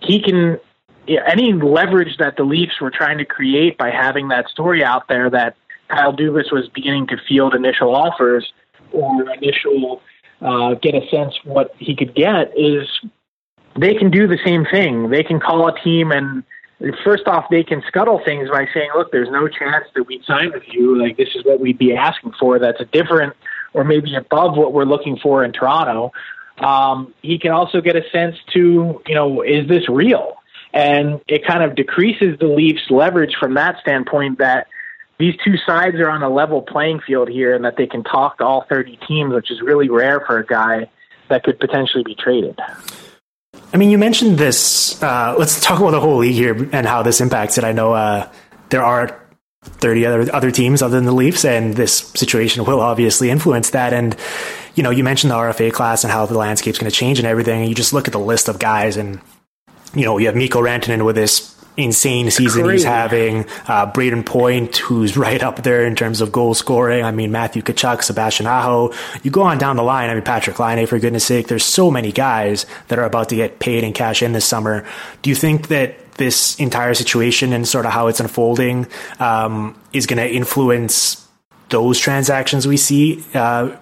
he 0.00 0.22
can, 0.22 0.58
any 1.08 1.52
leverage 1.52 2.16
that 2.18 2.36
the 2.36 2.44
Leafs 2.44 2.80
were 2.80 2.90
trying 2.90 3.18
to 3.18 3.24
create 3.24 3.76
by 3.76 3.90
having 3.90 4.28
that 4.28 4.48
story 4.48 4.84
out 4.84 5.08
there 5.08 5.28
that 5.30 5.56
Kyle 5.88 6.12
Dubas 6.12 6.52
was 6.52 6.68
beginning 6.68 7.08
to 7.08 7.16
field 7.28 7.54
initial 7.54 7.94
offers 7.94 8.52
or 8.92 9.30
initial 9.34 10.00
uh, 10.40 10.74
get 10.74 10.94
a 10.94 11.08
sense 11.08 11.34
what 11.44 11.74
he 11.78 11.96
could 11.96 12.14
get 12.14 12.52
is 12.56 12.88
they 13.78 13.94
can 13.94 14.10
do 14.10 14.26
the 14.26 14.38
same 14.44 14.64
thing. 14.64 15.10
They 15.10 15.22
can 15.22 15.40
call 15.40 15.68
a 15.68 15.80
team 15.80 16.12
and 16.12 16.44
first 17.04 17.26
off, 17.26 17.46
they 17.50 17.62
can 17.62 17.82
scuttle 17.88 18.20
things 18.24 18.48
by 18.50 18.66
saying, 18.74 18.90
look, 18.96 19.12
there's 19.12 19.30
no 19.30 19.48
chance 19.48 19.86
that 19.94 20.04
we'd 20.04 20.24
sign 20.24 20.52
with 20.52 20.64
you. 20.68 21.00
Like, 21.00 21.16
this 21.16 21.28
is 21.34 21.44
what 21.44 21.60
we'd 21.60 21.78
be 21.78 21.94
asking 21.94 22.32
for. 22.38 22.58
That's 22.58 22.80
a 22.80 22.84
different 22.84 23.34
or 23.72 23.84
maybe 23.84 24.14
above 24.14 24.56
what 24.56 24.72
we're 24.72 24.84
looking 24.84 25.18
for 25.18 25.44
in 25.44 25.52
Toronto. 25.52 26.12
Um, 26.58 27.12
he 27.22 27.38
can 27.38 27.50
also 27.50 27.80
get 27.80 27.96
a 27.96 28.08
sense 28.10 28.36
to, 28.52 29.02
you 29.06 29.14
know, 29.14 29.42
is 29.42 29.68
this 29.68 29.88
real? 29.88 30.36
And 30.72 31.20
it 31.28 31.46
kind 31.46 31.62
of 31.62 31.74
decreases 31.74 32.38
the 32.38 32.46
Leafs' 32.46 32.90
leverage 32.90 33.36
from 33.38 33.54
that 33.54 33.76
standpoint 33.80 34.38
that 34.38 34.68
these 35.18 35.34
two 35.44 35.56
sides 35.56 35.96
are 35.96 36.10
on 36.10 36.22
a 36.22 36.28
level 36.28 36.62
playing 36.62 37.00
field 37.00 37.28
here 37.28 37.54
and 37.54 37.64
that 37.64 37.76
they 37.76 37.86
can 37.86 38.02
talk 38.02 38.38
to 38.38 38.44
all 38.44 38.66
30 38.68 38.98
teams, 39.06 39.32
which 39.32 39.50
is 39.50 39.60
really 39.60 39.88
rare 39.88 40.20
for 40.26 40.38
a 40.38 40.46
guy 40.46 40.88
that 41.28 41.44
could 41.44 41.58
potentially 41.58 42.02
be 42.04 42.14
traded. 42.14 42.58
I 43.74 43.76
mean, 43.76 43.90
you 43.90 43.98
mentioned 43.98 44.38
this. 44.38 45.02
Uh, 45.02 45.34
let's 45.36 45.60
talk 45.60 45.80
about 45.80 45.90
the 45.90 46.00
whole 46.00 46.18
league 46.18 46.34
here 46.34 46.68
and 46.72 46.86
how 46.86 47.02
this 47.02 47.20
impacts 47.20 47.58
it. 47.58 47.64
I 47.64 47.72
know 47.72 47.92
uh, 47.92 48.30
there 48.70 48.84
are 48.84 49.20
30 49.64 50.06
other, 50.06 50.34
other 50.34 50.50
teams 50.52 50.80
other 50.80 50.94
than 50.94 51.06
the 51.06 51.12
Leafs, 51.12 51.44
and 51.44 51.74
this 51.74 51.92
situation 52.14 52.64
will 52.64 52.80
obviously 52.80 53.30
influence 53.30 53.70
that. 53.70 53.92
And, 53.92 54.16
you 54.76 54.84
know, 54.84 54.90
you 54.90 55.02
mentioned 55.02 55.32
the 55.32 55.34
RFA 55.34 55.72
class 55.72 56.04
and 56.04 56.12
how 56.12 56.24
the 56.24 56.38
landscape's 56.38 56.78
going 56.78 56.90
to 56.90 56.96
change 56.96 57.18
and 57.18 57.26
everything. 57.26 57.62
And 57.62 57.68
you 57.68 57.74
just 57.74 57.92
look 57.92 58.06
at 58.06 58.12
the 58.12 58.20
list 58.20 58.48
of 58.48 58.60
guys, 58.60 58.96
and, 58.96 59.20
you 59.92 60.04
know, 60.04 60.18
you 60.18 60.26
have 60.26 60.36
Mikko 60.36 60.62
Rantanen 60.62 61.04
with 61.04 61.16
this 61.16 61.53
insane 61.76 62.30
season 62.30 62.64
Crazy. 62.64 62.72
he's 62.72 62.84
having. 62.84 63.44
Uh, 63.66 63.90
Brayden 63.90 64.24
Point, 64.24 64.76
who's 64.76 65.16
right 65.26 65.42
up 65.42 65.62
there 65.62 65.84
in 65.86 65.96
terms 65.96 66.20
of 66.20 66.32
goal 66.32 66.54
scoring. 66.54 67.04
I 67.04 67.10
mean, 67.10 67.32
Matthew 67.32 67.62
Tkachuk, 67.62 68.02
Sebastian 68.02 68.46
Aho. 68.46 68.92
You 69.22 69.30
go 69.30 69.42
on 69.42 69.58
down 69.58 69.76
the 69.76 69.82
line. 69.82 70.10
I 70.10 70.14
mean, 70.14 70.24
Patrik 70.24 70.58
Laine, 70.58 70.86
for 70.86 70.98
goodness 70.98 71.24
sake. 71.24 71.48
There's 71.48 71.64
so 71.64 71.90
many 71.90 72.12
guys 72.12 72.66
that 72.88 72.98
are 72.98 73.04
about 73.04 73.28
to 73.30 73.36
get 73.36 73.58
paid 73.58 73.84
and 73.84 73.94
cash 73.94 74.22
in 74.22 74.32
this 74.32 74.44
summer. 74.44 74.86
Do 75.22 75.30
you 75.30 75.36
think 75.36 75.68
that 75.68 76.14
this 76.14 76.58
entire 76.60 76.94
situation 76.94 77.52
and 77.52 77.66
sort 77.66 77.86
of 77.86 77.92
how 77.92 78.06
it's 78.06 78.20
unfolding 78.20 78.86
um, 79.18 79.78
is 79.92 80.06
going 80.06 80.18
to 80.18 80.32
influence 80.32 81.26
those 81.70 81.98
transactions 81.98 82.68
we 82.68 82.76
see 82.76 83.24
uh, 83.34 83.76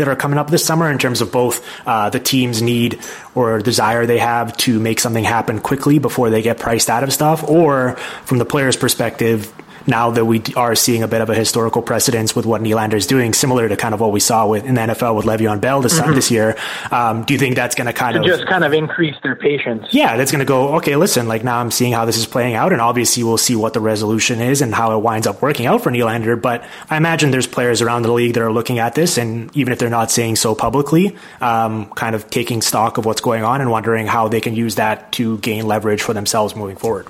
that 0.00 0.08
are 0.08 0.16
coming 0.16 0.38
up 0.38 0.50
this 0.50 0.64
summer 0.64 0.90
in 0.90 0.98
terms 0.98 1.20
of 1.20 1.30
both 1.30 1.64
uh, 1.86 2.10
the 2.10 2.18
team's 2.18 2.60
need 2.60 2.98
or 3.34 3.60
desire 3.60 4.06
they 4.06 4.18
have 4.18 4.56
to 4.56 4.80
make 4.80 4.98
something 4.98 5.24
happen 5.24 5.60
quickly 5.60 5.98
before 5.98 6.30
they 6.30 6.42
get 6.42 6.58
priced 6.58 6.90
out 6.90 7.04
of 7.04 7.12
stuff, 7.12 7.44
or 7.48 7.96
from 8.24 8.38
the 8.38 8.44
player's 8.44 8.76
perspective, 8.76 9.52
now 9.90 10.10
that 10.10 10.24
we 10.24 10.42
are 10.56 10.74
seeing 10.74 11.02
a 11.02 11.08
bit 11.08 11.20
of 11.20 11.28
a 11.28 11.34
historical 11.34 11.82
precedence 11.82 12.34
with 12.34 12.46
what 12.46 12.62
Nylander 12.62 12.94
is 12.94 13.06
doing, 13.06 13.34
similar 13.34 13.68
to 13.68 13.76
kind 13.76 13.92
of 13.92 14.00
what 14.00 14.12
we 14.12 14.20
saw 14.20 14.46
with 14.46 14.64
in 14.64 14.74
the 14.74 14.80
NFL 14.80 15.16
with 15.16 15.26
Le'Veon 15.26 15.60
Bell 15.60 15.82
this, 15.82 15.98
mm-hmm. 15.98 16.14
this 16.14 16.30
year. 16.30 16.56
Um, 16.90 17.24
do 17.24 17.34
you 17.34 17.38
think 17.38 17.56
that's 17.56 17.74
going 17.74 17.88
to 17.88 17.92
kind 17.92 18.14
to 18.14 18.20
of 18.20 18.26
just 18.26 18.46
kind 18.46 18.64
of 18.64 18.72
increase 18.72 19.16
their 19.22 19.36
patience? 19.36 19.88
Yeah, 19.90 20.16
that's 20.16 20.30
going 20.30 20.40
to 20.40 20.46
go. 20.46 20.76
Okay, 20.76 20.96
listen, 20.96 21.28
like 21.28 21.44
now 21.44 21.58
I'm 21.58 21.70
seeing 21.70 21.92
how 21.92 22.04
this 22.04 22.16
is 22.16 22.26
playing 22.26 22.54
out, 22.54 22.72
and 22.72 22.80
obviously 22.80 23.24
we'll 23.24 23.38
see 23.38 23.56
what 23.56 23.74
the 23.74 23.80
resolution 23.80 24.40
is 24.40 24.62
and 24.62 24.74
how 24.74 24.96
it 24.96 25.02
winds 25.02 25.26
up 25.26 25.42
working 25.42 25.66
out 25.66 25.82
for 25.82 25.90
Nylander. 25.90 26.40
But 26.40 26.64
I 26.88 26.96
imagine 26.96 27.30
there's 27.30 27.48
players 27.48 27.82
around 27.82 28.02
the 28.02 28.12
league 28.12 28.34
that 28.34 28.42
are 28.42 28.52
looking 28.52 28.78
at 28.78 28.94
this, 28.94 29.18
and 29.18 29.54
even 29.56 29.72
if 29.72 29.78
they're 29.78 29.90
not 29.90 30.10
saying 30.10 30.36
so 30.36 30.54
publicly, 30.54 31.16
um, 31.40 31.90
kind 31.90 32.14
of 32.14 32.30
taking 32.30 32.62
stock 32.62 32.96
of 32.96 33.04
what's 33.04 33.20
going 33.20 33.44
on 33.44 33.60
and 33.60 33.70
wondering 33.70 34.06
how 34.06 34.28
they 34.28 34.40
can 34.40 34.54
use 34.54 34.76
that 34.76 35.12
to 35.12 35.38
gain 35.38 35.66
leverage 35.66 36.02
for 36.02 36.14
themselves 36.14 36.54
moving 36.54 36.76
forward 36.76 37.08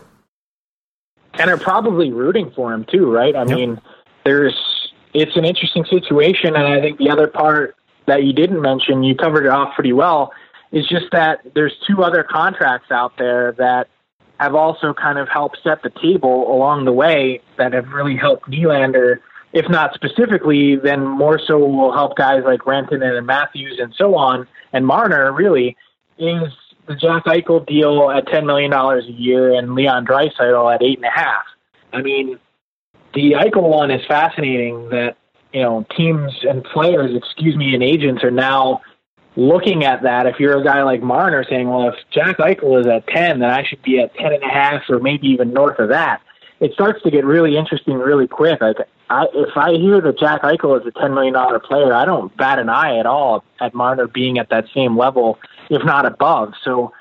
and 1.40 1.50
are 1.50 1.56
probably 1.56 2.12
rooting 2.12 2.50
for 2.54 2.72
him 2.72 2.84
too, 2.84 3.10
right? 3.10 3.34
I 3.34 3.44
yep. 3.44 3.48
mean, 3.48 3.80
there's 4.24 4.54
it's 5.14 5.36
an 5.36 5.44
interesting 5.44 5.84
situation, 5.86 6.54
and 6.54 6.66
I 6.66 6.80
think 6.80 6.98
the 6.98 7.10
other 7.10 7.26
part 7.26 7.74
that 8.06 8.22
you 8.24 8.32
didn't 8.32 8.60
mention, 8.60 9.02
you 9.02 9.14
covered 9.14 9.46
it 9.46 9.50
off 9.50 9.74
pretty 9.74 9.92
well, 9.92 10.32
is 10.70 10.86
just 10.86 11.06
that 11.12 11.40
there's 11.54 11.72
two 11.86 12.04
other 12.04 12.22
contracts 12.22 12.90
out 12.90 13.16
there 13.18 13.52
that 13.58 13.88
have 14.38 14.54
also 14.54 14.92
kind 14.94 15.18
of 15.18 15.28
helped 15.28 15.58
set 15.64 15.82
the 15.82 15.90
table 16.02 16.54
along 16.54 16.84
the 16.84 16.92
way 16.92 17.40
that 17.56 17.72
have 17.72 17.88
really 17.88 18.16
helped 18.16 18.48
Nylander, 18.48 19.18
if 19.52 19.68
not 19.68 19.94
specifically, 19.94 20.76
then 20.76 21.06
more 21.06 21.40
so 21.44 21.58
will 21.58 21.92
help 21.92 22.16
guys 22.16 22.42
like 22.44 22.66
Renton 22.66 23.02
and 23.02 23.26
Matthews 23.26 23.78
and 23.80 23.92
so 23.96 24.14
on, 24.14 24.46
and 24.72 24.86
Marner 24.86 25.32
really, 25.32 25.76
is 26.18 26.52
the 26.90 26.96
Jack 26.96 27.24
Eichel 27.26 27.64
deal 27.66 28.10
at 28.10 28.26
ten 28.26 28.44
million 28.44 28.72
dollars 28.72 29.04
a 29.06 29.12
year 29.12 29.54
and 29.54 29.74
Leon 29.76 30.04
Draisaitl 30.04 30.74
at 30.74 30.82
eight 30.82 30.98
and 30.98 31.06
a 31.06 31.10
half. 31.10 31.44
I 31.92 32.02
mean, 32.02 32.38
the 33.14 33.32
Eichel 33.32 33.68
one 33.68 33.92
is 33.92 34.04
fascinating. 34.06 34.88
That 34.88 35.16
you 35.52 35.62
know 35.62 35.86
teams 35.96 36.32
and 36.42 36.64
players, 36.64 37.12
excuse 37.14 37.56
me, 37.56 37.74
and 37.74 37.82
agents 37.82 38.24
are 38.24 38.32
now 38.32 38.82
looking 39.36 39.84
at 39.84 40.02
that. 40.02 40.26
If 40.26 40.40
you're 40.40 40.60
a 40.60 40.64
guy 40.64 40.82
like 40.82 41.00
Marner 41.00 41.44
saying, 41.48 41.68
"Well, 41.68 41.90
if 41.90 41.94
Jack 42.10 42.38
Eichel 42.38 42.80
is 42.80 42.86
at 42.88 43.06
ten, 43.06 43.38
then 43.38 43.50
I 43.50 43.62
should 43.62 43.82
be 43.82 44.00
at 44.00 44.12
ten 44.16 44.32
and 44.32 44.42
a 44.42 44.48
half, 44.48 44.82
or 44.90 44.98
maybe 44.98 45.28
even 45.28 45.52
north 45.52 45.78
of 45.78 45.90
that," 45.90 46.20
it 46.58 46.72
starts 46.72 47.00
to 47.04 47.10
get 47.12 47.24
really 47.24 47.56
interesting 47.56 47.98
really 47.98 48.26
quick. 48.26 48.60
I, 48.62 49.26
if 49.32 49.56
I 49.56 49.74
hear 49.74 50.00
that 50.00 50.18
Jack 50.18 50.42
Eichel 50.42 50.80
is 50.80 50.86
a 50.88 51.00
ten 51.00 51.14
million 51.14 51.34
dollar 51.34 51.60
player, 51.60 51.94
I 51.94 52.04
don't 52.04 52.36
bat 52.36 52.58
an 52.58 52.68
eye 52.68 52.98
at 52.98 53.06
all 53.06 53.44
at 53.60 53.74
Marner 53.74 54.08
being 54.08 54.38
at 54.38 54.48
that 54.48 54.64
same 54.74 54.98
level 54.98 55.38
if 55.70 55.84
not 55.84 56.04
above. 56.04 56.52
So 56.62 56.92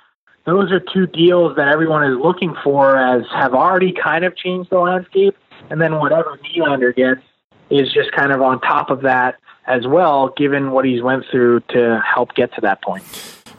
those 0.45 0.71
are 0.71 0.79
two 0.79 1.07
deals 1.07 1.57
that 1.57 1.67
everyone 1.67 2.09
is 2.09 2.17
looking 2.17 2.55
for 2.63 2.97
as 2.97 3.23
have 3.33 3.53
already 3.53 3.91
kind 3.91 4.23
of 4.23 4.35
changed 4.37 4.69
the 4.69 4.79
landscape. 4.79 5.35
And 5.69 5.81
then 5.81 5.99
whatever 5.99 6.37
Nylander 6.37 6.95
gets 6.95 7.21
is 7.69 7.91
just 7.91 8.11
kind 8.13 8.31
of 8.31 8.41
on 8.41 8.61
top 8.61 8.89
of 8.89 9.01
that 9.01 9.35
as 9.67 9.85
well, 9.85 10.33
given 10.35 10.71
what 10.71 10.85
he's 10.85 11.01
went 11.01 11.25
through 11.29 11.59
to 11.71 12.01
help 12.01 12.33
get 12.33 12.53
to 12.55 12.61
that 12.61 12.81
point. 12.81 13.03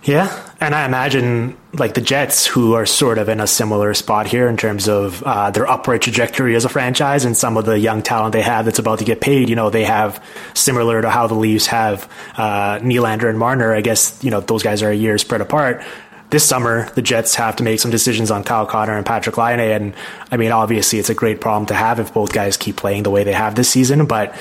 Yeah, 0.03 0.51
and 0.61 0.75
I 0.75 0.87
imagine 0.87 1.57
like 1.75 1.95
the 1.95 2.01
Jets, 2.01 2.47
who 2.47 2.73
are 2.73 2.87
sort 2.87 3.19
of 3.19 3.29
in 3.29 3.39
a 3.39 3.47
similar 3.47 3.93
spot 3.93 4.27
here 4.27 4.49
in 4.49 4.57
terms 4.57 4.89
of 4.89 5.23
uh, 5.23 5.51
their 5.51 5.69
upward 5.69 6.03
trajectory 6.03 6.57
as 6.57 6.65
a 6.65 6.71
franchise 6.71 7.25
and 7.25 7.37
some 7.37 7.57
of 7.57 7.67
the 7.67 7.79
young 7.79 8.03
talent 8.03 8.33
they 8.33 8.43
have 8.43 8.65
that's 8.65 8.79
about 8.79 9.01
to 9.01 9.05
get 9.05 9.21
paid. 9.21 9.51
You 9.51 9.57
know, 9.57 9.69
they 9.69 9.85
have 9.85 10.25
similar 10.55 11.03
to 11.03 11.11
how 11.11 11.27
the 11.27 11.35
Leafs 11.35 11.67
have 11.67 12.11
uh, 12.37 12.79
Nylander 12.79 13.29
and 13.29 13.39
Marner. 13.39 13.75
I 13.75 13.83
guess 13.83 14.23
you 14.25 14.31
know 14.31 14.41
those 14.41 14.63
guys 14.63 14.83
are 14.83 14.91
a 14.91 14.95
year 14.95 15.19
spread 15.19 15.43
apart. 15.43 15.83
This 16.31 16.45
summer, 16.45 16.89
the 16.91 17.03
Jets 17.03 17.35
have 17.35 17.57
to 17.57 17.65
make 17.65 17.81
some 17.81 17.91
decisions 17.91 18.31
on 18.31 18.45
Kyle 18.45 18.65
Connor 18.65 18.97
and 18.97 19.05
Patrik 19.05 19.37
Laine, 19.37 19.61
and 19.61 19.95
I 20.31 20.37
mean, 20.39 20.53
obviously, 20.53 20.99
it's 20.99 21.11
a 21.11 21.15
great 21.15 21.41
problem 21.41 21.67
to 21.67 21.75
have 21.75 22.01
if 22.01 22.15
both 22.15 22.33
guys 22.33 22.57
keep 22.57 22.77
playing 22.77 23.03
the 23.03 23.11
way 23.11 23.25
they 23.25 23.33
have 23.33 23.55
this 23.55 23.69
season, 23.69 24.07
but 24.07 24.35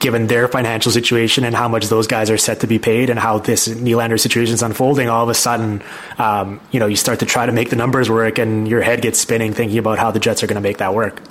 given 0.00 0.26
their 0.26 0.48
financial 0.48 0.90
situation 0.90 1.44
and 1.44 1.54
how 1.54 1.68
much 1.68 1.86
those 1.86 2.06
guys 2.06 2.30
are 2.30 2.38
set 2.38 2.60
to 2.60 2.66
be 2.66 2.78
paid 2.78 3.10
and 3.10 3.18
how 3.18 3.38
this 3.38 3.68
Nylander 3.68 4.18
situation 4.18 4.54
is 4.54 4.62
unfolding, 4.62 5.08
all 5.08 5.22
of 5.22 5.28
a 5.28 5.34
sudden, 5.34 5.82
um, 6.18 6.60
you 6.72 6.80
know, 6.80 6.86
you 6.86 6.96
start 6.96 7.20
to 7.20 7.26
try 7.26 7.46
to 7.46 7.52
make 7.52 7.70
the 7.70 7.76
numbers 7.76 8.10
work 8.10 8.38
and 8.38 8.66
your 8.66 8.80
head 8.80 9.02
gets 9.02 9.20
spinning 9.20 9.52
thinking 9.52 9.78
about 9.78 9.98
how 9.98 10.10
the 10.10 10.18
Jets 10.18 10.42
are 10.42 10.46
going 10.46 10.56
to 10.56 10.62
make 10.62 10.78
that 10.78 10.94
work. 10.94 11.22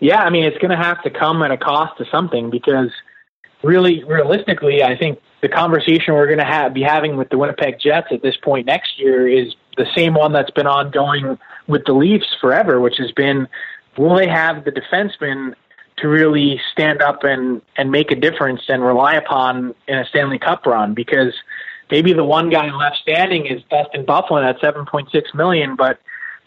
Yeah, 0.00 0.20
I 0.20 0.30
mean, 0.30 0.44
it's 0.44 0.58
going 0.58 0.70
to 0.70 0.82
have 0.82 1.02
to 1.02 1.10
come 1.10 1.42
at 1.42 1.50
a 1.50 1.56
cost 1.56 1.98
to 1.98 2.04
something 2.10 2.50
because 2.50 2.90
really, 3.62 4.02
realistically, 4.04 4.82
I 4.82 4.96
think 4.96 5.20
the 5.42 5.48
conversation 5.48 6.14
we're 6.14 6.26
going 6.26 6.38
to 6.38 6.44
have, 6.44 6.74
be 6.74 6.82
having 6.82 7.16
with 7.16 7.28
the 7.28 7.38
Winnipeg 7.38 7.78
Jets 7.80 8.08
at 8.10 8.22
this 8.22 8.36
point 8.42 8.66
next 8.66 8.98
year 8.98 9.28
is 9.28 9.54
the 9.76 9.86
same 9.94 10.14
one 10.14 10.32
that's 10.32 10.50
been 10.50 10.66
ongoing 10.66 11.38
with 11.66 11.84
the 11.84 11.92
Leafs 11.92 12.26
forever, 12.40 12.80
which 12.80 12.96
has 12.98 13.12
been 13.12 13.46
will 13.96 14.16
they 14.16 14.28
have 14.28 14.64
the 14.64 14.72
defenseman 14.72 15.54
to 16.00 16.08
really 16.08 16.60
stand 16.72 17.02
up 17.02 17.24
and 17.24 17.62
and 17.76 17.90
make 17.90 18.10
a 18.10 18.16
difference 18.16 18.62
and 18.68 18.82
rely 18.82 19.14
upon 19.14 19.74
in 19.88 19.98
a 19.98 20.04
Stanley 20.06 20.38
Cup 20.38 20.66
run 20.66 20.94
because 20.94 21.34
maybe 21.90 22.12
the 22.12 22.24
one 22.24 22.50
guy 22.50 22.70
left 22.74 22.98
standing 23.02 23.46
is 23.46 23.62
Dustin 23.70 24.04
Byfuglien 24.04 24.48
at 24.48 24.60
7.6 24.60 25.34
million, 25.34 25.76
but 25.76 25.98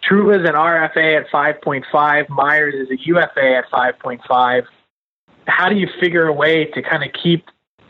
Trouba 0.09 0.41
is 0.41 0.47
an 0.47 0.55
RFA 0.55 1.21
at 1.21 1.29
5.5, 1.29 2.29
Myers 2.29 2.73
is 2.75 2.91
a 2.91 3.01
UFA 3.05 3.55
at 3.57 3.71
5.5. 3.71 4.63
How 5.47 5.69
do 5.69 5.75
you 5.75 5.87
figure 5.99 6.27
a 6.27 6.33
way 6.33 6.65
to 6.65 6.81
kind 6.81 7.03
of 7.03 7.09
keep 7.13 7.45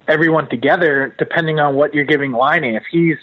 everyone 0.08 0.50
together 0.50 1.16
depending 1.18 1.60
on 1.60 1.76
what 1.76 1.94
you're 1.94 2.04
giving 2.04 2.32
Laine? 2.32 2.76
If 2.76 2.84
he's 2.92 3.18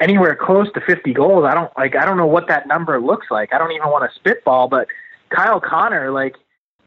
anywhere 0.00 0.36
close 0.36 0.70
to 0.72 0.80
50 0.80 1.12
goals, 1.12 1.44
I 1.44 1.54
don't 1.54 1.70
like 1.76 1.96
I 1.96 2.04
don't 2.04 2.16
know 2.16 2.26
what 2.26 2.48
that 2.48 2.66
number 2.66 3.00
looks 3.00 3.26
like. 3.30 3.52
I 3.52 3.58
don't 3.58 3.72
even 3.72 3.88
want 3.88 4.10
to 4.10 4.18
spitball, 4.18 4.68
but 4.68 4.88
Kyle 5.30 5.60
Connor 5.60 6.10
like 6.10 6.36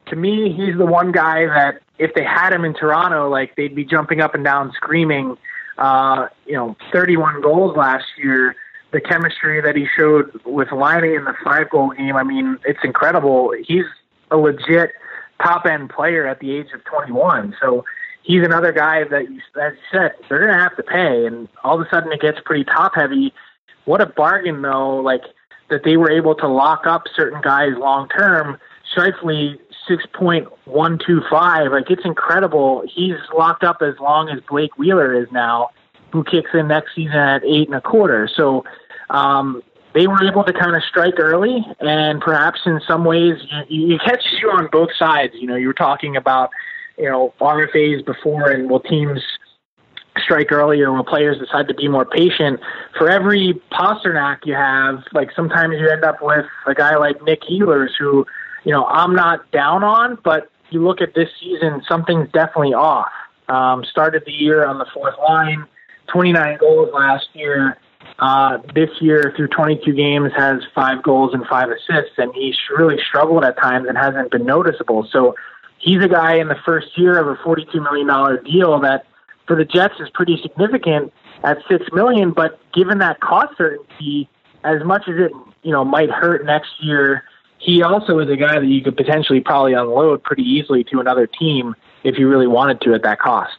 to 0.10 0.16
me, 0.16 0.54
he's 0.54 0.78
the 0.78 0.86
one 0.86 1.12
guy 1.12 1.46
that 1.46 1.82
if 1.98 2.14
they 2.14 2.24
had 2.24 2.54
him 2.54 2.66
in 2.66 2.74
Toronto, 2.74 3.30
like 3.30 3.56
they'd 3.56 3.76
be 3.76 3.86
jumping 3.86 4.22
up 4.22 4.34
and 4.36 4.44
down 4.44 4.72
screaming. 4.76 5.38
Uh, 5.78 6.28
you 6.46 6.54
know, 6.54 6.76
31 6.92 7.42
goals 7.42 7.76
last 7.78 8.06
year. 8.18 8.56
The 8.92 9.00
chemistry 9.00 9.62
that 9.62 9.76
he 9.76 9.86
showed 9.96 10.42
with 10.46 10.70
Liney 10.70 11.16
in 11.16 11.24
the 11.24 11.36
five 11.44 11.70
goal 11.70 11.92
game, 11.92 12.16
I 12.16 12.24
mean, 12.24 12.58
it's 12.66 12.80
incredible. 12.84 13.54
He's 13.64 13.86
a 14.32 14.38
legit 14.38 14.94
top 15.42 15.66
end 15.66 15.92
player 15.92 16.26
at 16.26 16.40
the 16.40 16.52
age 16.52 16.68
of 16.74 16.84
21. 16.86 17.56
So 17.62 17.86
he's 18.24 18.44
another 18.44 18.72
guy 18.72 19.04
that, 19.04 19.30
you, 19.30 19.42
as 19.62 19.74
you 19.74 19.80
said, 19.92 20.12
they're 20.28 20.40
going 20.40 20.54
to 20.54 20.60
have 20.60 20.76
to 20.78 20.84
pay. 20.84 21.26
And 21.28 21.48
all 21.64 21.80
of 21.80 21.86
a 21.86 21.90
sudden 21.90 22.12
it 22.12 22.20
gets 22.20 22.40
pretty 22.44 22.64
top 22.64 22.94
heavy. 22.96 23.32
What 23.86 24.02
a 24.02 24.08
bargain, 24.08 24.62
though, 24.64 24.98
like 24.98 25.22
that 25.70 25.84
they 25.84 25.98
were 25.98 26.12
able 26.12 26.36
to 26.36 26.48
lock 26.48 26.86
up 26.86 27.04
certain 27.16 27.42
guys 27.42 27.74
long 27.78 28.10
term. 28.10 28.60
Scheifele 28.96 29.60
6.125. 29.88 31.72
Like, 31.72 31.90
it's 31.92 32.06
incredible. 32.06 32.84
He's 32.94 33.16
locked 33.36 33.64
up 33.64 33.82
as 33.82 33.94
long 34.00 34.30
as 34.30 34.40
Blake 34.50 34.78
Wheeler 34.78 35.14
is 35.14 35.32
now, 35.32 35.70
who 36.12 36.24
kicks 36.24 36.50
in 36.54 36.68
next 36.68 36.96
season 36.96 37.16
at 37.16 37.44
eight 37.44 37.68
and 37.68 37.76
a 37.76 37.82
quarter. 37.82 38.28
So, 38.34 38.64
um, 39.10 39.62
they 39.94 40.08
were 40.08 40.24
able 40.24 40.44
to 40.44 40.54
kind 40.54 40.76
of 40.76 40.84
strike 40.84 41.16
early, 41.20 41.66
and 41.80 42.22
perhaps 42.22 42.62
in 42.66 42.80
some 42.88 43.06
ways, 43.06 43.38
you, 43.70 43.88
you 43.88 43.98
catches 43.98 44.40
you 44.40 44.52
on 44.52 44.70
both 44.72 44.90
sides. 44.98 45.34
You 45.36 45.48
know, 45.48 45.56
you 45.56 45.68
were 45.68 45.74
talking 45.74 46.16
about, 46.16 46.52
you 46.98 47.10
know, 47.10 47.34
RFAs 47.42 48.06
before, 48.06 48.52
and 48.52 48.70
will 48.70 48.82
teams 48.82 49.22
strike 50.24 50.52
earlier 50.52 50.92
when 50.92 51.04
players 51.06 51.40
decide 51.40 51.68
to 51.68 51.74
be 51.74 51.88
more 51.88 52.06
patient. 52.06 52.60
For 52.98 53.10
every 53.10 53.60
Pastrnak 53.72 54.46
you 54.46 54.54
have, 54.54 55.04
like 55.14 55.30
sometimes 55.36 55.76
you 55.80 55.90
end 55.90 56.04
up 56.04 56.18
with 56.22 56.46
a 56.68 56.76
guy 56.76 56.96
like 56.98 57.22
Nick 57.24 57.42
Ehlers 57.44 57.90
who 57.98 58.26
you 58.64 58.72
know 58.72 58.86
I'm 58.86 59.16
not 59.16 59.50
down 59.52 59.84
on, 59.84 60.18
but 60.24 60.50
you 60.70 60.84
look 60.84 61.02
at 61.02 61.14
this 61.14 61.30
season, 61.40 61.82
something's 61.88 62.32
definitely 62.32 62.74
off. 62.74 63.12
Um, 63.48 63.84
started 63.84 64.24
the 64.26 64.32
year 64.32 64.66
on 64.66 64.78
the 64.78 64.86
fourth 64.94 65.16
line, 65.18 65.66
29 66.08 66.58
goals 66.60 66.90
last 66.94 67.28
year 67.34 67.78
uh, 68.20 68.58
this 68.76 68.90
year, 69.00 69.34
through 69.36 69.48
22 69.48 69.94
games, 69.94 70.32
has 70.36 70.62
five 70.76 71.02
goals 71.04 71.34
and 71.34 71.46
five 71.48 71.70
assists, 71.70 72.18
and 72.18 72.34
he's 72.34 72.56
really 72.76 72.98
struggled 73.08 73.46
at 73.46 73.58
times 73.58 73.88
and 73.88 73.98
hasn't 73.98 74.32
been 74.32 74.46
noticeable. 74.46 75.08
So 75.12 75.36
he's 75.78 76.04
a 76.04 76.08
guy 76.08 76.36
in 76.36 76.50
the 76.50 76.58
first 76.66 76.98
year 76.98 77.18
of 77.18 77.28
a 77.28 77.36
$42 77.42 77.74
million 77.76 78.44
deal 78.44 78.80
that 78.82 79.06
for 79.48 79.56
the 79.56 79.66
Jets 79.66 79.96
is 80.00 80.10
pretty 80.14 80.38
significant 80.42 81.14
at 81.44 81.58
six 81.70 81.86
million. 81.94 82.32
But 82.32 82.60
given 82.74 82.98
that 83.00 83.22
cost 83.22 83.58
certainty, 83.58 84.30
as 84.64 84.84
much 84.84 85.04
as 85.08 85.16
it 85.18 85.32
you 85.64 85.72
know 85.72 85.86
might 85.86 86.10
hurt 86.10 86.46
next 86.46 86.72
year, 86.82 87.24
he 87.60 87.84
also 87.84 88.20
is 88.20 88.30
a 88.30 88.38
guy 88.38 88.58
that 88.60 88.66
you 88.66 88.82
could 88.82 88.98
potentially 88.98 89.42
probably 89.42 89.74
unload 89.74 90.24
pretty 90.24 90.44
easily 90.44 90.84
to 90.86 91.00
another 91.00 91.28
team 91.28 91.76
if 92.04 92.18
you 92.18 92.28
really 92.28 92.48
wanted 92.48 92.82
to 92.82 92.94
at 92.94 93.04
that 93.04 93.20
cost. 93.20 93.58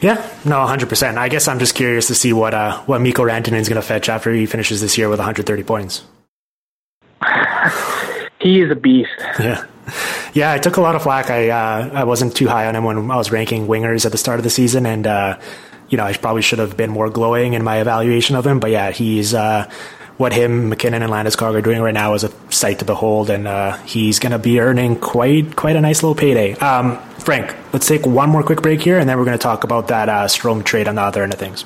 Yeah, 0.00 0.14
no, 0.44 0.56
100%. 0.56 1.16
I 1.16 1.28
guess 1.28 1.46
I'm 1.46 1.58
just 1.58 1.74
curious 1.74 2.06
to 2.08 2.14
see 2.14 2.32
what 2.32 2.54
uh, 2.54 2.80
what 2.82 3.00
Mikko 3.00 3.24
Rantanen 3.24 3.60
is 3.60 3.68
going 3.68 3.80
to 3.80 3.86
fetch 3.86 4.08
after 4.08 4.32
he 4.32 4.46
finishes 4.46 4.80
this 4.80 4.96
year 4.98 5.08
with 5.08 5.18
130 5.18 5.62
points. 5.62 6.04
he 8.40 8.60
is 8.60 8.70
a 8.70 8.74
beast. 8.74 9.10
Yeah. 9.38 9.64
Yeah, 10.32 10.52
I 10.52 10.58
took 10.58 10.76
a 10.76 10.80
lot 10.80 10.94
of 10.94 11.02
flack. 11.02 11.30
I 11.30 11.48
uh, 11.48 11.90
I 11.92 12.04
wasn't 12.04 12.36
too 12.36 12.46
high 12.46 12.66
on 12.66 12.76
him 12.76 12.84
when 12.84 13.10
I 13.10 13.16
was 13.16 13.32
ranking 13.32 13.66
wingers 13.66 14.06
at 14.06 14.12
the 14.12 14.18
start 14.18 14.38
of 14.38 14.44
the 14.44 14.50
season, 14.50 14.86
and 14.86 15.04
uh, 15.04 15.38
you 15.88 15.96
know 15.96 16.04
I 16.04 16.12
probably 16.12 16.42
should 16.42 16.60
have 16.60 16.76
been 16.76 16.90
more 16.90 17.10
glowing 17.10 17.54
in 17.54 17.64
my 17.64 17.80
evaluation 17.80 18.36
of 18.36 18.46
him. 18.46 18.60
But 18.60 18.70
yeah, 18.70 18.92
he's 18.92 19.34
uh, 19.34 19.68
what 20.20 20.34
him, 20.34 20.68
MacKinnon, 20.68 21.02
and 21.02 21.10
Landeskog 21.10 21.54
are 21.54 21.62
doing 21.62 21.80
right 21.80 21.94
now 21.94 22.12
is 22.12 22.24
a 22.24 22.52
sight 22.52 22.80
to 22.80 22.84
behold, 22.84 23.30
and 23.30 23.48
uh, 23.48 23.78
he's 23.84 24.18
going 24.18 24.32
to 24.32 24.38
be 24.38 24.60
earning 24.60 24.96
quite 24.96 25.56
quite 25.56 25.76
a 25.76 25.80
nice 25.80 26.02
little 26.02 26.14
payday. 26.14 26.52
Um, 26.56 26.98
Frank, 27.20 27.56
let's 27.72 27.88
take 27.88 28.04
one 28.04 28.28
more 28.28 28.42
quick 28.42 28.60
break 28.60 28.82
here, 28.82 28.98
and 28.98 29.08
then 29.08 29.16
we're 29.16 29.24
going 29.24 29.38
to 29.38 29.42
talk 29.42 29.64
about 29.64 29.88
that 29.88 30.10
uh, 30.10 30.26
Strome 30.26 30.62
trade 30.62 30.88
on 30.88 30.96
the 30.96 31.00
other 31.00 31.22
end 31.22 31.32
of 31.32 31.38
things. 31.38 31.64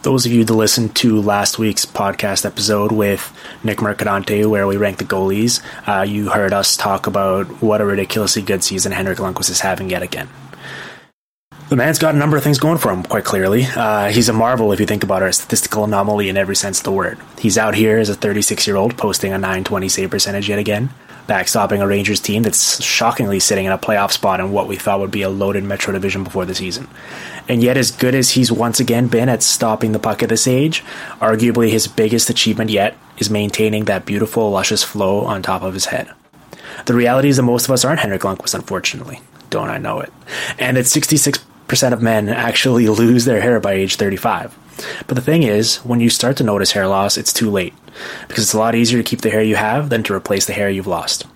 Those 0.00 0.24
of 0.24 0.32
you 0.32 0.44
that 0.44 0.54
listened 0.54 0.96
to 0.96 1.20
last 1.20 1.58
week's 1.58 1.84
podcast 1.84 2.46
episode 2.46 2.90
with 2.90 3.30
Nick 3.62 3.78
Mercadante, 3.78 4.46
where 4.46 4.66
we 4.66 4.78
ranked 4.78 5.00
the 5.00 5.04
goalies, 5.04 5.60
uh, 5.86 6.04
you 6.04 6.30
heard 6.30 6.54
us 6.54 6.74
talk 6.74 7.06
about 7.06 7.60
what 7.60 7.82
a 7.82 7.84
ridiculously 7.84 8.40
good 8.40 8.64
season 8.64 8.92
Henrik 8.92 9.18
Lundqvist 9.18 9.50
is 9.50 9.60
having 9.60 9.90
yet 9.90 10.02
again 10.02 10.30
the 11.68 11.76
man's 11.76 11.98
got 11.98 12.14
a 12.14 12.18
number 12.18 12.36
of 12.36 12.44
things 12.44 12.58
going 12.58 12.78
for 12.78 12.92
him, 12.92 13.02
quite 13.02 13.24
clearly. 13.24 13.64
Uh, 13.64 14.08
he's 14.10 14.28
a 14.28 14.32
marvel 14.32 14.72
if 14.72 14.78
you 14.78 14.86
think 14.86 15.02
about 15.02 15.22
it, 15.22 15.28
a 15.28 15.32
statistical 15.32 15.84
anomaly 15.84 16.28
in 16.28 16.36
every 16.36 16.54
sense 16.54 16.78
of 16.78 16.84
the 16.84 16.92
word. 16.92 17.18
He's 17.38 17.58
out 17.58 17.74
here 17.74 17.98
as 17.98 18.08
a 18.08 18.14
36 18.14 18.66
year 18.66 18.76
old, 18.76 18.96
posting 18.96 19.32
a 19.32 19.38
920 19.38 19.88
save 19.88 20.10
percentage 20.10 20.48
yet 20.48 20.60
again, 20.60 20.90
backstopping 21.26 21.80
a 21.80 21.86
Rangers 21.86 22.20
team 22.20 22.44
that's 22.44 22.82
shockingly 22.82 23.40
sitting 23.40 23.66
in 23.66 23.72
a 23.72 23.78
playoff 23.78 24.12
spot 24.12 24.38
in 24.38 24.52
what 24.52 24.68
we 24.68 24.76
thought 24.76 25.00
would 25.00 25.10
be 25.10 25.22
a 25.22 25.28
loaded 25.28 25.64
Metro 25.64 25.92
Division 25.92 26.22
before 26.22 26.44
the 26.44 26.54
season. 26.54 26.86
And 27.48 27.62
yet, 27.62 27.76
as 27.76 27.90
good 27.90 28.14
as 28.14 28.30
he's 28.30 28.52
once 28.52 28.78
again 28.78 29.08
been 29.08 29.28
at 29.28 29.42
stopping 29.42 29.90
the 29.90 29.98
puck 29.98 30.22
at 30.22 30.28
this 30.28 30.46
age, 30.46 30.84
arguably 31.20 31.70
his 31.70 31.88
biggest 31.88 32.30
achievement 32.30 32.70
yet 32.70 32.96
is 33.18 33.28
maintaining 33.28 33.86
that 33.86 34.06
beautiful, 34.06 34.50
luscious 34.50 34.84
flow 34.84 35.20
on 35.20 35.42
top 35.42 35.62
of 35.62 35.74
his 35.74 35.86
head. 35.86 36.12
The 36.86 36.94
reality 36.94 37.28
is 37.28 37.36
that 37.36 37.42
most 37.42 37.64
of 37.64 37.72
us 37.72 37.84
aren't 37.84 38.00
Henrik 38.00 38.22
Lundqvist, 38.22 38.54
unfortunately. 38.54 39.20
Don't 39.50 39.70
I 39.70 39.78
know 39.78 40.00
it? 40.00 40.12
And 40.58 40.76
at 40.76 40.86
66 40.86 41.38
percent 41.68 41.94
of 41.94 42.02
men 42.02 42.28
actually 42.28 42.88
lose 42.88 43.24
their 43.24 43.40
hair 43.40 43.60
by 43.60 43.72
age 43.72 43.96
35. 43.96 44.56
But 45.06 45.14
the 45.14 45.22
thing 45.22 45.42
is, 45.42 45.76
when 45.78 46.00
you 46.00 46.10
start 46.10 46.36
to 46.38 46.44
notice 46.44 46.72
hair 46.72 46.86
loss, 46.86 47.16
it's 47.16 47.32
too 47.32 47.50
late 47.50 47.74
because 48.28 48.44
it's 48.44 48.54
a 48.54 48.58
lot 48.58 48.74
easier 48.74 49.02
to 49.02 49.08
keep 49.08 49.22
the 49.22 49.30
hair 49.30 49.42
you 49.42 49.56
have 49.56 49.88
than 49.88 50.02
to 50.04 50.14
replace 50.14 50.46
the 50.46 50.52
hair 50.52 50.68
you've 50.68 50.86
lost. 50.86 51.26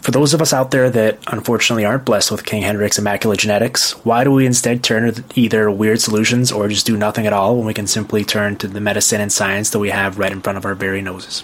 For 0.00 0.12
those 0.12 0.34
of 0.34 0.40
us 0.40 0.52
out 0.52 0.70
there 0.70 0.88
that 0.88 1.18
unfortunately 1.26 1.84
aren't 1.84 2.04
blessed 2.04 2.30
with 2.30 2.46
King 2.46 2.62
Henrik's 2.62 2.98
immaculate 2.98 3.40
genetics, 3.40 3.92
why 4.04 4.22
do 4.22 4.30
we 4.30 4.46
instead 4.46 4.84
turn 4.84 5.12
to 5.12 5.24
either 5.34 5.68
weird 5.68 6.00
solutions 6.00 6.52
or 6.52 6.68
just 6.68 6.86
do 6.86 6.96
nothing 6.96 7.26
at 7.26 7.32
all 7.32 7.56
when 7.56 7.66
we 7.66 7.74
can 7.74 7.88
simply 7.88 8.24
turn 8.24 8.54
to 8.58 8.68
the 8.68 8.80
medicine 8.80 9.20
and 9.20 9.32
science 9.32 9.70
that 9.70 9.80
we 9.80 9.90
have 9.90 10.18
right 10.18 10.30
in 10.30 10.42
front 10.42 10.58
of 10.58 10.64
our 10.64 10.76
very 10.76 11.02
noses? 11.02 11.42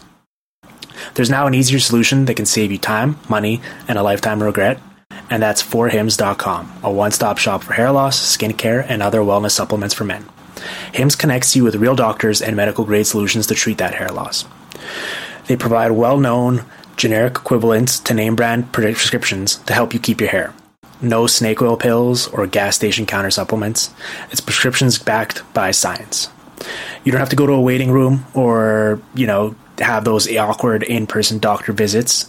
There's 1.14 1.30
now 1.30 1.48
an 1.48 1.55
easier 1.55 1.80
solution 1.80 2.26
that 2.26 2.36
can 2.36 2.46
save 2.46 2.70
you 2.70 2.78
time, 2.78 3.18
money, 3.28 3.61
and 3.88 3.98
a 3.98 4.03
lifetime 4.03 4.40
regret, 4.40 4.78
and 5.33 5.43
that's 5.43 5.62
forhims.com, 5.62 6.70
a 6.83 6.93
one 6.93 7.11
stop 7.11 7.39
shop 7.39 7.62
for 7.62 7.72
hair 7.72 7.91
loss, 7.91 8.37
skincare, 8.37 8.85
and 8.87 9.03
other 9.03 9.20
wellness 9.20 9.53
supplements 9.53 9.95
for 9.95 10.05
men. 10.05 10.28
Hims 10.93 11.16
connects 11.16 11.57
you 11.57 11.64
with 11.64 11.76
real 11.76 11.97
doctors 11.97 12.43
and 12.43 12.55
medical 12.55 12.85
grade 12.85 13.07
solutions 13.07 13.47
to 13.47 13.55
treat 13.55 13.78
that 13.78 13.95
hair 13.95 14.11
loss. 14.11 14.45
They 15.47 15.57
provide 15.57 15.93
well 15.93 16.18
known, 16.18 16.66
generic 16.97 17.37
equivalents 17.37 17.99
to 18.01 18.12
name 18.12 18.37
brand 18.37 18.72
prescriptions 18.72 19.57
to 19.57 19.72
help 19.72 19.95
you 19.95 20.01
keep 20.01 20.20
your 20.20 20.28
hair. 20.28 20.53
No 21.01 21.26
snake 21.26 21.62
oil 21.62 21.78
pills 21.78 22.28
or 22.28 22.47
gas 22.47 22.76
station 22.76 23.07
counter 23.07 23.30
supplements. 23.30 23.89
It's 24.30 24.41
prescriptions 24.43 24.99
backed 24.99 25.43
by 25.55 25.70
science. 25.70 26.28
You 27.05 27.11
don't 27.11 27.20
have 27.20 27.30
to 27.30 27.37
go 27.37 27.47
to 27.47 27.55
a 27.55 27.61
waiting 27.61 27.91
room 27.91 28.26
or, 28.35 29.01
you 29.14 29.26
know, 29.26 29.57
have 29.78 30.05
those 30.05 30.30
awkward 30.37 30.83
in 30.83 31.07
person 31.07 31.39
doctor 31.39 31.72
visits 31.72 32.28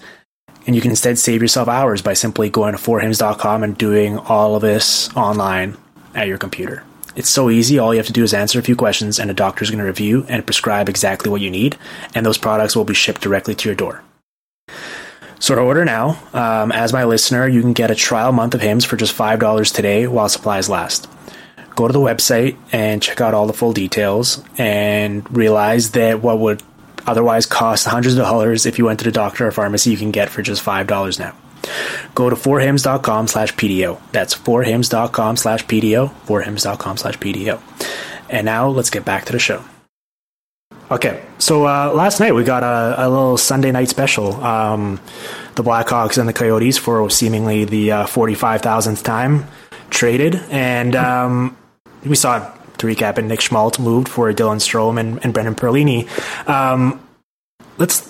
and 0.65 0.75
you 0.75 0.81
can 0.81 0.91
instead 0.91 1.17
save 1.17 1.41
yourself 1.41 1.67
hours 1.67 2.01
by 2.01 2.13
simply 2.13 2.49
going 2.49 2.73
to 2.73 2.79
forhims.com 2.79 3.63
and 3.63 3.77
doing 3.77 4.17
all 4.17 4.55
of 4.55 4.61
this 4.61 5.13
online 5.15 5.77
at 6.15 6.27
your 6.27 6.37
computer. 6.37 6.83
It's 7.15 7.29
so 7.29 7.49
easy. 7.49 7.77
All 7.77 7.93
you 7.93 7.99
have 7.99 8.07
to 8.07 8.13
do 8.13 8.23
is 8.23 8.33
answer 8.33 8.59
a 8.59 8.63
few 8.63 8.75
questions, 8.75 9.19
and 9.19 9.29
a 9.29 9.35
doctor 9.35 9.63
is 9.63 9.69
going 9.69 9.79
to 9.79 9.85
review 9.85 10.25
and 10.27 10.45
prescribe 10.45 10.89
exactly 10.89 11.29
what 11.29 11.41
you 11.41 11.51
need, 11.51 11.77
and 12.15 12.25
those 12.25 12.37
products 12.37 12.75
will 12.75 12.85
be 12.85 12.93
shipped 12.93 13.21
directly 13.21 13.53
to 13.55 13.69
your 13.69 13.75
door. 13.75 14.03
So 15.39 15.55
to 15.55 15.61
order 15.61 15.83
now, 15.83 16.17
um, 16.33 16.71
as 16.71 16.93
my 16.93 17.03
listener, 17.03 17.47
you 17.47 17.61
can 17.61 17.73
get 17.73 17.91
a 17.91 17.95
trial 17.95 18.31
month 18.31 18.55
of 18.55 18.61
Hims 18.61 18.85
for 18.85 18.95
just 18.95 19.15
$5 19.15 19.73
today 19.73 20.07
while 20.07 20.29
supplies 20.29 20.69
last. 20.69 21.09
Go 21.75 21.87
to 21.87 21.93
the 21.93 21.99
website 21.99 22.55
and 22.71 23.01
check 23.01 23.19
out 23.19 23.33
all 23.33 23.45
the 23.45 23.53
full 23.53 23.73
details 23.73 24.43
and 24.57 25.29
realize 25.35 25.91
that 25.91 26.21
what 26.21 26.39
would 26.39 26.63
otherwise 27.05 27.45
cost 27.45 27.85
hundreds 27.85 28.15
of 28.15 28.23
dollars 28.23 28.65
if 28.65 28.77
you 28.77 28.85
went 28.85 28.99
to 28.99 29.05
the 29.05 29.11
doctor 29.11 29.47
or 29.47 29.51
pharmacy 29.51 29.91
you 29.91 29.97
can 29.97 30.11
get 30.11 30.29
for 30.29 30.41
just 30.41 30.63
$5 30.63 31.19
now. 31.19 31.35
Go 32.15 32.29
to 32.29 32.35
forhims.com 32.35 33.27
slash 33.27 33.53
PDO. 33.53 33.99
That's 34.11 34.35
forhims.com 34.35 35.37
slash 35.37 35.65
PDO, 35.65 36.13
forhims.com 36.25 36.97
slash 36.97 37.17
PDO. 37.17 37.61
And 38.29 38.45
now 38.45 38.67
let's 38.67 38.89
get 38.89 39.05
back 39.05 39.25
to 39.25 39.31
the 39.31 39.39
show. 39.39 39.63
Okay, 40.91 41.23
so 41.39 41.65
uh, 41.65 41.91
last 41.93 42.19
night 42.19 42.35
we 42.35 42.43
got 42.43 42.61
a, 42.61 43.07
a, 43.07 43.09
little 43.09 43.37
Sunday 43.37 43.71
night 43.71 43.89
special. 43.89 44.35
Um, 44.43 44.99
the 45.55 45.63
Blackhawks 45.63 46.17
and 46.17 46.27
the 46.27 46.33
Coyotes 46.33 46.77
for 46.77 47.09
seemingly 47.09 47.65
the 47.65 47.91
uh, 47.91 48.05
45,000th 48.05 49.03
time 49.03 49.47
traded. 49.89 50.35
And 50.51 50.95
um, 50.95 51.57
we 52.05 52.15
saw 52.15 52.51
to 52.83 52.87
recap 52.87 53.17
it, 53.17 53.23
Nick 53.23 53.41
Schmaltz 53.41 53.79
moved 53.79 54.07
for 54.07 54.31
Dylan 54.33 54.57
Strome 54.57 54.99
and, 54.99 55.23
and 55.23 55.33
Brendan 55.33 55.55
Perlini. 55.55 56.07
Um, 56.47 57.01
let's, 57.77 58.09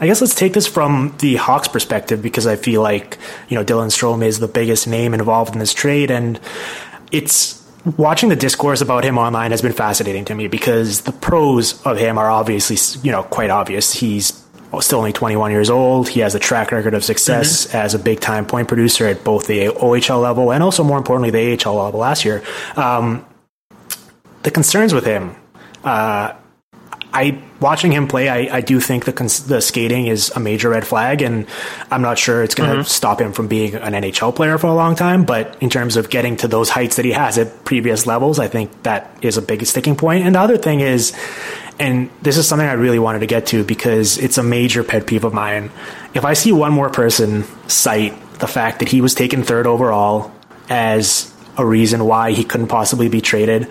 I 0.00 0.06
guess, 0.06 0.20
let's 0.20 0.34
take 0.34 0.52
this 0.52 0.66
from 0.66 1.14
the 1.18 1.36
Hawks' 1.36 1.68
perspective 1.68 2.22
because 2.22 2.46
I 2.46 2.56
feel 2.56 2.82
like 2.82 3.18
you 3.48 3.56
know 3.56 3.64
Dylan 3.64 3.88
Strome 3.88 4.24
is 4.24 4.38
the 4.38 4.48
biggest 4.48 4.86
name 4.86 5.14
involved 5.14 5.52
in 5.52 5.58
this 5.58 5.74
trade, 5.74 6.10
and 6.10 6.40
it's 7.10 7.60
watching 7.96 8.28
the 8.28 8.36
discourse 8.36 8.80
about 8.80 9.04
him 9.04 9.18
online 9.18 9.50
has 9.50 9.60
been 9.60 9.72
fascinating 9.72 10.24
to 10.26 10.34
me 10.34 10.46
because 10.46 11.00
the 11.00 11.12
pros 11.12 11.84
of 11.84 11.98
him 11.98 12.16
are 12.16 12.30
obviously 12.30 12.76
you 13.02 13.12
know 13.12 13.22
quite 13.22 13.50
obvious. 13.50 13.92
He's 13.92 14.42
still 14.80 14.98
only 14.98 15.12
21 15.12 15.50
years 15.50 15.68
old. 15.68 16.08
He 16.08 16.20
has 16.20 16.34
a 16.34 16.38
track 16.38 16.72
record 16.72 16.94
of 16.94 17.04
success 17.04 17.66
mm-hmm. 17.66 17.76
as 17.76 17.94
a 17.94 17.98
big 17.98 18.20
time 18.20 18.46
point 18.46 18.68
producer 18.68 19.06
at 19.06 19.22
both 19.22 19.46
the 19.46 19.66
OHL 19.66 20.22
level 20.22 20.52
and 20.52 20.62
also 20.62 20.82
more 20.82 20.96
importantly 20.96 21.30
the 21.30 21.62
AHL 21.62 21.74
level 21.74 22.00
last 22.00 22.24
year. 22.24 22.42
Um, 22.76 23.26
the 24.42 24.50
concerns 24.50 24.92
with 24.94 25.04
him, 25.04 25.36
uh, 25.84 26.34
I 27.14 27.42
watching 27.60 27.92
him 27.92 28.08
play, 28.08 28.28
I, 28.28 28.56
I 28.56 28.60
do 28.62 28.80
think 28.80 29.04
the 29.04 29.12
cons- 29.12 29.46
the 29.46 29.60
skating 29.60 30.06
is 30.06 30.30
a 30.30 30.40
major 30.40 30.70
red 30.70 30.86
flag, 30.86 31.20
and 31.20 31.46
I'm 31.90 32.00
not 32.00 32.18
sure 32.18 32.42
it's 32.42 32.54
going 32.54 32.70
to 32.70 32.76
mm-hmm. 32.76 32.86
stop 32.86 33.20
him 33.20 33.32
from 33.32 33.48
being 33.48 33.74
an 33.74 33.92
NHL 33.92 34.34
player 34.34 34.56
for 34.56 34.68
a 34.68 34.74
long 34.74 34.96
time. 34.96 35.24
But 35.24 35.56
in 35.60 35.68
terms 35.68 35.96
of 35.96 36.08
getting 36.08 36.38
to 36.38 36.48
those 36.48 36.70
heights 36.70 36.96
that 36.96 37.04
he 37.04 37.12
has 37.12 37.36
at 37.36 37.64
previous 37.64 38.06
levels, 38.06 38.38
I 38.38 38.48
think 38.48 38.82
that 38.84 39.14
is 39.20 39.36
a 39.36 39.42
big 39.42 39.64
sticking 39.66 39.94
point. 39.94 40.24
And 40.24 40.34
the 40.34 40.40
other 40.40 40.56
thing 40.56 40.80
is, 40.80 41.14
and 41.78 42.08
this 42.22 42.38
is 42.38 42.48
something 42.48 42.66
I 42.66 42.74
really 42.74 42.98
wanted 42.98 43.20
to 43.20 43.26
get 43.26 43.46
to 43.48 43.62
because 43.62 44.16
it's 44.16 44.38
a 44.38 44.42
major 44.42 44.82
pet 44.82 45.06
peeve 45.06 45.24
of 45.24 45.34
mine. 45.34 45.70
If 46.14 46.24
I 46.24 46.32
see 46.32 46.52
one 46.52 46.72
more 46.72 46.88
person 46.88 47.44
cite 47.68 48.14
the 48.38 48.46
fact 48.46 48.78
that 48.78 48.88
he 48.88 49.00
was 49.00 49.14
taken 49.14 49.42
third 49.42 49.66
overall 49.66 50.32
as 50.70 51.32
a 51.58 51.66
reason 51.66 52.04
why 52.06 52.32
he 52.32 52.44
couldn't 52.44 52.68
possibly 52.68 53.08
be 53.08 53.20
traded, 53.20 53.68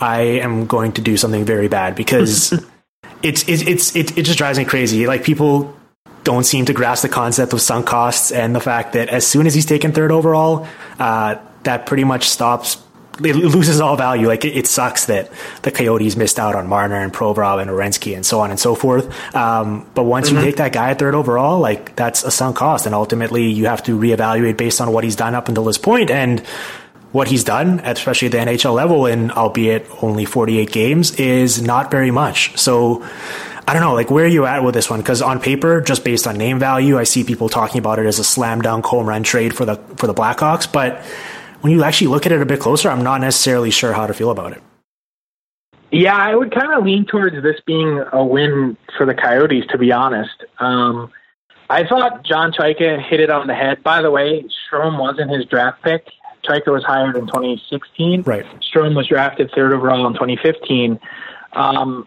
I 0.00 0.20
am 0.42 0.66
going 0.66 0.92
to 0.92 1.02
do 1.02 1.16
something 1.16 1.44
very 1.44 1.68
bad 1.68 1.94
because 1.94 2.52
it's 3.22 3.48
it's 3.48 3.62
it's 3.62 3.96
it, 3.96 4.18
it 4.18 4.22
just 4.22 4.38
drives 4.38 4.58
me 4.58 4.64
crazy. 4.64 5.06
Like 5.06 5.24
people 5.24 5.76
don't 6.24 6.44
seem 6.44 6.66
to 6.66 6.72
grasp 6.72 7.02
the 7.02 7.08
concept 7.08 7.52
of 7.52 7.60
sunk 7.60 7.86
costs 7.86 8.30
and 8.30 8.54
the 8.54 8.60
fact 8.60 8.92
that 8.92 9.08
as 9.08 9.26
soon 9.26 9.46
as 9.46 9.54
he's 9.54 9.66
taken 9.66 9.92
third 9.92 10.12
overall, 10.12 10.66
uh, 10.98 11.36
that 11.62 11.86
pretty 11.86 12.04
much 12.04 12.28
stops. 12.28 12.82
It 13.22 13.36
loses 13.36 13.82
all 13.82 13.96
value. 13.96 14.28
Like 14.28 14.46
it, 14.46 14.56
it, 14.56 14.66
sucks 14.66 15.06
that 15.06 15.30
the 15.60 15.70
Coyotes 15.70 16.16
missed 16.16 16.38
out 16.38 16.54
on 16.54 16.66
Marner 16.68 16.96
and 16.96 17.12
Provorov 17.12 17.60
and 17.60 17.70
Werenski 17.70 18.14
and 18.14 18.24
so 18.24 18.40
on 18.40 18.50
and 18.50 18.58
so 18.58 18.74
forth. 18.74 19.12
Um, 19.36 19.86
but 19.94 20.04
once 20.04 20.28
mm-hmm. 20.28 20.38
you 20.38 20.44
take 20.44 20.56
that 20.56 20.72
guy 20.72 20.90
at 20.90 20.98
third 20.98 21.14
overall, 21.14 21.58
like 21.58 21.94
that's 21.96 22.24
a 22.24 22.30
sunk 22.30 22.56
cost, 22.56 22.86
and 22.86 22.94
ultimately 22.94 23.50
you 23.50 23.66
have 23.66 23.82
to 23.82 23.98
reevaluate 23.98 24.56
based 24.56 24.80
on 24.80 24.90
what 24.92 25.04
he's 25.04 25.16
done 25.16 25.34
up 25.34 25.48
until 25.48 25.64
this 25.64 25.76
point 25.76 26.10
and 26.10 26.42
what 27.12 27.28
he's 27.28 27.44
done, 27.44 27.80
especially 27.80 28.26
at 28.26 28.32
the 28.32 28.38
NHL 28.38 28.74
level, 28.74 29.06
in 29.06 29.30
albeit 29.30 29.86
only 30.02 30.24
48 30.24 30.70
games, 30.70 31.18
is 31.18 31.60
not 31.60 31.90
very 31.90 32.10
much. 32.10 32.56
So 32.58 33.04
I 33.66 33.72
don't 33.72 33.82
know, 33.82 33.94
like 33.94 34.10
where 34.10 34.24
are 34.24 34.28
you 34.28 34.46
at 34.46 34.64
with 34.64 34.74
this 34.74 34.90
one? 34.90 35.00
Because 35.00 35.22
on 35.22 35.40
paper, 35.40 35.80
just 35.80 36.04
based 36.04 36.26
on 36.26 36.36
name 36.36 36.58
value, 36.58 36.98
I 36.98 37.04
see 37.04 37.24
people 37.24 37.48
talking 37.48 37.78
about 37.78 37.98
it 37.98 38.06
as 38.06 38.18
a 38.18 38.24
slam 38.24 38.62
dunk 38.62 38.84
home 38.84 39.06
run 39.06 39.22
trade 39.22 39.54
for 39.54 39.64
the 39.64 39.76
for 39.96 40.06
the 40.06 40.14
Blackhawks. 40.14 40.70
But 40.70 41.04
when 41.60 41.72
you 41.72 41.84
actually 41.84 42.08
look 42.08 42.26
at 42.26 42.32
it 42.32 42.40
a 42.40 42.46
bit 42.46 42.60
closer, 42.60 42.90
I'm 42.90 43.02
not 43.02 43.20
necessarily 43.20 43.70
sure 43.70 43.92
how 43.92 44.06
to 44.06 44.14
feel 44.14 44.30
about 44.30 44.52
it. 44.52 44.62
Yeah, 45.92 46.16
I 46.16 46.34
would 46.34 46.54
kind 46.54 46.72
of 46.72 46.84
lean 46.84 47.04
towards 47.04 47.40
this 47.42 47.60
being 47.66 48.02
a 48.12 48.24
win 48.24 48.76
for 48.96 49.06
the 49.06 49.14
Coyotes, 49.14 49.64
to 49.70 49.78
be 49.78 49.90
honest. 49.90 50.44
Um, 50.60 51.10
I 51.68 51.86
thought 51.86 52.24
John 52.24 52.52
Chayka 52.52 53.00
hit 53.00 53.20
it 53.20 53.30
on 53.30 53.46
the 53.46 53.54
head. 53.54 53.82
By 53.82 54.02
the 54.02 54.10
way, 54.10 54.44
Strome 54.44 54.98
wasn't 54.98 55.30
his 55.30 55.44
draft 55.46 55.82
pick. 55.82 56.06
Chayka 56.44 56.72
was 56.72 56.84
hired 56.84 57.16
in 57.16 57.26
2016. 57.26 58.22
Right. 58.22 58.46
Strome 58.60 58.96
was 58.96 59.08
drafted 59.08 59.50
third 59.54 59.72
overall 59.72 60.06
in 60.06 60.14
2015. 60.14 60.98
Um, 61.52 62.06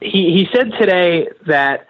he 0.00 0.32
he 0.32 0.48
said 0.52 0.72
today 0.78 1.28
that 1.46 1.86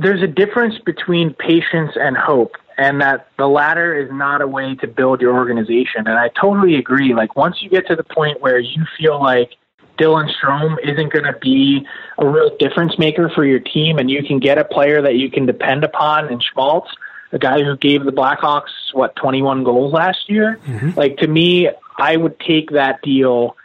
there's 0.00 0.22
a 0.22 0.26
difference 0.26 0.78
between 0.84 1.34
patience 1.34 1.92
and 1.96 2.16
hope, 2.16 2.56
and 2.78 3.00
that 3.00 3.28
the 3.38 3.46
latter 3.46 3.94
is 3.94 4.10
not 4.12 4.40
a 4.40 4.46
way 4.46 4.74
to 4.76 4.86
build 4.86 5.20
your 5.20 5.34
organization. 5.34 6.06
And 6.06 6.18
I 6.18 6.28
totally 6.40 6.76
agree. 6.76 7.14
Like 7.14 7.36
once 7.36 7.62
you 7.62 7.68
get 7.68 7.86
to 7.88 7.96
the 7.96 8.04
point 8.04 8.40
where 8.40 8.58
you 8.58 8.84
feel 8.98 9.20
like 9.20 9.52
Dylan 9.98 10.30
Strome 10.34 10.76
isn't 10.82 11.12
going 11.12 11.24
to 11.24 11.38
be 11.40 11.86
a 12.18 12.26
real 12.26 12.54
difference 12.58 12.98
maker 12.98 13.30
for 13.34 13.44
your 13.44 13.60
team, 13.60 13.98
and 13.98 14.10
you 14.10 14.22
can 14.22 14.38
get 14.38 14.58
a 14.58 14.64
player 14.64 15.00
that 15.02 15.16
you 15.16 15.30
can 15.30 15.46
depend 15.46 15.84
upon 15.84 16.30
in 16.30 16.40
Schmaltz, 16.40 16.90
a 17.36 17.38
guy 17.38 17.62
who 17.62 17.76
gave 17.76 18.04
the 18.04 18.12
Blackhawks 18.12 18.72
what 18.92 19.14
21 19.16 19.62
goals 19.62 19.92
last 19.92 20.28
year. 20.28 20.58
Mm-hmm. 20.66 20.98
Like 20.98 21.18
to 21.18 21.28
me, 21.28 21.68
I 21.98 22.16
would 22.16 22.40
take 22.40 22.70
that 22.70 23.02
deal 23.02 23.56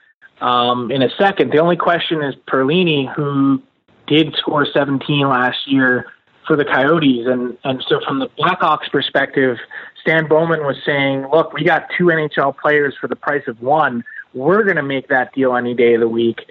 um, 0.41 0.91
in 0.91 1.01
a 1.01 1.09
second. 1.17 1.51
The 1.51 1.59
only 1.59 1.78
question 1.78 2.22
is 2.22 2.36
Perlini, 2.47 3.11
who 3.13 3.61
did 4.07 4.36
score 4.36 4.67
17 4.72 5.28
last 5.28 5.59
year 5.67 6.05
for 6.45 6.55
the 6.57 6.65
Coyotes, 6.65 7.28
and 7.28 7.57
and 7.63 7.84
so 7.88 8.01
from 8.05 8.19
the 8.19 8.28
Blackhawks' 8.38 8.91
perspective, 8.91 9.57
Stan 10.01 10.28
Bowman 10.28 10.61
was 10.61 10.78
saying, 10.86 11.28
"Look, 11.32 11.53
we 11.53 11.63
got 11.63 11.88
two 11.97 12.05
NHL 12.05 12.57
players 12.57 12.93
for 12.99 13.07
the 13.07 13.15
price 13.15 13.43
of 13.47 13.61
one. 13.61 14.03
We're 14.34 14.63
going 14.63 14.78
to 14.78 14.84
make 14.84 15.07
that 15.09 15.34
deal 15.34 15.55
any 15.55 15.74
day 15.74 15.93
of 15.93 16.01
the 16.01 16.09
week." 16.09 16.41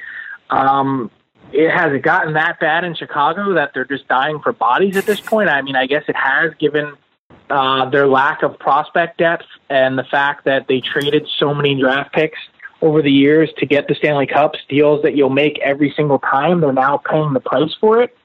Um, 0.48 1.10
it 1.52 1.70
has 1.70 1.92
it 1.92 2.02
gotten 2.02 2.34
that 2.34 2.60
bad 2.60 2.84
in 2.84 2.94
Chicago 2.94 3.54
that 3.54 3.72
they're 3.74 3.84
just 3.84 4.06
dying 4.08 4.40
for 4.40 4.52
bodies 4.52 4.96
at 4.96 5.06
this 5.06 5.20
point? 5.20 5.48
I 5.48 5.62
mean, 5.62 5.76
I 5.76 5.86
guess 5.86 6.04
it 6.08 6.16
has, 6.16 6.52
given 6.58 6.96
uh, 7.50 7.88
their 7.90 8.06
lack 8.06 8.42
of 8.42 8.58
prospect 8.58 9.18
depth 9.18 9.44
and 9.68 9.98
the 9.98 10.04
fact 10.04 10.44
that 10.44 10.66
they 10.68 10.80
traded 10.80 11.26
so 11.38 11.54
many 11.54 11.80
draft 11.80 12.12
picks 12.12 12.38
over 12.82 13.02
the 13.02 13.10
years 13.10 13.50
to 13.58 13.66
get 13.66 13.88
the 13.88 13.94
Stanley 13.94 14.26
Cups, 14.26 14.58
deals 14.68 15.02
that 15.02 15.14
you'll 15.14 15.28
make 15.28 15.58
every 15.58 15.92
single 15.96 16.18
time. 16.18 16.60
They're 16.60 16.72
now 16.72 16.98
paying 16.98 17.32
the 17.32 17.40
price 17.40 17.74
for 17.80 18.02
it. 18.02 18.16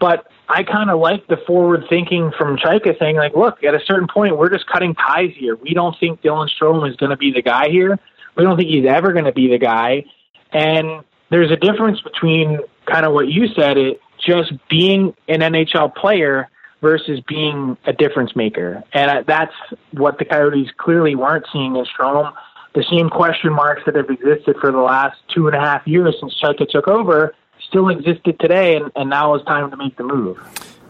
But 0.00 0.28
I 0.48 0.62
kind 0.62 0.90
of 0.90 1.00
like 1.00 1.26
the 1.26 1.36
forward 1.46 1.84
thinking 1.90 2.32
from 2.38 2.56
Chayka 2.56 2.98
saying, 2.98 3.16
like, 3.16 3.34
look, 3.34 3.62
at 3.64 3.74
a 3.74 3.80
certain 3.84 4.08
point, 4.12 4.38
we're 4.38 4.50
just 4.50 4.66
cutting 4.66 4.94
ties 4.94 5.32
here. 5.36 5.56
We 5.56 5.74
don't 5.74 5.96
think 5.98 6.22
Dylan 6.22 6.48
Strome 6.48 6.88
is 6.88 6.96
going 6.96 7.10
to 7.10 7.16
be 7.16 7.32
the 7.32 7.42
guy 7.42 7.68
here. 7.68 7.98
We 8.36 8.44
don't 8.44 8.56
think 8.56 8.70
he's 8.70 8.86
ever 8.86 9.12
going 9.12 9.24
to 9.24 9.32
be 9.32 9.48
the 9.48 9.58
guy. 9.58 10.04
And 10.52 11.04
there's 11.30 11.50
a 11.50 11.56
difference 11.56 12.00
between 12.00 12.60
kind 12.86 13.04
of 13.04 13.12
what 13.12 13.28
you 13.28 13.48
said, 13.48 13.76
it 13.76 14.00
just 14.24 14.52
being 14.70 15.14
an 15.28 15.40
NHL 15.40 15.94
player 15.94 16.48
versus 16.80 17.20
being 17.26 17.76
a 17.84 17.92
difference 17.92 18.36
maker. 18.36 18.82
And 18.92 19.10
uh, 19.10 19.22
that's 19.26 19.54
what 19.92 20.18
the 20.18 20.24
Coyotes 20.24 20.68
clearly 20.76 21.14
weren't 21.14 21.46
seeing 21.52 21.76
in 21.76 21.84
Strome. 21.84 22.32
The 22.74 22.84
same 22.90 23.10
question 23.10 23.52
marks 23.52 23.82
that 23.86 23.96
have 23.96 24.10
existed 24.10 24.56
for 24.60 24.70
the 24.70 24.78
last 24.78 25.18
two 25.34 25.46
and 25.48 25.56
a 25.56 25.60
half 25.60 25.86
years 25.86 26.16
since 26.20 26.38
Chayka 26.40 26.68
took 26.68 26.86
over 26.86 27.34
still 27.68 27.88
existed 27.88 28.38
today, 28.40 28.76
and, 28.76 28.90
and 28.96 29.10
now 29.10 29.34
is 29.34 29.42
time 29.44 29.70
to 29.70 29.76
make 29.76 29.96
the 29.96 30.04
move. 30.04 30.38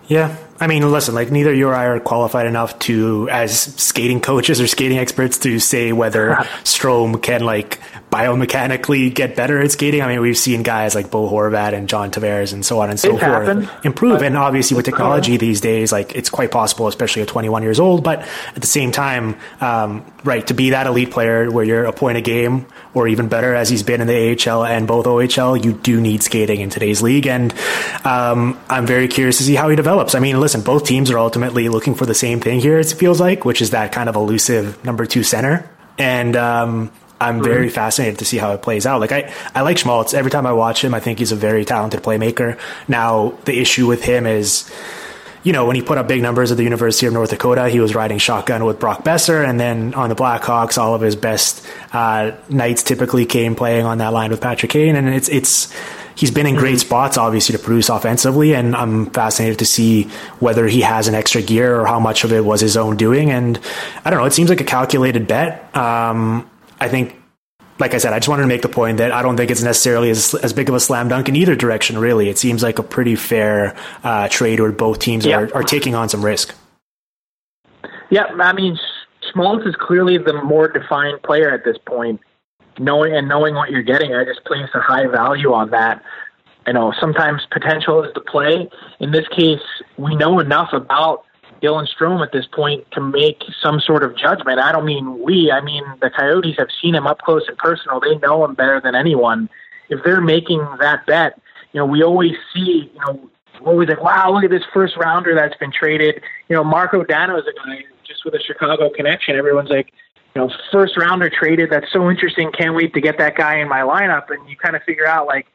Yeah, 0.07 0.36
I 0.61 0.66
mean, 0.66 0.90
listen, 0.90 1.14
like 1.14 1.30
neither 1.30 1.52
you 1.52 1.68
or 1.68 1.74
I 1.74 1.84
are 1.84 2.00
qualified 2.00 2.46
enough 2.46 2.78
to, 2.80 3.28
as 3.30 3.61
skating 3.61 4.20
coaches 4.20 4.61
or 4.61 4.66
skating 4.66 4.98
experts, 4.98 5.38
to 5.38 5.59
say 5.61 5.92
whether 5.92 6.34
Strome 6.64 7.22
can 7.22 7.44
like 7.44 7.80
biomechanically 8.11 9.14
get 9.14 9.36
better 9.36 9.61
at 9.61 9.70
skating. 9.70 10.02
I 10.02 10.09
mean, 10.09 10.20
we've 10.20 10.38
seen 10.38 10.62
guys 10.62 10.94
like 10.94 11.11
Bo 11.11 11.30
Horvat 11.30 11.74
and 11.74 11.88
John 11.88 12.11
Tavares 12.11 12.52
and 12.52 12.64
so 12.64 12.80
on 12.80 12.90
and 12.90 12.98
so 12.98 13.14
it's 13.14 13.20
forth 13.20 13.46
happened, 13.46 13.70
improve. 13.84 14.22
And 14.22 14.36
obviously, 14.36 14.76
with 14.76 14.86
technology 14.86 15.36
these 15.36 15.61
days, 15.61 15.92
like 15.92 16.14
it's 16.16 16.30
quite 16.30 16.50
possible, 16.50 16.88
especially 16.88 17.22
at 17.22 17.28
21 17.28 17.62
years 17.62 17.78
old. 17.78 18.02
But 18.02 18.20
at 18.54 18.61
the 18.61 18.66
same 18.66 18.92
time, 18.92 19.36
um, 19.61 20.04
right, 20.24 20.46
to 20.46 20.54
be 20.54 20.70
that 20.70 20.86
elite 20.86 21.11
player 21.11 21.50
where 21.50 21.64
you're 21.64 21.84
a 21.84 21.92
point 21.92 22.18
a 22.18 22.20
game 22.20 22.66
or 22.94 23.06
even 23.09 23.28
better, 23.28 23.54
as 23.54 23.68
he's 23.68 23.82
been 23.82 24.00
in 24.00 24.06
the 24.06 24.50
AHL 24.50 24.64
and 24.64 24.88
both 24.88 25.06
OHL, 25.06 25.62
you 25.62 25.72
do 25.72 26.00
need 26.00 26.22
skating 26.22 26.61
in 26.61 26.70
today's 26.70 27.02
league. 27.02 27.26
And 27.26 27.54
um, 28.04 28.59
I'm 28.68 28.86
very 28.86 29.09
curious 29.09 29.38
to 29.38 29.44
see 29.44 29.54
how 29.54 29.68
he 29.68 29.76
develops. 29.76 30.14
I 30.14 30.20
mean, 30.20 30.40
listen, 30.40 30.47
both 30.57 30.84
teams 30.84 31.11
are 31.11 31.18
ultimately 31.18 31.68
looking 31.68 31.94
for 31.94 32.07
the 32.07 32.14
same 32.14 32.40
thing 32.40 32.61
here, 32.61 32.78
it 32.78 32.92
feels 32.92 33.20
like, 33.20 33.44
which 33.44 33.61
is 33.61 33.70
that 33.70 33.92
kind 33.92 34.09
of 34.09 34.16
elusive 34.16 34.84
number 34.84 35.07
two 35.07 35.22
center. 35.22 35.68
And 35.99 36.36
um, 36.36 36.92
I'm 37.20 37.36
mm-hmm. 37.36 37.44
very 37.44 37.68
fascinated 37.68 38.18
to 38.20 38.24
see 38.24 38.38
how 38.38 38.53
it 38.53 38.62
plays 38.62 38.86
out. 38.86 39.01
Like 39.01 39.12
I, 39.12 39.32
I 39.55 39.62
like 39.62 39.78
Schmaltz. 39.78 40.14
Every 40.14 40.30
time 40.30 40.46
I 40.46 40.53
watch 40.53 40.82
him, 40.84 40.94
I 40.94 41.01
think 41.01 41.18
he's 41.18 41.32
a 41.32 41.36
very 41.36 41.64
talented 41.64 42.03
playmaker. 42.03 42.59
Now 42.86 43.38
the 43.44 43.59
issue 43.59 43.86
with 43.86 44.05
him 44.05 44.26
is, 44.26 44.70
you 45.42 45.53
know, 45.53 45.66
when 45.66 45.76
he 45.76 45.82
put 45.82 45.99
up 45.99 46.09
big 46.09 46.20
numbers 46.20 46.51
at 46.51 46.57
the 46.57 46.64
University 46.64 47.07
of 47.07 47.12
North 47.12 47.30
Dakota, 47.30 47.68
he 47.68 47.80
was 47.80 47.94
riding 47.94 48.18
shotgun 48.18 48.64
with 48.64 48.78
Brock 48.78 49.05
Boeser, 49.05 49.49
and 49.49 49.59
then 49.59 49.94
on 49.94 50.09
the 50.09 50.16
Blackhawks, 50.16 50.78
all 50.78 50.94
of 50.94 51.01
his 51.01 51.16
best 51.16 51.66
uh, 51.92 52.32
nights 52.49 52.82
typically 52.82 53.24
came 53.24 53.55
playing 53.55 53.86
on 53.86 53.99
that 53.99 54.12
line 54.12 54.30
with 54.30 54.40
Patrick 54.40 54.72
Kane, 54.72 54.96
and 54.96 55.09
it's 55.09 55.28
it's 55.28 55.72
he's 56.18 56.32
been 56.32 56.46
in 56.46 56.56
great 56.56 56.72
mm-hmm. 56.72 56.88
spots, 56.88 57.16
obviously, 57.16 57.56
to 57.56 57.62
produce 57.62 57.88
offensively, 57.88 58.52
and 58.52 58.74
I'm 58.74 59.06
fascinated 59.10 59.60
to 59.60 59.64
see 59.64 60.04
whether 60.40 60.66
he 60.66 60.80
has 60.80 61.06
an 61.06 61.14
extra 61.14 61.40
gear 61.40 61.80
or 61.80 61.86
how 61.86 62.00
much 62.00 62.24
of 62.24 62.32
it 62.32 62.44
was 62.44 62.60
his 62.60 62.76
own 62.76 62.96
doing. 62.96 63.30
And 63.30 63.58
I 64.04 64.10
don't 64.10 64.18
know, 64.18 64.26
it 64.26 64.32
seems 64.32 64.50
like 64.50 64.60
a 64.60 64.64
calculated 64.64 65.28
bet. 65.28 65.74
Um, 65.76 66.50
I 66.80 66.88
think, 66.88 67.14
like 67.78 67.94
I 67.94 67.98
said, 67.98 68.12
I 68.12 68.18
just 68.18 68.28
wanted 68.28 68.42
to 68.42 68.48
make 68.48 68.62
the 68.62 68.68
point 68.68 68.98
that 68.98 69.12
I 69.12 69.22
don't 69.22 69.36
think 69.36 69.52
it's 69.52 69.62
necessarily 69.62 70.10
as, 70.10 70.34
as 70.34 70.52
big 70.52 70.68
of 70.68 70.74
a 70.74 70.80
slam 70.80 71.08
dunk 71.08 71.28
in 71.28 71.36
either 71.36 71.54
direction, 71.54 71.98
really. 71.98 72.28
It 72.28 72.36
seems 72.36 72.64
like 72.64 72.80
a 72.80 72.82
pretty 72.82 73.14
fair 73.14 73.76
uh, 74.02 74.26
trade 74.28 74.58
where 74.58 74.72
both 74.72 74.98
teams 74.98 75.24
yeah. 75.24 75.38
are, 75.38 75.54
are 75.54 75.62
taking 75.62 75.94
on 75.94 76.08
some 76.08 76.24
risk. 76.24 76.52
Yeah, 78.10 78.24
I 78.24 78.52
mean, 78.52 78.76
Schmaltz 79.30 79.66
is 79.66 79.76
clearly 79.76 80.18
the 80.18 80.42
more 80.42 80.66
defined 80.66 81.22
player 81.22 81.50
at 81.50 81.64
this 81.64 81.76
point. 81.86 82.20
Knowing 82.79 83.14
and 83.14 83.29
knowing 83.29 83.55
what 83.55 83.70
you're 83.70 83.83
getting, 83.83 84.14
I 84.14 84.24
just 84.24 84.45
place 84.45 84.68
a 84.74 84.81
high 84.81 85.07
value 85.07 85.53
on 85.53 85.70
that. 85.70 86.03
You 86.66 86.74
know, 86.74 86.93
sometimes 87.01 87.47
potential 87.51 88.03
is 88.05 88.12
the 88.14 88.20
play. 88.20 88.68
In 89.01 89.11
this 89.11 89.26
case, 89.29 89.62
we 89.97 90.14
know 90.16 90.39
enough 90.39 90.72
about 90.72 91.24
Dylan 91.62 91.89
Strome 91.89 92.22
at 92.22 92.33
this 92.33 92.47
point 92.47 92.87
to 92.93 93.01
make 93.01 93.43
some 93.62 93.81
sort 93.81 94.03
of 94.03 94.16
judgment. 94.16 94.61
I 94.61 94.72
don't 94.72 94.85
mean 94.85 95.22
we, 95.22 95.51
I 95.51 95.61
mean 95.61 95.83
the 96.01 96.11
Coyotes 96.11 96.57
have 96.59 96.68
seen 96.81 96.95
him 96.95 97.07
up 97.07 97.18
close 97.20 97.43
and 97.49 97.57
personal. 97.59 98.01
They 98.01 98.16
know 98.18 98.45
him 98.45 98.55
better 98.55 98.81
than 98.81 98.95
anyone. 98.95 99.49
If 99.89 100.05
they're 100.05 100.20
making 100.20 100.64
that 100.81 101.07
bet, 101.07 101.41
you 101.72 101.81
know, 101.81 101.87
we 101.87 102.03
always 102.03 102.35
see, 102.55 102.91
you 102.93 103.01
know, 103.07 103.31
always 103.64 103.89
like, 103.89 104.03
wow, 104.03 104.33
look 104.33 104.45
at 104.45 104.51
this 104.51 104.62
first 104.72 104.97
rounder 104.97 105.35
that's 105.35 105.57
been 105.57 105.72
traded. 105.72 106.22
You 106.49 106.57
know, 106.57 106.64
Marko 106.64 107.03
Dano 107.05 107.37
is 107.39 107.45
a 107.47 107.66
guy 107.66 107.85
just 108.07 108.24
with 108.24 108.35
a 108.35 108.41
Chicago 108.41 108.91
connection. 108.91 109.37
Everyone's 109.37 109.70
like, 109.70 109.93
know, 110.39 110.51
first 110.72 110.97
rounder 110.97 111.30
traded. 111.30 111.70
That's 111.70 111.93
so 111.93 112.11
interesting. 112.11 112.51
Can't 112.53 112.74
wait 112.74 112.95
to 112.95 113.01
get 113.01 113.18
that 113.18 113.36
guy 113.36 113.59
in 113.59 113.68
my 113.68 113.80
lineup. 113.80 114.30
And 114.30 114.49
you 114.49 114.57
kind 114.57 114.74
of 114.74 114.82
figure 114.84 115.07
out 115.07 115.26
like, 115.26 115.47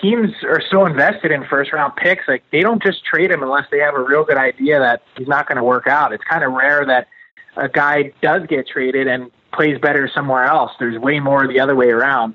teams 0.00 0.30
are 0.42 0.60
so 0.70 0.84
invested 0.84 1.30
in 1.30 1.44
first 1.46 1.72
round 1.72 1.96
picks. 1.96 2.24
Like 2.28 2.42
they 2.52 2.60
don't 2.60 2.82
just 2.82 3.04
trade 3.04 3.30
him 3.30 3.42
unless 3.42 3.64
they 3.70 3.78
have 3.78 3.94
a 3.94 4.02
real 4.02 4.24
good 4.24 4.36
idea 4.36 4.78
that 4.78 5.02
he's 5.16 5.28
not 5.28 5.48
going 5.48 5.56
to 5.56 5.64
work 5.64 5.86
out. 5.86 6.12
It's 6.12 6.24
kind 6.24 6.44
of 6.44 6.52
rare 6.52 6.84
that 6.84 7.08
a 7.56 7.68
guy 7.68 8.12
does 8.20 8.42
get 8.46 8.68
traded 8.68 9.06
and 9.06 9.30
plays 9.52 9.78
better 9.80 10.10
somewhere 10.12 10.44
else. 10.44 10.72
There's 10.78 10.98
way 10.98 11.20
more 11.20 11.48
the 11.48 11.60
other 11.60 11.74
way 11.74 11.88
around. 11.88 12.34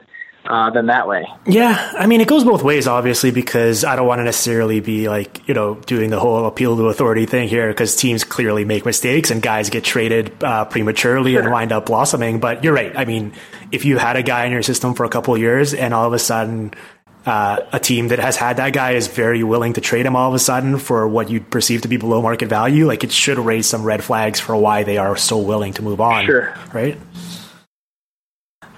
Uh, 0.52 0.70
than 0.70 0.88
that 0.88 1.08
way. 1.08 1.26
Yeah, 1.46 1.94
I 1.98 2.08
mean, 2.08 2.20
it 2.20 2.28
goes 2.28 2.44
both 2.44 2.62
ways, 2.62 2.86
obviously, 2.86 3.32
because 3.32 3.86
I 3.86 3.96
don't 3.96 4.06
want 4.06 4.20
to 4.20 4.26
necessarily 4.26 4.82
be 4.82 5.08
like, 5.08 5.48
you 5.48 5.54
know, 5.54 5.76
doing 5.76 6.10
the 6.10 6.20
whole 6.20 6.46
appeal 6.46 6.76
to 6.76 6.90
authority 6.90 7.26
thing 7.26 7.48
here, 7.48 7.70
because 7.70 7.96
teams 7.96 8.26
clearly 8.26 8.66
make 8.66 8.86
mistakes 8.86 9.32
and 9.32 9.42
guys 9.42 9.70
get 9.70 9.86
traded 9.86 10.44
uh, 10.44 10.66
prematurely 10.66 11.36
sure. 11.36 11.44
and 11.44 11.52
wind 11.54 11.72
up 11.72 11.86
blossoming. 11.86 12.42
But 12.42 12.66
you're 12.66 12.74
right. 12.74 12.92
I 12.98 13.06
mean, 13.06 13.32
if 13.72 13.86
you 13.86 13.98
had 13.98 14.18
a 14.18 14.24
guy 14.24 14.44
in 14.44 14.52
your 14.52 14.62
system 14.62 14.94
for 14.94 15.06
a 15.06 15.10
couple 15.10 15.38
years 15.38 15.74
and 15.74 15.94
all 15.94 16.06
of 16.06 16.12
a 16.12 16.20
sudden 16.20 16.74
uh, 17.26 17.62
a 17.72 17.80
team 17.80 18.10
that 18.10 18.20
has 18.20 18.36
had 18.36 18.58
that 18.58 18.74
guy 18.74 18.92
is 18.92 19.08
very 19.08 19.44
willing 19.44 19.72
to 19.74 19.82
trade 19.82 20.06
him 20.06 20.18
all 20.18 20.28
of 20.28 20.36
a 20.36 20.40
sudden 20.40 20.78
for 20.78 21.08
what 21.08 21.30
you'd 21.30 21.50
perceive 21.50 21.84
to 21.84 21.88
be 21.88 21.96
below 21.96 22.22
market 22.22 22.50
value, 22.50 22.88
like 22.88 23.06
it 23.06 23.12
should 23.14 23.40
raise 23.40 23.68
some 23.68 23.84
red 23.84 24.04
flags 24.04 24.42
for 24.42 24.56
why 24.56 24.84
they 24.84 24.98
are 24.98 25.16
so 25.16 25.38
willing 25.38 25.72
to 25.74 25.82
move 25.82 26.02
on. 26.02 26.26
Sure. 26.26 26.54
Right? 26.74 26.98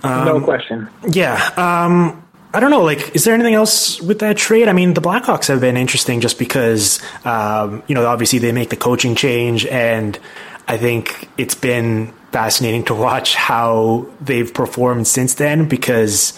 Um, 0.03 0.25
no 0.25 0.41
question. 0.41 0.89
Yeah. 1.07 1.35
Um, 1.57 2.23
I 2.53 2.59
don't 2.59 2.69
know. 2.69 2.83
Like, 2.83 3.15
is 3.15 3.23
there 3.23 3.33
anything 3.33 3.55
else 3.55 3.99
with 4.01 4.19
that 4.19 4.37
trade? 4.37 4.67
I 4.67 4.73
mean, 4.73 4.93
the 4.93 5.01
Blackhawks 5.01 5.47
have 5.47 5.59
been 5.59 5.75
interesting 5.75 6.21
just 6.21 6.37
because, 6.37 7.01
um, 7.25 7.81
you 7.87 7.95
know, 7.95 8.05
obviously 8.05 8.37
they 8.39 8.51
make 8.51 8.69
the 8.69 8.75
coaching 8.75 9.15
change, 9.15 9.65
and 9.65 10.19
I 10.67 10.77
think 10.77 11.29
it's 11.37 11.55
been 11.55 12.13
fascinating 12.31 12.83
to 12.85 12.93
watch 12.95 13.35
how 13.35 14.07
they've 14.21 14.53
performed 14.53 15.07
since 15.07 15.35
then 15.35 15.67
because 15.67 16.33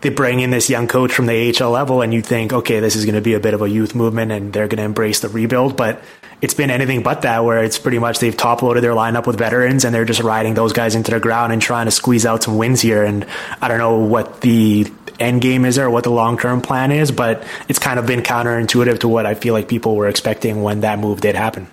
they 0.00 0.08
bring 0.08 0.40
in 0.40 0.50
this 0.50 0.70
young 0.70 0.86
coach 0.86 1.12
from 1.12 1.26
the 1.26 1.54
AHL 1.54 1.70
level, 1.70 2.02
and 2.02 2.12
you 2.12 2.22
think, 2.22 2.52
okay, 2.52 2.80
this 2.80 2.96
is 2.96 3.04
going 3.04 3.14
to 3.14 3.20
be 3.20 3.34
a 3.34 3.40
bit 3.40 3.54
of 3.54 3.62
a 3.62 3.68
youth 3.68 3.94
movement, 3.94 4.32
and 4.32 4.52
they're 4.52 4.68
going 4.68 4.78
to 4.78 4.84
embrace 4.84 5.20
the 5.20 5.28
rebuild, 5.28 5.76
but 5.76 6.02
it's 6.40 6.54
been 6.54 6.70
anything 6.70 7.02
but 7.02 7.22
that, 7.22 7.44
where 7.44 7.62
it's 7.62 7.78
pretty 7.78 7.98
much 7.98 8.18
they've 8.18 8.36
top 8.36 8.62
loaded 8.62 8.82
their 8.82 8.92
lineup 8.92 9.26
with 9.26 9.36
veterans, 9.36 9.84
and 9.84 9.94
they're 9.94 10.06
just 10.06 10.20
riding 10.20 10.54
those 10.54 10.72
guys 10.72 10.94
into 10.94 11.10
the 11.10 11.20
ground 11.20 11.52
and 11.52 11.60
trying 11.60 11.84
to 11.86 11.90
squeeze 11.90 12.24
out 12.24 12.42
some 12.42 12.56
wins 12.56 12.80
here. 12.80 13.04
And 13.04 13.26
I 13.60 13.68
don't 13.68 13.78
know 13.78 13.98
what 13.98 14.40
the 14.40 14.90
end 15.18 15.42
game 15.42 15.66
is 15.66 15.78
or 15.78 15.90
what 15.90 16.04
the 16.04 16.10
long 16.10 16.38
term 16.38 16.62
plan 16.62 16.92
is, 16.92 17.12
but 17.12 17.44
it's 17.68 17.78
kind 17.78 17.98
of 17.98 18.06
been 18.06 18.22
counterintuitive 18.22 19.00
to 19.00 19.08
what 19.08 19.26
I 19.26 19.34
feel 19.34 19.52
like 19.52 19.68
people 19.68 19.96
were 19.96 20.08
expecting 20.08 20.62
when 20.62 20.80
that 20.80 20.98
move 20.98 21.20
did 21.20 21.34
happen. 21.34 21.68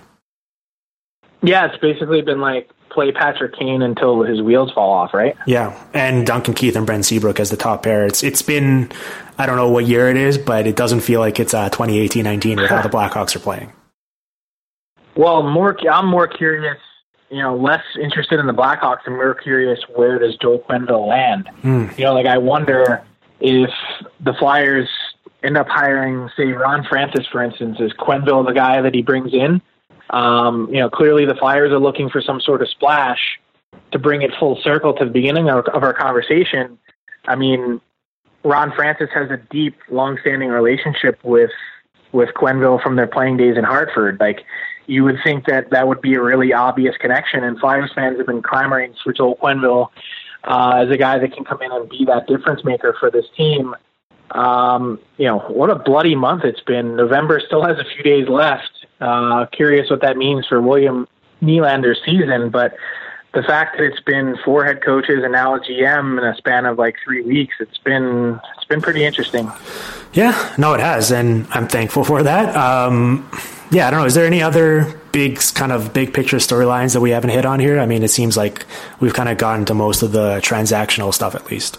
Yeah, 1.40 1.66
it's 1.66 1.78
basically 1.78 2.20
been 2.20 2.40
like 2.40 2.68
play 2.90 3.12
Patrick 3.12 3.56
Kane 3.56 3.82
until 3.82 4.22
his 4.22 4.42
wheels 4.42 4.72
fall 4.72 4.92
off, 4.92 5.14
right? 5.14 5.36
Yeah, 5.46 5.78
and 5.94 6.26
Duncan 6.26 6.54
Keith 6.54 6.76
and 6.76 6.86
Brent 6.86 7.04
Seabrook 7.04 7.40
as 7.40 7.50
the 7.50 7.56
top 7.56 7.82
pair. 7.82 8.06
It's 8.06 8.22
it's 8.22 8.42
been 8.42 8.90
I 9.38 9.46
don't 9.46 9.56
know 9.56 9.68
what 9.68 9.86
year 9.86 10.08
it 10.08 10.16
is, 10.16 10.38
but 10.38 10.66
it 10.66 10.76
doesn't 10.76 11.00
feel 11.00 11.20
like 11.20 11.38
it's 11.38 11.54
uh, 11.54 11.70
2018-19 11.70 12.60
with 12.60 12.70
how 12.70 12.82
the 12.82 12.88
Blackhawks 12.88 13.36
are 13.36 13.40
playing. 13.40 13.72
Well, 15.16 15.42
more 15.42 15.76
I'm 15.90 16.06
more 16.06 16.28
curious, 16.28 16.78
you 17.30 17.42
know, 17.42 17.56
less 17.56 17.82
interested 18.00 18.38
in 18.40 18.46
the 18.46 18.52
Blackhawks 18.52 19.00
and 19.06 19.16
more 19.16 19.34
curious 19.34 19.80
where 19.94 20.18
does 20.18 20.36
Joel 20.36 20.60
Quenneville 20.60 21.08
land? 21.08 21.48
Mm. 21.62 21.96
You 21.98 22.04
know, 22.04 22.14
like 22.14 22.26
I 22.26 22.38
wonder 22.38 23.04
if 23.40 23.70
the 24.20 24.34
Flyers 24.34 24.88
end 25.42 25.56
up 25.56 25.68
hiring, 25.68 26.28
say, 26.36 26.46
Ron 26.46 26.84
Francis, 26.84 27.26
for 27.30 27.42
instance, 27.42 27.78
is 27.80 27.92
Quenneville 27.92 28.46
the 28.46 28.52
guy 28.52 28.80
that 28.80 28.94
he 28.94 29.02
brings 29.02 29.32
in? 29.32 29.60
Um, 30.10 30.68
you 30.70 30.80
know, 30.80 30.88
clearly 30.88 31.26
the 31.26 31.34
Flyers 31.34 31.70
are 31.72 31.78
looking 31.78 32.08
for 32.08 32.20
some 32.20 32.40
sort 32.40 32.62
of 32.62 32.68
splash 32.68 33.18
to 33.92 33.98
bring 33.98 34.22
it 34.22 34.30
full 34.38 34.58
circle 34.62 34.94
to 34.94 35.04
the 35.04 35.10
beginning 35.10 35.48
of, 35.48 35.66
of 35.66 35.82
our 35.82 35.92
conversation. 35.92 36.78
I 37.26 37.36
mean, 37.36 37.80
Ron 38.44 38.72
Francis 38.74 39.10
has 39.14 39.30
a 39.30 39.36
deep, 39.50 39.76
long-standing 39.90 40.48
relationship 40.48 41.18
with 41.22 41.50
with 42.10 42.30
Quenneville 42.30 42.82
from 42.82 42.96
their 42.96 43.06
playing 43.06 43.36
days 43.36 43.58
in 43.58 43.64
Hartford. 43.64 44.18
Like, 44.18 44.40
you 44.86 45.04
would 45.04 45.18
think 45.22 45.44
that 45.44 45.68
that 45.70 45.86
would 45.86 46.00
be 46.00 46.14
a 46.14 46.22
really 46.22 46.54
obvious 46.54 46.96
connection, 46.96 47.44
and 47.44 47.58
Flyers 47.58 47.90
fans 47.94 48.16
have 48.16 48.26
been 48.26 48.40
clamoring 48.40 48.94
for 49.04 49.12
Joel 49.12 49.36
Quenneville 49.36 49.88
uh, 50.44 50.82
as 50.82 50.90
a 50.90 50.96
guy 50.96 51.18
that 51.18 51.34
can 51.34 51.44
come 51.44 51.60
in 51.60 51.70
and 51.70 51.86
be 51.88 52.06
that 52.06 52.26
difference 52.26 52.64
maker 52.64 52.96
for 52.98 53.10
this 53.10 53.26
team. 53.36 53.74
Um, 54.30 54.98
you 55.18 55.26
know, 55.26 55.40
what 55.40 55.68
a 55.68 55.74
bloody 55.74 56.14
month 56.14 56.44
it's 56.44 56.60
been. 56.62 56.96
November 56.96 57.40
still 57.44 57.62
has 57.62 57.78
a 57.78 57.84
few 57.84 58.02
days 58.02 58.28
left. 58.28 58.70
Uh, 59.00 59.46
curious 59.46 59.90
what 59.90 60.00
that 60.00 60.16
means 60.16 60.46
for 60.46 60.60
William 60.60 61.06
Nylander's 61.42 62.00
season, 62.04 62.50
but 62.50 62.74
the 63.34 63.42
fact 63.42 63.76
that 63.76 63.84
it's 63.84 64.00
been 64.00 64.36
four 64.44 64.64
head 64.64 64.82
coaches 64.82 65.22
and 65.22 65.32
now 65.32 65.54
a 65.54 65.60
GM 65.60 66.18
in 66.18 66.24
a 66.24 66.34
span 66.36 66.66
of 66.66 66.78
like 66.78 66.96
three 67.04 67.22
weeks, 67.22 67.54
it's 67.60 67.78
been 67.78 68.40
it's 68.56 68.64
been 68.64 68.80
pretty 68.80 69.04
interesting. 69.04 69.50
Yeah, 70.12 70.54
no, 70.58 70.74
it 70.74 70.80
has, 70.80 71.12
and 71.12 71.46
I'm 71.50 71.68
thankful 71.68 72.04
for 72.04 72.22
that. 72.22 72.56
Um, 72.56 73.28
yeah, 73.70 73.86
I 73.86 73.90
don't 73.90 74.00
know. 74.00 74.06
Is 74.06 74.14
there 74.14 74.26
any 74.26 74.42
other 74.42 74.98
big 75.12 75.38
kind 75.54 75.72
of 75.72 75.92
big 75.92 76.14
picture 76.14 76.38
storylines 76.38 76.94
that 76.94 77.00
we 77.00 77.10
haven't 77.10 77.30
hit 77.30 77.44
on 77.44 77.60
here? 77.60 77.78
I 77.78 77.86
mean, 77.86 78.02
it 78.02 78.08
seems 78.08 78.36
like 78.36 78.64
we've 78.98 79.14
kind 79.14 79.28
of 79.28 79.36
gotten 79.36 79.64
to 79.66 79.74
most 79.74 80.02
of 80.02 80.12
the 80.12 80.38
transactional 80.38 81.12
stuff 81.12 81.34
at 81.34 81.50
least. 81.50 81.78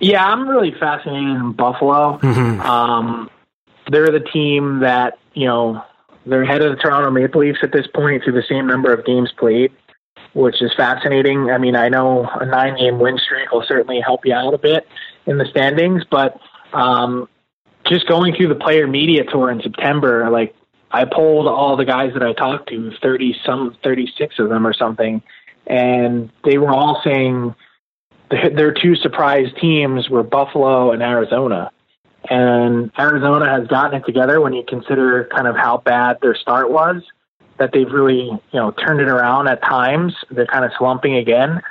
Yeah, 0.00 0.24
I'm 0.24 0.48
really 0.48 0.72
fascinated 0.72 1.28
in 1.28 1.52
Buffalo. 1.52 2.18
Mm-hmm. 2.18 2.60
Um, 2.60 3.30
they're 3.90 4.10
the 4.10 4.20
team 4.20 4.80
that 4.80 5.18
you 5.34 5.46
know 5.46 5.82
they're 6.26 6.42
ahead 6.42 6.62
of 6.62 6.76
the 6.76 6.82
Toronto 6.82 7.10
Maple 7.10 7.40
Leafs 7.40 7.60
at 7.62 7.72
this 7.72 7.86
point 7.94 8.22
through 8.22 8.34
the 8.34 8.42
same 8.48 8.66
number 8.66 8.92
of 8.92 9.04
games 9.04 9.32
played, 9.38 9.72
which 10.34 10.60
is 10.60 10.72
fascinating. 10.76 11.50
I 11.50 11.58
mean, 11.58 11.74
I 11.74 11.88
know 11.88 12.28
a 12.28 12.44
nine-game 12.44 12.98
win 12.98 13.18
streak 13.18 13.50
will 13.50 13.64
certainly 13.66 14.00
help 14.00 14.26
you 14.26 14.34
out 14.34 14.52
a 14.52 14.58
bit 14.58 14.86
in 15.26 15.38
the 15.38 15.46
standings, 15.46 16.02
but 16.10 16.38
um, 16.72 17.28
just 17.86 18.06
going 18.06 18.34
through 18.34 18.48
the 18.48 18.54
player 18.54 18.86
media 18.86 19.24
tour 19.24 19.50
in 19.50 19.62
September, 19.62 20.28
like 20.30 20.54
I 20.90 21.04
polled 21.04 21.46
all 21.46 21.76
the 21.76 21.84
guys 21.84 22.12
that 22.14 22.22
I 22.22 22.32
talked 22.32 22.68
to, 22.70 22.92
thirty 23.02 23.34
some, 23.44 23.76
thirty-six 23.82 24.38
of 24.38 24.48
them 24.50 24.66
or 24.66 24.74
something, 24.74 25.22
and 25.66 26.30
they 26.44 26.58
were 26.58 26.70
all 26.70 27.00
saying 27.02 27.54
their 28.30 28.72
two 28.72 28.94
surprise 28.96 29.46
teams 29.58 30.10
were 30.10 30.22
Buffalo 30.22 30.92
and 30.92 31.02
Arizona. 31.02 31.70
And 32.30 32.90
Arizona 32.98 33.48
has 33.48 33.66
gotten 33.68 34.00
it 34.00 34.06
together 34.06 34.40
when 34.40 34.52
you 34.52 34.62
consider 34.66 35.28
kind 35.34 35.46
of 35.46 35.56
how 35.56 35.78
bad 35.78 36.18
their 36.20 36.34
start 36.34 36.70
was, 36.70 37.02
that 37.58 37.70
they've 37.72 37.90
really, 37.90 38.24
you 38.24 38.40
know, 38.52 38.70
turned 38.70 39.00
it 39.00 39.08
around 39.08 39.48
at 39.48 39.62
times. 39.62 40.14
They're 40.30 40.46
kind 40.46 40.64
of 40.64 40.72
slumping 40.78 41.16
again. 41.16 41.62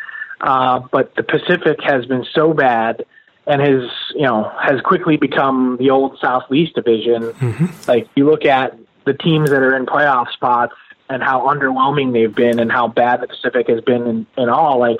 Uh, 0.41 0.81
but 0.91 1.15
the 1.15 1.23
Pacific 1.23 1.79
has 1.83 2.05
been 2.05 2.25
so 2.33 2.53
bad 2.53 3.05
and 3.45 3.61
has, 3.61 3.89
you 4.13 4.23
know, 4.23 4.51
has 4.59 4.81
quickly 4.81 5.17
become 5.17 5.77
the 5.79 5.89
old 5.89 6.17
Southeast 6.19 6.75
division. 6.75 7.23
Mm-hmm. 7.23 7.89
Like 7.89 8.07
you 8.15 8.25
look 8.25 8.45
at 8.45 8.77
the 9.05 9.13
teams 9.13 9.49
that 9.49 9.61
are 9.61 9.75
in 9.75 9.85
playoff 9.85 10.31
spots 10.33 10.75
and 11.09 11.23
how 11.23 11.47
underwhelming 11.47 12.13
they've 12.13 12.35
been 12.35 12.59
and 12.59 12.71
how 12.71 12.87
bad 12.87 13.21
the 13.21 13.27
Pacific 13.27 13.69
has 13.69 13.81
been 13.81 14.05
in, 14.05 14.27
in 14.37 14.49
all, 14.49 14.79
like, 14.79 14.99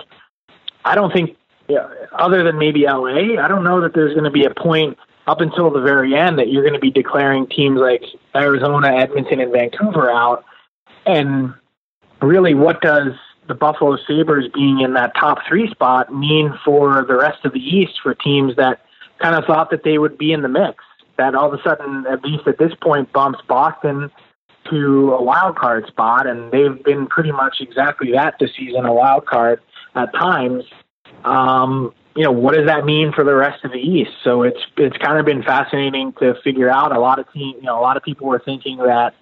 I 0.85 0.95
don't 0.95 1.11
think 1.11 1.35
yeah, 1.67 1.89
other 2.13 2.43
than 2.43 2.57
maybe 2.57 2.85
LA, 2.85 3.41
I 3.43 3.47
don't 3.47 3.63
know 3.63 3.81
that 3.81 3.93
there's 3.93 4.13
going 4.13 4.23
to 4.23 4.31
be 4.31 4.45
a 4.45 4.53
point 4.53 4.97
up 5.27 5.41
until 5.41 5.69
the 5.69 5.81
very 5.81 6.15
end 6.15 6.39
that 6.39 6.49
you're 6.49 6.63
going 6.63 6.73
to 6.73 6.79
be 6.79 6.91
declaring 6.91 7.47
teams 7.47 7.79
like 7.79 8.03
Arizona, 8.35 8.95
Edmonton, 8.95 9.41
and 9.41 9.51
Vancouver 9.51 10.09
out. 10.09 10.45
And 11.05 11.53
really, 12.21 12.53
what 12.53 12.81
does 12.81 13.13
the 13.47 13.53
Buffalo 13.53 13.97
Sabres 14.07 14.49
being 14.53 14.81
in 14.81 14.93
that 14.93 15.13
top 15.19 15.39
three 15.47 15.69
spot 15.69 16.13
mean 16.13 16.53
for 16.63 17.05
the 17.05 17.15
rest 17.15 17.45
of 17.45 17.53
the 17.53 17.59
East 17.59 17.93
for 18.01 18.13
teams 18.13 18.55
that 18.55 18.81
kind 19.21 19.35
of 19.35 19.45
thought 19.45 19.69
that 19.71 19.83
they 19.83 19.97
would 19.97 20.17
be 20.17 20.31
in 20.31 20.41
the 20.41 20.49
mix? 20.49 20.83
That 21.17 21.35
all 21.35 21.51
of 21.51 21.59
a 21.59 21.63
sudden, 21.63 22.05
at 22.07 22.23
least 22.23 22.47
at 22.47 22.57
this 22.57 22.73
point, 22.81 23.11
bumps 23.11 23.39
Boston 23.47 24.09
to 24.69 25.13
a 25.13 25.21
wild 25.21 25.57
card 25.57 25.87
spot, 25.87 26.27
and 26.27 26.51
they've 26.51 26.83
been 26.83 27.07
pretty 27.07 27.31
much 27.31 27.57
exactly 27.59 28.11
that 28.11 28.35
this 28.39 28.51
season, 28.55 28.85
a 28.85 28.93
wild 28.93 29.25
card 29.25 29.59
at 29.95 30.13
times 30.13 30.63
um, 31.25 31.93
you 32.17 32.23
know, 32.23 32.31
what 32.31 32.55
does 32.55 32.65
that 32.65 32.83
mean 32.83 33.11
for 33.13 33.23
the 33.23 33.35
rest 33.35 33.63
of 33.63 33.71
the 33.71 33.77
East? 33.77 34.11
So 34.23 34.41
it's 34.41 34.59
it's 34.75 34.97
kind 34.97 35.19
of 35.19 35.25
been 35.25 35.43
fascinating 35.43 36.13
to 36.13 36.33
figure 36.43 36.67
out. 36.67 36.91
A 36.91 36.99
lot 36.99 37.19
of 37.19 37.31
team, 37.31 37.55
you 37.57 37.61
know, 37.61 37.79
a 37.79 37.83
lot 37.83 37.95
of 37.95 38.01
people 38.01 38.25
were 38.25 38.41
thinking 38.43 38.77
that 38.77 39.13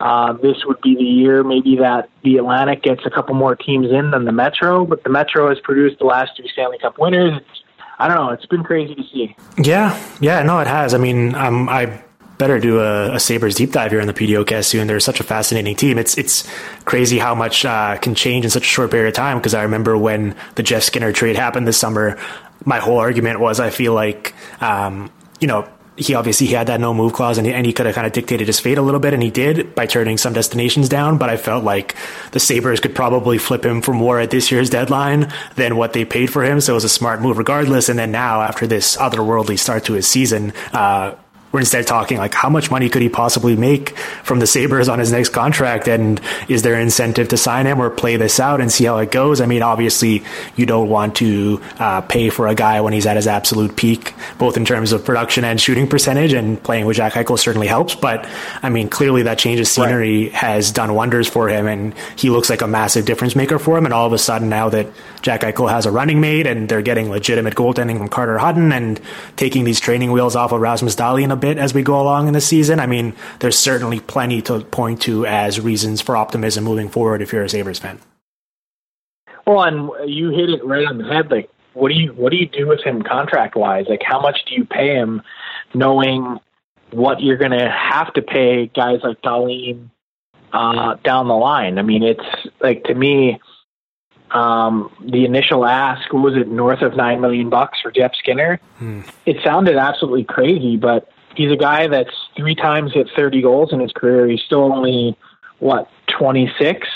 uh, 0.00 0.32
this 0.32 0.56
would 0.66 0.80
be 0.80 0.96
the 0.96 1.04
year, 1.04 1.44
maybe 1.44 1.76
that 1.76 2.10
the 2.24 2.38
Atlantic 2.38 2.82
gets 2.82 3.02
a 3.06 3.10
couple 3.10 3.36
more 3.36 3.54
teams 3.54 3.92
in 3.92 4.10
than 4.10 4.24
the 4.24 4.32
Metro, 4.32 4.84
but 4.84 5.04
the 5.04 5.10
Metro 5.10 5.48
has 5.50 5.60
produced 5.60 6.00
the 6.00 6.04
last 6.04 6.36
two 6.36 6.42
Stanley 6.48 6.78
Cup 6.78 6.98
winners. 6.98 7.40
I 8.00 8.08
don't 8.08 8.16
know. 8.16 8.30
It's 8.30 8.46
been 8.46 8.64
crazy 8.64 8.96
to 8.96 9.02
see. 9.04 9.36
Yeah, 9.58 9.96
yeah, 10.20 10.42
no, 10.42 10.58
it 10.58 10.66
has. 10.66 10.94
I 10.94 10.98
mean, 10.98 11.36
um, 11.36 11.68
I 11.68 12.02
better 12.42 12.58
do 12.58 12.80
a, 12.80 13.14
a, 13.14 13.20
Sabres 13.20 13.54
deep 13.54 13.70
dive 13.70 13.92
here 13.92 14.00
in 14.00 14.08
the 14.08 14.12
PDOcast 14.12 14.64
soon. 14.64 14.88
They're 14.88 14.98
such 14.98 15.20
a 15.20 15.22
fascinating 15.22 15.76
team. 15.76 15.96
It's 15.96 16.18
it's 16.18 16.44
crazy 16.84 17.20
how 17.20 17.36
much 17.36 17.64
uh, 17.64 17.96
can 17.98 18.16
change 18.16 18.44
in 18.44 18.50
such 18.50 18.64
a 18.64 18.66
short 18.66 18.90
period 18.90 19.06
of 19.06 19.14
time. 19.14 19.38
Because 19.38 19.54
I 19.54 19.62
remember 19.62 19.96
when 19.96 20.34
the 20.56 20.64
Jeff 20.64 20.82
Skinner 20.82 21.12
trade 21.12 21.36
happened 21.36 21.68
this 21.68 21.78
summer, 21.78 22.18
my 22.64 22.80
whole 22.80 22.98
argument 22.98 23.38
was 23.38 23.60
I 23.60 23.70
feel 23.70 23.94
like 23.94 24.34
um, 24.60 25.12
you 25.38 25.46
know 25.46 25.68
he 25.96 26.14
obviously 26.14 26.48
he 26.48 26.54
had 26.54 26.66
that 26.66 26.80
no 26.80 26.92
move 26.92 27.12
clause 27.12 27.38
and 27.38 27.46
he, 27.46 27.52
and 27.52 27.64
he 27.64 27.72
could 27.72 27.86
have 27.86 27.94
kind 27.94 28.08
of 28.08 28.12
dictated 28.12 28.48
his 28.48 28.58
fate 28.58 28.78
a 28.78 28.82
little 28.82 28.98
bit 28.98 29.14
and 29.14 29.22
he 29.22 29.30
did 29.30 29.72
by 29.76 29.86
turning 29.86 30.16
some 30.16 30.32
destinations 30.32 30.88
down 30.88 31.18
but 31.18 31.28
i 31.28 31.36
felt 31.36 31.64
like 31.64 31.94
the 32.30 32.40
sabres 32.40 32.80
could 32.80 32.94
probably 32.94 33.36
flip 33.36 33.62
him 33.62 33.82
for 33.82 33.92
more 33.92 34.18
at 34.18 34.30
this 34.30 34.50
year's 34.50 34.70
deadline 34.70 35.30
than 35.56 35.76
what 35.76 35.92
they 35.92 36.02
paid 36.02 36.32
for 36.32 36.42
him 36.42 36.62
so 36.62 36.72
it 36.72 36.80
was 36.80 36.84
a 36.84 36.88
smart 36.88 37.20
move 37.20 37.36
regardless 37.36 37.90
and 37.90 37.98
then 37.98 38.10
now 38.10 38.40
after 38.40 38.66
this 38.66 38.96
otherworldly 38.96 39.58
start 39.58 39.84
to 39.84 39.92
his 39.92 40.08
season 40.08 40.54
uh, 40.72 41.14
we're 41.52 41.60
instead 41.60 41.86
talking 41.86 42.18
like 42.18 42.34
how 42.34 42.48
much 42.48 42.70
money 42.70 42.88
could 42.88 43.02
he 43.02 43.08
possibly 43.08 43.56
make 43.56 43.96
from 44.24 44.40
the 44.40 44.46
Sabres 44.46 44.88
on 44.88 44.98
his 44.98 45.12
next 45.12 45.30
contract? 45.30 45.86
And 45.86 46.20
is 46.48 46.62
there 46.62 46.80
incentive 46.80 47.28
to 47.28 47.36
sign 47.36 47.66
him 47.66 47.80
or 47.80 47.90
play 47.90 48.16
this 48.16 48.40
out 48.40 48.60
and 48.60 48.72
see 48.72 48.84
how 48.84 48.98
it 48.98 49.10
goes? 49.10 49.40
I 49.40 49.46
mean, 49.46 49.62
obviously, 49.62 50.24
you 50.56 50.66
don't 50.66 50.88
want 50.88 51.16
to 51.16 51.60
uh, 51.78 52.00
pay 52.00 52.30
for 52.30 52.48
a 52.48 52.54
guy 52.54 52.80
when 52.80 52.92
he's 52.92 53.06
at 53.06 53.16
his 53.16 53.26
absolute 53.26 53.76
peak, 53.76 54.14
both 54.38 54.56
in 54.56 54.64
terms 54.64 54.92
of 54.92 55.04
production 55.04 55.44
and 55.44 55.60
shooting 55.60 55.86
percentage, 55.86 56.32
and 56.32 56.62
playing 56.62 56.86
with 56.86 56.96
Jack 56.96 57.12
Eichel 57.12 57.38
certainly 57.38 57.66
helps. 57.66 57.94
But 57.94 58.28
I 58.62 58.70
mean, 58.70 58.88
clearly 58.88 59.22
that 59.24 59.38
change 59.38 59.60
of 59.60 59.68
scenery 59.68 60.24
right. 60.24 60.32
has 60.32 60.72
done 60.72 60.94
wonders 60.94 61.28
for 61.28 61.48
him, 61.48 61.66
and 61.66 61.94
he 62.16 62.30
looks 62.30 62.48
like 62.48 62.62
a 62.62 62.66
massive 62.66 63.04
difference 63.04 63.36
maker 63.36 63.58
for 63.58 63.76
him. 63.76 63.84
And 63.84 63.92
all 63.92 64.06
of 64.06 64.12
a 64.12 64.18
sudden, 64.18 64.48
now 64.48 64.70
that 64.70 64.86
Jack 65.22 65.42
Eichel 65.42 65.70
has 65.70 65.86
a 65.86 65.90
running 65.90 66.20
mate 66.20 66.46
and 66.46 66.68
they're 66.68 66.82
getting 66.82 67.08
legitimate 67.08 67.54
goaltending 67.54 67.98
from 67.98 68.08
Carter 68.08 68.38
Hutton 68.38 68.72
and 68.72 69.00
taking 69.36 69.64
these 69.64 69.80
training 69.80 70.12
wheels 70.12 70.36
off 70.36 70.52
of 70.52 70.60
Rasmus 70.60 70.96
Dahlin 70.96 71.32
a 71.32 71.36
bit 71.36 71.58
as 71.58 71.72
we 71.72 71.82
go 71.82 72.00
along 72.00 72.26
in 72.26 72.34
the 72.34 72.40
season, 72.40 72.80
I 72.80 72.86
mean, 72.86 73.14
there's 73.38 73.58
certainly 73.58 74.00
plenty 74.00 74.42
to 74.42 74.60
point 74.60 75.00
to 75.02 75.24
as 75.24 75.60
reasons 75.60 76.00
for 76.00 76.16
optimism 76.16 76.64
moving 76.64 76.88
forward 76.88 77.22
if 77.22 77.32
you're 77.32 77.44
a 77.44 77.48
Sabres 77.48 77.78
fan. 77.78 78.00
Well, 79.46 79.62
and 79.62 80.10
you 80.10 80.30
hit 80.30 80.50
it 80.50 80.64
right 80.64 80.86
on 80.86 80.98
the 80.98 81.04
head. 81.04 81.30
Like, 81.30 81.50
what 81.74 81.88
do 81.88 81.94
you 81.94 82.12
what 82.12 82.30
do 82.30 82.36
you 82.36 82.46
do 82.46 82.68
with 82.68 82.80
him 82.82 83.02
contract 83.02 83.56
wise? 83.56 83.86
Like, 83.88 84.02
how 84.04 84.20
much 84.20 84.44
do 84.46 84.54
you 84.54 84.64
pay 84.64 84.94
him, 84.94 85.22
knowing 85.74 86.38
what 86.90 87.20
you're 87.20 87.38
going 87.38 87.52
to 87.52 87.70
have 87.70 88.12
to 88.14 88.22
pay 88.22 88.66
guys 88.66 89.00
like 89.02 89.20
Dahlin 89.22 89.90
uh, 90.52 90.94
down 91.02 91.28
the 91.28 91.34
line? 91.34 91.78
I 91.78 91.82
mean, 91.82 92.02
it's 92.02 92.24
like 92.60 92.84
to 92.84 92.94
me, 92.94 93.40
um, 94.34 94.90
the 95.04 95.24
initial 95.24 95.66
ask 95.66 96.12
was 96.12 96.36
it 96.36 96.48
north 96.48 96.82
of 96.82 96.96
nine 96.96 97.20
million 97.20 97.50
bucks 97.50 97.80
for 97.80 97.90
Jeff 97.90 98.12
Skinner. 98.14 98.60
Hmm. 98.78 99.02
It 99.26 99.36
sounded 99.44 99.76
absolutely 99.76 100.24
crazy, 100.24 100.76
but 100.76 101.08
he's 101.36 101.52
a 101.52 101.56
guy 101.56 101.86
that's 101.86 102.14
three 102.36 102.54
times 102.54 102.92
hit 102.94 103.08
30 103.16 103.42
goals 103.42 103.72
in 103.72 103.80
his 103.80 103.92
career. 103.92 104.26
He's 104.28 104.42
still 104.42 104.72
only 104.72 105.16
what 105.58 105.88
26 106.18 106.88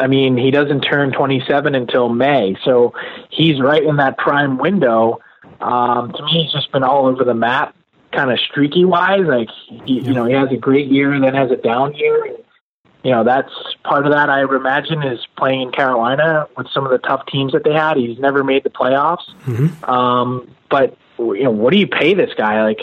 I 0.00 0.06
mean, 0.06 0.36
he 0.38 0.50
doesn't 0.50 0.80
turn 0.80 1.12
27 1.12 1.74
until 1.74 2.08
May, 2.08 2.56
so 2.64 2.94
he's 3.28 3.60
right 3.60 3.82
in 3.82 3.96
that 3.96 4.16
prime 4.16 4.56
window. 4.56 5.18
Um, 5.60 6.10
to 6.12 6.24
me, 6.24 6.44
he's 6.44 6.52
just 6.52 6.72
been 6.72 6.82
all 6.82 7.06
over 7.06 7.22
the 7.22 7.34
map, 7.34 7.76
kind 8.10 8.32
of 8.32 8.38
streaky 8.40 8.86
wise. 8.86 9.26
Like, 9.26 9.48
he, 9.84 10.00
you 10.00 10.14
know, 10.14 10.24
he 10.24 10.32
has 10.32 10.50
a 10.50 10.56
great 10.56 10.90
year 10.90 11.12
and 11.12 11.22
then 11.22 11.34
has 11.34 11.50
a 11.50 11.56
down 11.56 11.92
year. 11.94 12.38
You 13.02 13.12
know, 13.12 13.24
that's 13.24 13.52
part 13.82 14.06
of 14.06 14.12
that. 14.12 14.28
I 14.28 14.42
imagine 14.42 15.02
is 15.02 15.26
playing 15.38 15.62
in 15.62 15.72
Carolina 15.72 16.46
with 16.56 16.68
some 16.72 16.84
of 16.84 16.90
the 16.90 16.98
tough 16.98 17.24
teams 17.26 17.52
that 17.52 17.64
they 17.64 17.72
had. 17.72 17.96
He's 17.96 18.18
never 18.18 18.44
made 18.44 18.62
the 18.62 18.70
playoffs. 18.70 19.24
Mm-hmm. 19.46 19.84
Um, 19.90 20.54
but 20.68 20.96
you 21.18 21.44
know, 21.44 21.50
what 21.50 21.72
do 21.72 21.78
you 21.78 21.86
pay 21.86 22.14
this 22.14 22.30
guy? 22.36 22.62
Like, 22.62 22.80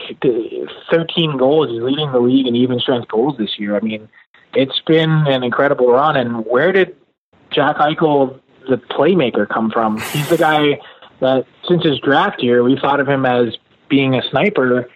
13 0.92 1.38
goals. 1.38 1.70
He's 1.70 1.82
leading 1.82 2.12
the 2.12 2.20
league 2.20 2.48
in 2.48 2.56
even 2.56 2.80
strength 2.80 3.08
goals 3.08 3.38
this 3.38 3.58
year. 3.58 3.76
I 3.76 3.80
mean, 3.80 4.08
it's 4.54 4.80
been 4.86 5.10
an 5.10 5.44
incredible 5.44 5.92
run. 5.92 6.16
And 6.16 6.46
where 6.46 6.72
did 6.72 6.96
Jack 7.52 7.78
Eichel, 7.78 8.40
the 8.70 8.78
playmaker, 8.78 9.48
come 9.48 9.72
from? 9.72 10.00
He's 10.00 10.30
the 10.30 10.38
guy 10.38 10.80
that 11.20 11.46
since 11.68 11.84
his 11.84 12.00
draft 12.00 12.42
year, 12.42 12.64
we 12.64 12.78
thought 12.80 13.00
of 13.00 13.08
him 13.08 13.26
as 13.26 13.58
being 13.90 14.16
a 14.16 14.22
sniper, 14.30 14.90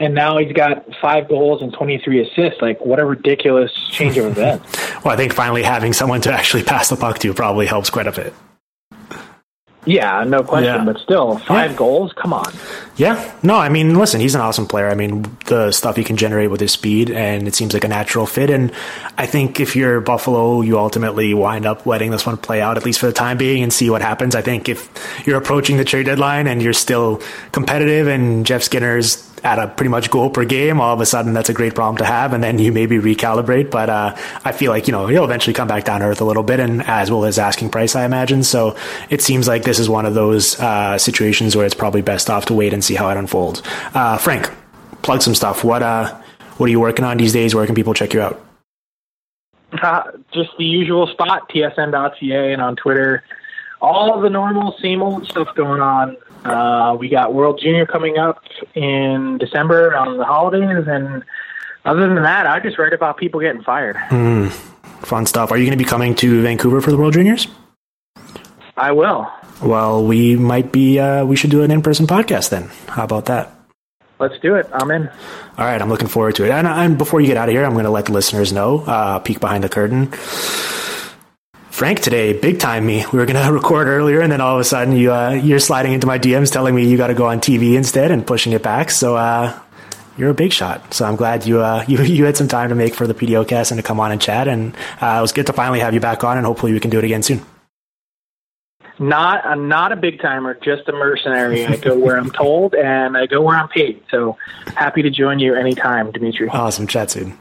and 0.00 0.14
now 0.14 0.38
he's 0.38 0.52
got 0.52 0.84
five 1.00 1.28
goals 1.28 1.62
and 1.62 1.72
23 1.72 2.20
assists. 2.22 2.60
Like, 2.60 2.84
what 2.84 2.98
a 2.98 3.04
ridiculous 3.04 3.72
change 3.90 4.16
of 4.18 4.26
events. 4.26 4.80
well, 5.04 5.14
I 5.14 5.16
think 5.16 5.32
finally 5.32 5.62
having 5.62 5.92
someone 5.92 6.20
to 6.22 6.32
actually 6.32 6.64
pass 6.64 6.88
the 6.88 6.96
puck 6.96 7.18
to 7.20 7.32
probably 7.34 7.66
helps 7.66 7.90
quite 7.90 8.06
a 8.06 8.12
bit. 8.12 8.34
Yeah, 9.86 10.24
no 10.24 10.42
question. 10.42 10.74
Yeah. 10.74 10.84
But 10.84 10.98
still, 10.98 11.38
five 11.38 11.72
yeah. 11.72 11.76
goals? 11.76 12.12
Come 12.14 12.32
on. 12.32 12.52
Yeah. 12.96 13.32
No, 13.42 13.56
I 13.56 13.68
mean, 13.68 13.98
listen, 13.98 14.20
he's 14.20 14.34
an 14.34 14.40
awesome 14.40 14.66
player. 14.66 14.88
I 14.88 14.94
mean, 14.94 15.26
the 15.46 15.72
stuff 15.72 15.96
he 15.96 16.04
can 16.04 16.16
generate 16.16 16.50
with 16.50 16.60
his 16.60 16.72
speed, 16.72 17.10
and 17.10 17.46
it 17.46 17.54
seems 17.54 17.74
like 17.74 17.84
a 17.84 17.88
natural 17.88 18.24
fit. 18.26 18.50
And 18.50 18.72
I 19.18 19.26
think 19.26 19.60
if 19.60 19.76
you're 19.76 20.00
Buffalo, 20.00 20.62
you 20.62 20.78
ultimately 20.78 21.34
wind 21.34 21.66
up 21.66 21.84
letting 21.86 22.10
this 22.10 22.24
one 22.24 22.38
play 22.38 22.62
out, 22.62 22.76
at 22.76 22.84
least 22.84 22.98
for 22.98 23.06
the 23.06 23.12
time 23.12 23.36
being, 23.36 23.62
and 23.62 23.72
see 23.72 23.90
what 23.90 24.00
happens. 24.00 24.34
I 24.34 24.42
think 24.42 24.68
if 24.68 24.88
you're 25.26 25.38
approaching 25.38 25.76
the 25.76 25.84
trade 25.84 26.06
deadline 26.06 26.46
and 26.46 26.62
you're 26.62 26.72
still 26.72 27.20
competitive 27.52 28.08
and 28.08 28.46
Jeff 28.46 28.62
Skinner's 28.62 29.30
at 29.44 29.58
a 29.58 29.68
pretty 29.68 29.90
much 29.90 30.10
goal 30.10 30.30
per 30.30 30.44
game, 30.44 30.80
all 30.80 30.94
of 30.94 31.00
a 31.00 31.06
sudden 31.06 31.34
that's 31.34 31.50
a 31.50 31.52
great 31.52 31.74
problem 31.74 31.98
to 31.98 32.04
have, 32.04 32.32
and 32.32 32.42
then 32.42 32.58
you 32.58 32.72
maybe 32.72 32.96
recalibrate. 32.96 33.70
But 33.70 33.90
uh, 33.90 34.16
I 34.44 34.52
feel 34.52 34.72
like 34.72 34.88
you 34.88 34.92
know 34.92 35.06
he'll 35.06 35.24
eventually 35.24 35.52
come 35.52 35.68
back 35.68 35.84
down 35.84 36.00
to 36.00 36.06
earth 36.06 36.20
a 36.20 36.24
little 36.24 36.42
bit, 36.42 36.60
and 36.60 36.82
as 36.82 37.10
well 37.10 37.24
as 37.26 37.38
asking 37.38 37.70
price, 37.70 37.94
I 37.94 38.04
imagine. 38.04 38.42
So 38.42 38.76
it 39.10 39.20
seems 39.22 39.46
like 39.46 39.62
this 39.62 39.78
is 39.78 39.88
one 39.88 40.06
of 40.06 40.14
those 40.14 40.58
uh, 40.58 40.96
situations 40.98 41.54
where 41.54 41.66
it's 41.66 41.74
probably 41.74 42.02
best 42.02 42.30
off 42.30 42.46
to 42.46 42.54
wait 42.54 42.72
and 42.72 42.82
see 42.82 42.94
how 42.94 43.10
it 43.10 43.18
unfolds. 43.18 43.62
Uh, 43.94 44.16
Frank, 44.16 44.50
plug 45.02 45.22
some 45.22 45.34
stuff. 45.34 45.62
What 45.62 45.82
uh, 45.82 46.18
what 46.56 46.66
are 46.66 46.70
you 46.70 46.80
working 46.80 47.04
on 47.04 47.18
these 47.18 47.32
days? 47.32 47.54
Where 47.54 47.66
can 47.66 47.74
people 47.74 47.92
check 47.92 48.14
you 48.14 48.22
out? 48.22 48.42
Uh, 49.82 50.04
just 50.32 50.50
the 50.56 50.64
usual 50.64 51.06
spot, 51.08 51.50
tsn.ca, 51.50 52.52
and 52.52 52.62
on 52.62 52.76
Twitter. 52.76 53.22
All 53.82 54.20
the 54.20 54.30
normal, 54.30 54.74
same 54.80 55.02
old 55.02 55.26
stuff 55.26 55.54
going 55.54 55.82
on. 55.82 56.16
Uh, 56.44 56.96
we 56.98 57.08
got 57.08 57.32
World 57.32 57.60
Junior 57.62 57.86
coming 57.86 58.18
up 58.18 58.42
in 58.74 59.38
December 59.38 59.96
on 59.96 60.18
the 60.18 60.24
holidays, 60.24 60.84
and 60.86 61.24
other 61.84 62.06
than 62.08 62.22
that, 62.22 62.46
I 62.46 62.60
just 62.60 62.78
write 62.78 62.92
about 62.92 63.16
people 63.16 63.40
getting 63.40 63.62
fired. 63.62 63.96
Mm, 63.96 64.50
fun 65.04 65.26
stuff. 65.26 65.50
Are 65.50 65.56
you 65.56 65.64
going 65.64 65.76
to 65.76 65.82
be 65.82 65.88
coming 65.88 66.14
to 66.16 66.42
Vancouver 66.42 66.80
for 66.80 66.90
the 66.90 66.96
World 66.96 67.14
Juniors? 67.14 67.46
I 68.76 68.92
will. 68.92 69.30
Well, 69.62 70.04
we 70.04 70.36
might 70.36 70.72
be. 70.72 70.98
Uh, 70.98 71.24
we 71.24 71.36
should 71.36 71.50
do 71.50 71.62
an 71.62 71.70
in-person 71.70 72.06
podcast 72.06 72.50
then. 72.50 72.70
How 72.88 73.04
about 73.04 73.26
that? 73.26 73.50
Let's 74.18 74.38
do 74.40 74.54
it. 74.54 74.68
I'm 74.72 74.90
in. 74.90 75.08
All 75.08 75.64
right, 75.64 75.80
I'm 75.80 75.88
looking 75.88 76.08
forward 76.08 76.36
to 76.36 76.44
it. 76.44 76.50
And, 76.50 76.66
and 76.66 76.98
before 76.98 77.20
you 77.20 77.26
get 77.26 77.36
out 77.36 77.48
of 77.48 77.52
here, 77.52 77.64
I'm 77.64 77.72
going 77.72 77.84
to 77.84 77.90
let 77.90 78.06
the 78.06 78.12
listeners 78.12 78.52
know. 78.52 78.80
Uh, 78.80 79.18
peek 79.18 79.40
behind 79.40 79.64
the 79.64 79.68
curtain. 79.68 80.12
Frank 81.74 81.98
today 81.98 82.32
big 82.38 82.60
time 82.60 82.86
me. 82.86 83.04
We 83.12 83.18
were 83.18 83.26
going 83.26 83.44
to 83.44 83.52
record 83.52 83.88
earlier, 83.88 84.20
and 84.20 84.30
then 84.30 84.40
all 84.40 84.54
of 84.54 84.60
a 84.60 84.64
sudden 84.64 84.94
you 84.94 85.12
uh, 85.12 85.30
you're 85.30 85.58
sliding 85.58 85.92
into 85.92 86.06
my 86.06 86.20
DMs 86.20 86.52
telling 86.52 86.72
me 86.72 86.88
you 86.88 86.96
got 86.96 87.08
to 87.08 87.14
go 87.14 87.26
on 87.26 87.40
TV 87.40 87.74
instead 87.74 88.12
and 88.12 88.24
pushing 88.24 88.52
it 88.52 88.62
back. 88.62 88.92
So 88.92 89.16
uh, 89.16 89.58
you're 90.16 90.30
a 90.30 90.34
big 90.34 90.52
shot. 90.52 90.94
So 90.94 91.04
I'm 91.04 91.16
glad 91.16 91.46
you 91.46 91.62
uh, 91.62 91.84
you 91.88 92.00
you 92.04 92.26
had 92.26 92.36
some 92.36 92.46
time 92.46 92.68
to 92.68 92.76
make 92.76 92.94
for 92.94 93.08
the 93.08 93.14
PDO 93.14 93.48
cast 93.48 93.72
and 93.72 93.78
to 93.78 93.82
come 93.82 93.98
on 93.98 94.12
and 94.12 94.20
chat. 94.20 94.46
And 94.46 94.72
uh, 95.00 95.16
it 95.18 95.20
was 95.20 95.32
good 95.32 95.48
to 95.48 95.52
finally 95.52 95.80
have 95.80 95.94
you 95.94 95.98
back 95.98 96.22
on, 96.22 96.36
and 96.36 96.46
hopefully 96.46 96.72
we 96.72 96.78
can 96.78 96.92
do 96.92 96.98
it 96.98 97.04
again 97.04 97.24
soon. 97.24 97.44
Not 99.00 99.44
I'm 99.44 99.66
not 99.66 99.90
a 99.90 99.96
big 99.96 100.20
timer, 100.20 100.54
just 100.54 100.88
a 100.88 100.92
mercenary. 100.92 101.66
I 101.66 101.74
go 101.74 101.98
where 101.98 102.16
I'm 102.16 102.30
told, 102.30 102.76
and 102.76 103.16
I 103.16 103.26
go 103.26 103.42
where 103.42 103.56
I'm 103.56 103.68
paid. 103.68 104.00
So 104.12 104.38
happy 104.76 105.02
to 105.02 105.10
join 105.10 105.40
you 105.40 105.56
anytime, 105.56 106.12
Dimitri. 106.12 106.48
Awesome, 106.50 106.86
chat 106.86 107.10
soon. 107.10 107.36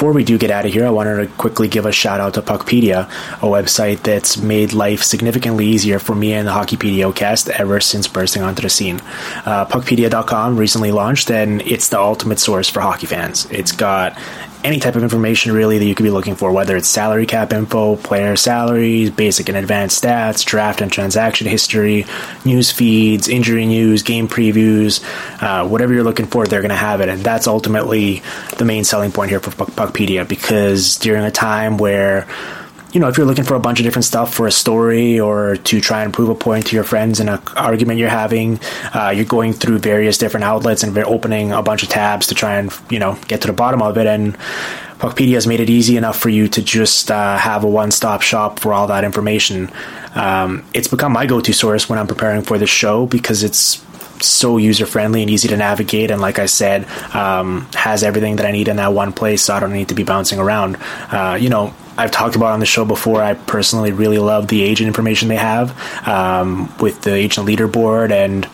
Before 0.00 0.14
we 0.14 0.24
do 0.24 0.38
get 0.38 0.50
out 0.50 0.64
of 0.64 0.72
here, 0.72 0.86
I 0.86 0.90
wanted 0.90 1.16
to 1.16 1.26
quickly 1.36 1.68
give 1.68 1.84
a 1.84 1.92
shout 1.92 2.20
out 2.20 2.32
to 2.32 2.40
Puckpedia, 2.40 3.06
a 3.34 3.44
website 3.44 4.02
that's 4.02 4.38
made 4.38 4.72
life 4.72 5.02
significantly 5.02 5.66
easier 5.66 5.98
for 5.98 6.14
me 6.14 6.32
and 6.32 6.48
the 6.48 6.52
Hockey 6.52 6.78
PDOcast 6.78 7.50
ever 7.50 7.82
since 7.82 8.08
bursting 8.08 8.40
onto 8.40 8.62
the 8.62 8.70
scene. 8.70 9.00
Uh, 9.44 9.66
Puckpedia.com 9.66 10.56
recently 10.56 10.90
launched, 10.90 11.30
and 11.30 11.60
it's 11.60 11.90
the 11.90 11.98
ultimate 11.98 12.38
source 12.38 12.70
for 12.70 12.80
hockey 12.80 13.08
fans. 13.08 13.44
It's 13.50 13.72
got 13.72 14.18
any 14.62 14.78
type 14.78 14.96
of 14.96 15.02
information 15.02 15.52
really 15.52 15.78
that 15.78 15.84
you 15.84 15.94
could 15.94 16.04
be 16.04 16.10
looking 16.10 16.34
for, 16.34 16.52
whether 16.52 16.76
it's 16.76 16.88
salary 16.88 17.26
cap 17.26 17.52
info, 17.52 17.96
player 17.96 18.36
salaries, 18.36 19.10
basic 19.10 19.48
and 19.48 19.56
advanced 19.56 20.02
stats, 20.02 20.44
draft 20.44 20.80
and 20.80 20.92
transaction 20.92 21.46
history, 21.46 22.06
news 22.44 22.70
feeds, 22.70 23.28
injury 23.28 23.66
news, 23.66 24.02
game 24.02 24.28
previews, 24.28 25.02
uh, 25.42 25.66
whatever 25.66 25.92
you're 25.94 26.04
looking 26.04 26.26
for, 26.26 26.46
they're 26.46 26.60
going 26.60 26.70
to 26.70 26.76
have 26.76 27.00
it. 27.00 27.08
And 27.08 27.22
that's 27.22 27.46
ultimately 27.46 28.22
the 28.58 28.64
main 28.64 28.84
selling 28.84 29.12
point 29.12 29.30
here 29.30 29.40
for 29.40 29.50
Puckpedia 29.50 30.28
because 30.28 30.96
during 30.98 31.24
a 31.24 31.30
time 31.30 31.78
where 31.78 32.26
you 32.92 33.00
know, 33.00 33.08
if 33.08 33.16
you're 33.16 33.26
looking 33.26 33.44
for 33.44 33.54
a 33.54 33.60
bunch 33.60 33.78
of 33.78 33.84
different 33.84 34.04
stuff 34.04 34.34
for 34.34 34.46
a 34.46 34.52
story 34.52 35.20
or 35.20 35.56
to 35.56 35.80
try 35.80 36.02
and 36.02 36.12
prove 36.12 36.28
a 36.28 36.34
point 36.34 36.66
to 36.66 36.74
your 36.74 36.84
friends 36.84 37.20
in 37.20 37.28
an 37.28 37.40
argument 37.56 37.98
you're 37.98 38.08
having, 38.08 38.58
uh, 38.94 39.12
you're 39.14 39.24
going 39.24 39.52
through 39.52 39.78
various 39.78 40.18
different 40.18 40.44
outlets 40.44 40.82
and 40.82 40.96
opening 40.98 41.52
a 41.52 41.62
bunch 41.62 41.82
of 41.82 41.88
tabs 41.88 42.26
to 42.28 42.34
try 42.34 42.56
and, 42.58 42.72
you 42.90 42.98
know, 42.98 43.16
get 43.28 43.42
to 43.42 43.46
the 43.46 43.52
bottom 43.52 43.80
of 43.80 43.96
it. 43.96 44.06
And 44.06 44.36
Puckpedia 44.98 45.34
has 45.34 45.46
made 45.46 45.60
it 45.60 45.70
easy 45.70 45.96
enough 45.96 46.18
for 46.18 46.28
you 46.28 46.48
to 46.48 46.62
just 46.62 47.10
uh, 47.10 47.38
have 47.38 47.64
a 47.64 47.68
one 47.68 47.90
stop 47.90 48.22
shop 48.22 48.58
for 48.58 48.72
all 48.72 48.88
that 48.88 49.04
information. 49.04 49.70
Um, 50.14 50.64
it's 50.74 50.88
become 50.88 51.12
my 51.12 51.26
go 51.26 51.40
to 51.40 51.52
source 51.52 51.88
when 51.88 51.98
I'm 51.98 52.08
preparing 52.08 52.42
for 52.42 52.58
the 52.58 52.66
show 52.66 53.06
because 53.06 53.44
it's 53.44 53.84
so 54.22 54.58
user 54.58 54.84
friendly 54.84 55.22
and 55.22 55.30
easy 55.30 55.48
to 55.48 55.56
navigate. 55.56 56.10
And 56.10 56.20
like 56.20 56.38
I 56.38 56.46
said, 56.46 56.86
um, 57.14 57.66
has 57.74 58.02
everything 58.02 58.36
that 58.36 58.46
I 58.46 58.50
need 58.50 58.68
in 58.68 58.76
that 58.76 58.92
one 58.92 59.12
place, 59.12 59.42
so 59.42 59.54
I 59.54 59.60
don't 59.60 59.72
need 59.72 59.88
to 59.88 59.94
be 59.94 60.02
bouncing 60.02 60.38
around. 60.38 60.76
Uh, 61.10 61.38
you 61.40 61.48
know, 61.48 61.74
I've 62.00 62.10
talked 62.10 62.34
about 62.34 62.52
on 62.52 62.60
the 62.60 62.66
show 62.66 62.86
before. 62.86 63.22
I 63.22 63.34
personally 63.34 63.92
really 63.92 64.18
love 64.18 64.48
the 64.48 64.62
agent 64.62 64.88
information 64.88 65.28
they 65.28 65.36
have 65.36 65.76
um, 66.08 66.74
with 66.78 67.02
the 67.02 67.12
agent 67.12 67.46
leaderboard 67.46 68.10
and 68.10 68.48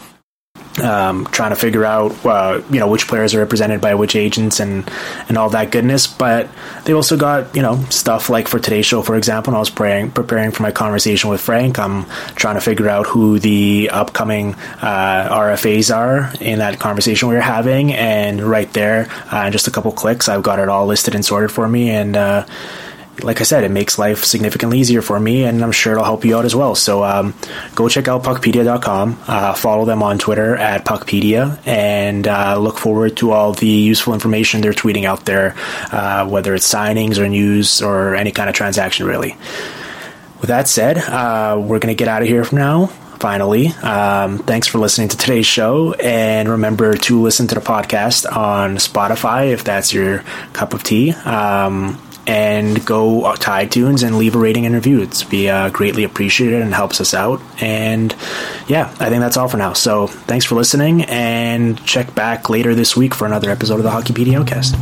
um, 0.82 1.26
trying 1.26 1.50
to 1.50 1.56
figure 1.56 1.84
out 1.84 2.12
uh, 2.26 2.60
you 2.70 2.80
know 2.80 2.88
which 2.88 3.06
players 3.06 3.34
are 3.34 3.38
represented 3.38 3.80
by 3.80 3.94
which 3.94 4.16
agents 4.16 4.58
and 4.58 4.90
and 5.28 5.38
all 5.38 5.48
that 5.50 5.70
goodness. 5.70 6.08
But 6.08 6.48
they 6.84 6.92
also 6.92 7.16
got 7.16 7.54
you 7.54 7.62
know 7.62 7.82
stuff 7.88 8.28
like 8.28 8.48
for 8.48 8.58
today's 8.58 8.84
show, 8.84 9.02
for 9.02 9.16
example. 9.16 9.52
When 9.52 9.56
I 9.56 9.60
was 9.60 9.70
preparing 9.70 10.10
preparing 10.10 10.50
for 10.50 10.62
my 10.62 10.72
conversation 10.72 11.30
with 11.30 11.40
Frank. 11.40 11.78
I'm 11.78 12.04
trying 12.34 12.56
to 12.56 12.60
figure 12.60 12.88
out 12.88 13.06
who 13.06 13.38
the 13.38 13.90
upcoming 13.92 14.54
uh, 14.82 15.28
RFAs 15.30 15.94
are 15.94 16.32
in 16.40 16.58
that 16.58 16.80
conversation 16.80 17.28
we 17.28 17.36
were 17.36 17.40
having, 17.40 17.92
and 17.92 18.42
right 18.42 18.70
there, 18.72 19.06
uh, 19.30 19.50
just 19.50 19.68
a 19.68 19.70
couple 19.70 19.92
clicks, 19.92 20.28
I've 20.28 20.42
got 20.42 20.58
it 20.58 20.68
all 20.68 20.86
listed 20.86 21.14
and 21.14 21.24
sorted 21.24 21.52
for 21.52 21.68
me, 21.68 21.90
and 21.90 22.16
uh, 22.16 22.44
like 23.22 23.40
I 23.40 23.44
said, 23.44 23.64
it 23.64 23.70
makes 23.70 23.98
life 23.98 24.24
significantly 24.24 24.78
easier 24.78 25.02
for 25.02 25.18
me, 25.18 25.44
and 25.44 25.62
I'm 25.62 25.72
sure 25.72 25.92
it'll 25.92 26.04
help 26.04 26.24
you 26.24 26.36
out 26.36 26.44
as 26.44 26.54
well. 26.54 26.74
So 26.74 27.04
um, 27.04 27.34
go 27.74 27.88
check 27.88 28.08
out 28.08 28.22
puckpedia.com, 28.22 29.18
uh, 29.26 29.54
follow 29.54 29.84
them 29.84 30.02
on 30.02 30.18
Twitter 30.18 30.56
at 30.56 30.84
puckpedia, 30.84 31.58
and 31.66 32.26
uh, 32.26 32.58
look 32.58 32.78
forward 32.78 33.16
to 33.18 33.32
all 33.32 33.52
the 33.52 33.66
useful 33.66 34.14
information 34.14 34.60
they're 34.60 34.72
tweeting 34.72 35.04
out 35.04 35.24
there, 35.24 35.54
uh, 35.92 36.28
whether 36.28 36.54
it's 36.54 36.72
signings 36.72 37.18
or 37.18 37.28
news 37.28 37.82
or 37.82 38.14
any 38.14 38.32
kind 38.32 38.48
of 38.48 38.54
transaction, 38.54 39.06
really. 39.06 39.36
With 40.40 40.48
that 40.48 40.68
said, 40.68 40.98
uh, 40.98 41.56
we're 41.58 41.78
going 41.78 41.94
to 41.94 41.98
get 41.98 42.08
out 42.08 42.22
of 42.22 42.28
here 42.28 42.44
from 42.44 42.58
now 42.58 42.92
finally. 43.18 43.68
Um, 43.68 44.38
thanks 44.38 44.66
for 44.66 44.78
listening 44.78 45.08
to 45.08 45.16
today's 45.16 45.46
show. 45.46 45.94
And 45.94 46.48
remember 46.48 46.94
to 46.94 47.20
listen 47.20 47.46
to 47.48 47.54
the 47.54 47.60
podcast 47.60 48.30
on 48.30 48.76
Spotify 48.76 49.52
if 49.52 49.64
that's 49.64 49.92
your 49.92 50.18
cup 50.52 50.74
of 50.74 50.82
tea. 50.82 51.12
Um, 51.12 51.98
and 52.26 52.84
go 52.84 53.34
to 53.34 53.50
iTunes 53.50 54.06
and 54.06 54.18
leave 54.18 54.34
a 54.34 54.38
rating 54.38 54.66
and 54.66 54.74
review. 54.74 55.00
It's 55.02 55.22
be 55.22 55.48
uh, 55.48 55.70
greatly 55.70 56.04
appreciated 56.04 56.62
and 56.62 56.74
helps 56.74 57.00
us 57.00 57.14
out. 57.14 57.40
And 57.60 58.14
yeah, 58.68 58.94
I 58.98 59.08
think 59.08 59.20
that's 59.20 59.36
all 59.36 59.48
for 59.48 59.56
now. 59.56 59.72
So 59.72 60.06
thanks 60.06 60.44
for 60.44 60.54
listening, 60.54 61.02
and 61.04 61.82
check 61.84 62.14
back 62.14 62.50
later 62.50 62.74
this 62.74 62.96
week 62.96 63.14
for 63.14 63.26
another 63.26 63.50
episode 63.50 63.76
of 63.76 63.82
the 63.84 63.90
Hockey 63.90 64.12
PDO 64.12 64.46
cast. 64.46 64.74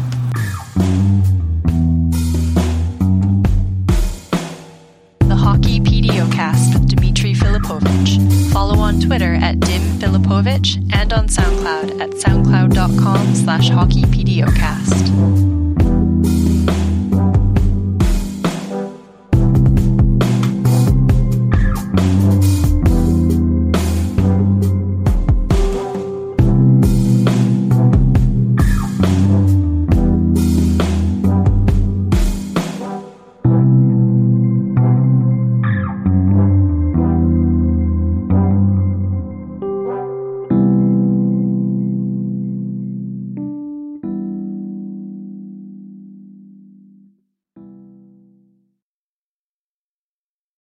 The 5.20 5.36
Hockey 5.36 5.80
PDOcast 5.80 6.74
with 6.74 6.88
Dimitri 6.88 7.34
Filipovic. 7.34 8.52
Follow 8.52 8.78
on 8.78 9.00
Twitter 9.00 9.34
at 9.34 9.60
Dim 9.60 9.82
Filipovic 9.98 10.92
and 10.94 11.12
on 11.12 11.28
SoundCloud 11.28 12.00
at 12.00 12.10
soundcloud.com 12.10 13.34
slash 13.34 13.70
hockeypdocast. 13.70 15.53